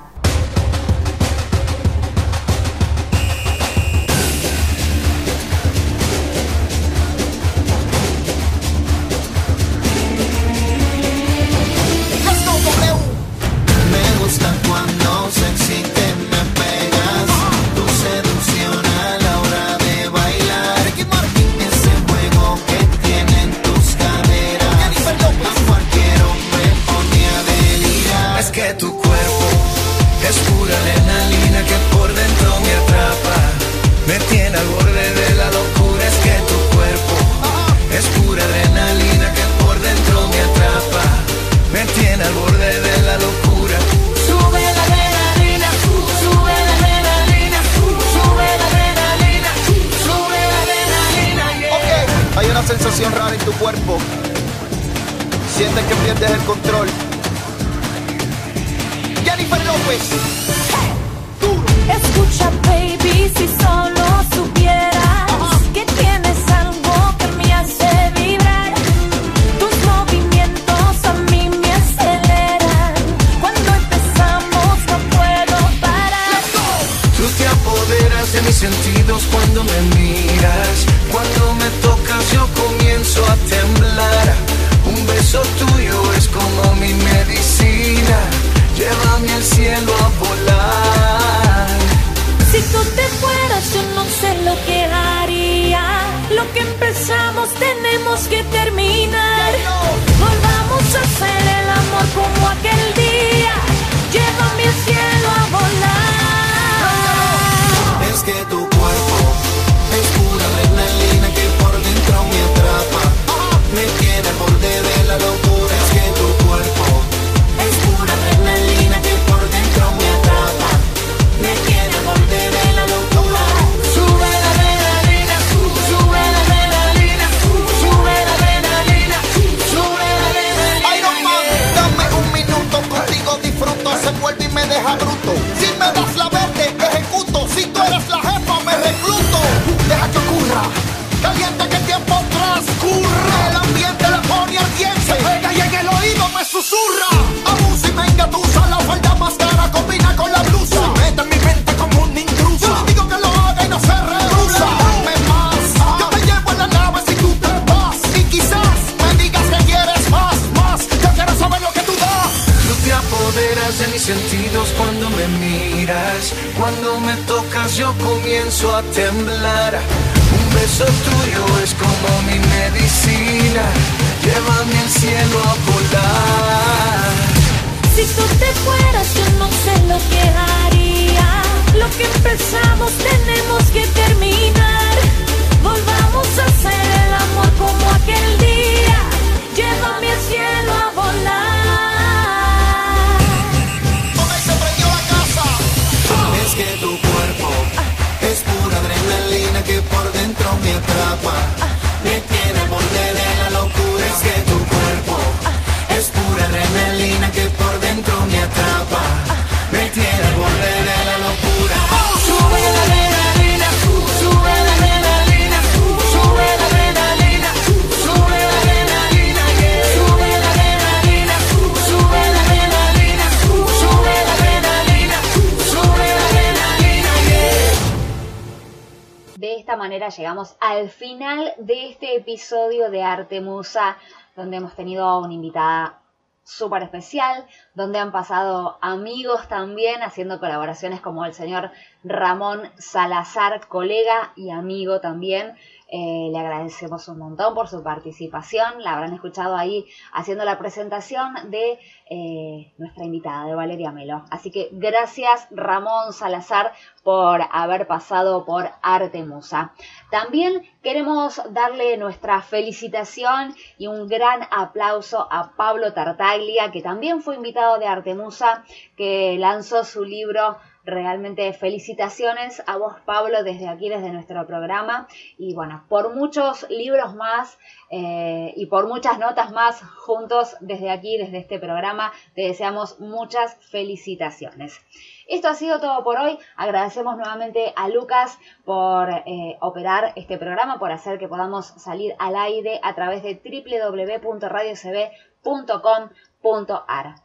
De 229.53 229.59
esta 229.59 229.77
manera 229.77 230.09
llegamos 230.09 230.55
al 230.59 230.89
final 230.89 231.53
de 231.57 231.89
este 231.89 232.15
episodio 232.15 232.89
de 232.89 233.03
Arte 233.03 233.39
Musa, 233.39 233.97
donde 234.35 234.57
hemos 234.57 234.75
tenido 234.75 235.05
a 235.05 235.19
una 235.19 235.31
invitada 235.31 235.99
súper 236.43 236.81
especial, 236.81 237.45
donde 237.75 237.99
han 237.99 238.11
pasado 238.11 238.79
amigos 238.81 239.47
también 239.47 240.01
haciendo 240.01 240.39
colaboraciones 240.39 241.01
como 241.01 241.23
el 241.23 241.35
señor 241.35 241.69
Ramón 242.03 242.63
Salazar, 242.79 243.67
colega 243.67 244.33
y 244.35 244.49
amigo 244.49 245.01
también. 245.01 245.55
Eh, 245.95 246.29
le 246.31 246.39
agradecemos 246.39 247.07
un 247.07 247.19
montón 247.19 247.53
por 247.53 247.67
su 247.67 247.83
participación. 247.83 248.81
La 248.81 248.93
habrán 248.93 249.13
escuchado 249.13 249.55
ahí 249.55 249.85
haciendo 250.11 250.43
la 250.43 250.57
presentación 250.57 251.51
de 251.51 251.77
eh, 252.09 252.73
nuestra 252.79 253.05
invitada, 253.05 253.45
de 253.45 253.53
Valeria 253.53 253.91
Melo. 253.91 254.25
Así 254.31 254.49
que 254.49 254.69
gracias 254.71 255.47
Ramón 255.51 256.11
Salazar 256.11 256.73
por 257.03 257.41
haber 257.51 257.85
pasado 257.85 258.43
por 258.43 258.71
Arte 258.81 259.23
Musa. 259.23 259.73
También 260.09 260.63
queremos 260.81 261.39
darle 261.51 261.95
nuestra 261.97 262.41
felicitación 262.41 263.53
y 263.77 263.85
un 263.85 264.07
gran 264.07 264.47
aplauso 264.49 265.27
a 265.29 265.51
Pablo 265.55 265.93
Tartaglia, 265.93 266.71
que 266.71 266.81
también 266.81 267.21
fue 267.21 267.35
invitado 267.35 267.77
de 267.77 267.85
Arte 267.85 268.15
Musa, 268.15 268.63
que 268.97 269.37
lanzó 269.37 269.83
su 269.83 270.03
libro 270.03 270.57
Realmente 270.85 271.53
felicitaciones 271.53 272.61
a 272.67 272.77
vos, 272.77 272.95
Pablo, 273.05 273.43
desde 273.43 273.69
aquí, 273.69 273.89
desde 273.89 274.11
nuestro 274.11 274.45
programa. 274.45 275.07
Y 275.37 275.53
bueno, 275.53 275.85
por 275.87 276.13
muchos 276.13 276.69
libros 276.69 277.15
más 277.15 277.57
eh, 277.89 278.53
y 278.55 278.65
por 278.65 278.87
muchas 278.87 279.17
notas 279.19 279.51
más 279.51 279.81
juntos 279.81 280.57
desde 280.59 280.91
aquí, 280.91 281.17
desde 281.17 281.37
este 281.37 281.59
programa, 281.59 282.11
te 282.35 282.41
deseamos 282.41 282.99
muchas 282.99 283.55
felicitaciones. 283.71 284.81
Esto 285.27 285.47
ha 285.47 285.55
sido 285.55 285.79
todo 285.79 286.03
por 286.03 286.17
hoy. 286.17 286.37
Agradecemos 286.57 287.15
nuevamente 287.15 287.71
a 287.77 287.87
Lucas 287.87 288.37
por 288.65 289.09
eh, 289.09 289.57
operar 289.61 290.11
este 290.17 290.37
programa, 290.37 290.79
por 290.79 290.91
hacer 290.91 291.17
que 291.17 291.29
podamos 291.29 291.67
salir 291.67 292.13
al 292.19 292.35
aire 292.35 292.81
a 292.83 292.93
través 292.93 293.23
de 293.23 293.35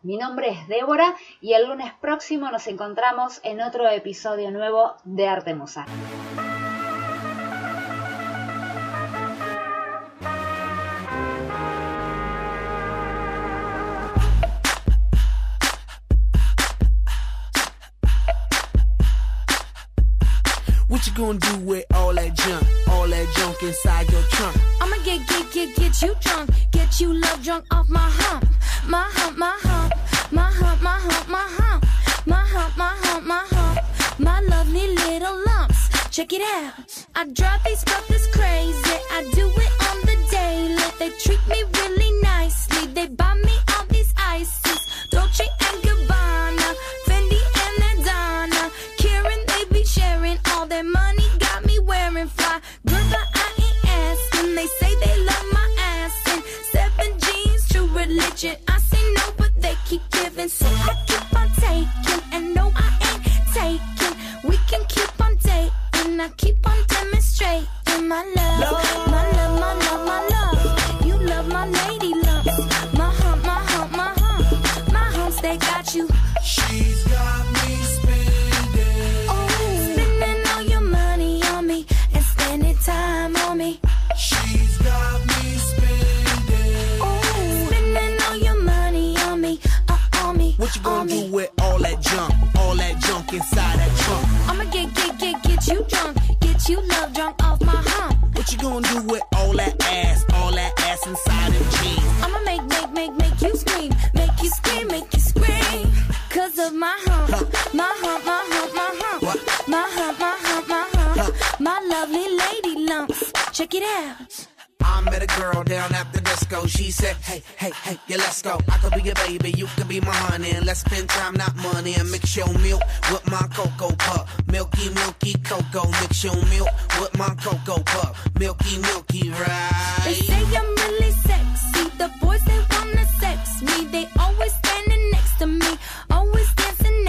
Mi 0.03 0.16
nombre 0.16 0.51
es 0.51 0.69
Débora 0.69 1.16
y 1.41 1.55
el 1.55 1.66
lunes 1.66 1.93
próximo 2.01 2.53
nos 2.53 2.69
encontramos 2.69 3.41
en 3.43 3.61
otro 3.61 3.89
episodio 3.89 4.53
nuevo 4.53 4.95
de 5.03 5.27
Arte 5.27 5.55
Musa. 5.55 5.87
What 20.89 21.07
you 21.07 21.12
gonna 21.14 21.41
do 21.41 21.59
with 21.64 21.85
all 21.93 22.14
that 22.14 22.35
junk? 22.35 22.62
All 22.89 23.09
that 23.09 23.27
junk 23.35 23.62
inside 23.62 24.09
your 24.12 24.23
trunk? 24.31 24.57
I'ma 24.81 24.97
get, 25.05 25.27
get, 25.27 25.53
get, 25.53 25.75
get 25.75 26.03
you 26.03 26.14
drunk. 26.21 26.51
Get 26.71 27.01
you 27.01 27.14
love 27.14 27.43
drunk 27.43 27.64
off 27.73 27.89
my 27.89 27.99
hump. 27.99 28.47
My 28.89 29.07
hump, 29.12 29.36
my 29.36 29.55
hump. 29.61 29.93
My 30.32 30.51
hump, 30.51 30.80
my 30.80 30.99
hump, 30.99 31.28
my 31.28 31.47
hump. 31.59 31.84
My 32.26 33.45
hump, 33.51 33.84
my 34.18 34.41
lovely 34.41 34.95
little 34.95 35.45
lumps. 35.45 35.91
Check 36.11 36.32
it 36.32 36.41
out. 36.41 37.07
I 37.14 37.24
drive 37.26 37.62
these 37.64 37.84
brothers 37.84 38.26
crazy. 38.32 38.97
I 39.12 39.28
do 39.34 39.47
it 39.51 39.72
on 39.91 40.01
the 40.09 40.16
daily. 40.30 40.76
They 40.99 41.11
treat 41.18 41.47
me 41.49 41.64
really 41.74 42.12
nicely. 42.22 42.38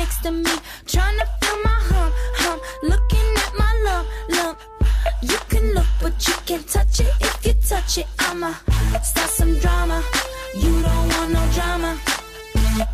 Next 0.09 0.23
to 0.23 0.31
me, 0.31 0.51
trying 0.87 1.17
to 1.19 1.25
feel 1.39 1.57
my 1.63 1.79
hump, 1.91 2.13
hump. 2.41 2.61
Looking 2.81 3.29
at 3.45 3.51
my 3.61 3.71
lump, 3.85 4.07
lump. 4.29 4.57
You 5.21 5.37
can 5.49 5.73
look, 5.75 5.85
but 6.01 6.27
you 6.27 6.33
can't 6.47 6.67
touch 6.67 6.99
it. 6.99 7.13
If 7.19 7.45
you 7.45 7.53
touch 7.53 7.97
it, 7.99 8.07
I'ma 8.17 8.53
start 9.03 9.29
some 9.29 9.53
drama. 9.59 10.03
You 10.55 10.81
don't 10.81 11.07
want 11.13 11.31
no 11.37 11.43
drama, 11.57 11.91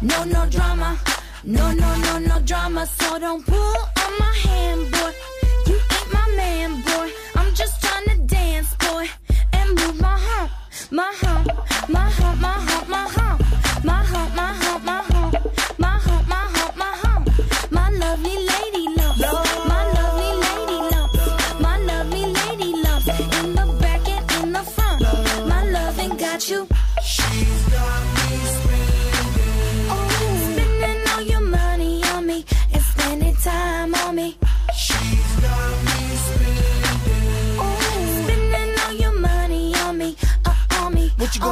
no 0.01 0.23
no 0.25 0.41
drama, 0.55 0.99
no 1.43 1.71
no 1.71 1.89
no 2.05 2.17
no 2.19 2.39
drama. 2.41 2.85
So 2.85 3.19
don't 3.19 3.45
pull 3.45 3.77
on 4.03 4.11
my 4.19 4.33
hand, 4.47 4.91
boy. 4.91 5.11
You 5.67 5.77
ain't 5.95 6.09
my 6.13 6.25
man, 6.35 6.81
boy. 6.81 7.09
I'm 7.35 7.53
just 7.55 7.81
trying 7.81 8.07
to 8.11 8.17
dance, 8.35 8.75
boy, 8.75 9.05
and 9.53 9.69
move 9.79 10.01
my 10.01 10.17
hump, 10.27 10.51
my 10.91 11.11
hump, 11.23 11.47
my 11.87 12.09
hump, 12.17 12.41
my 12.41 12.57
hump, 12.67 12.89
my 12.89 13.07
hump, 13.15 13.24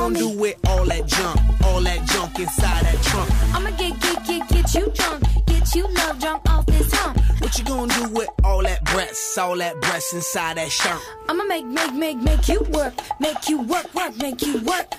me. 0.09 0.13
What 0.15 0.19
you 0.19 0.25
gonna 0.25 0.33
do 0.33 0.39
with 0.39 0.57
all 0.67 0.85
that 0.85 1.05
junk, 1.07 1.63
all 1.63 1.81
that 1.81 2.05
junk 2.07 2.39
inside 2.39 2.83
that 2.85 3.03
trunk? 3.03 3.31
I'ma 3.55 3.69
get, 3.71 3.99
get, 4.01 4.25
get, 4.25 4.49
get 4.49 4.73
you 4.73 4.91
drunk, 4.93 5.23
get 5.45 5.75
you 5.75 5.87
love 5.93 6.19
drunk 6.19 6.49
off 6.49 6.65
this 6.65 6.93
hump. 6.93 7.17
What 7.41 7.57
you 7.57 7.65
gonna 7.65 7.93
do 7.93 8.09
with 8.13 8.29
all 8.43 8.63
that 8.63 8.83
breasts, 8.85 9.37
all 9.37 9.57
that 9.57 9.79
breasts 9.81 10.13
inside 10.13 10.57
that 10.57 10.71
shirt? 10.71 10.99
I'ma 11.29 11.43
make, 11.45 11.65
make, 11.65 11.93
make, 11.93 12.17
make 12.17 12.47
you 12.47 12.61
work, 12.71 12.93
make 13.19 13.49
you 13.49 13.61
work, 13.61 13.93
work, 13.93 14.15
make 14.17 14.41
you 14.41 14.61
work. 14.63 14.93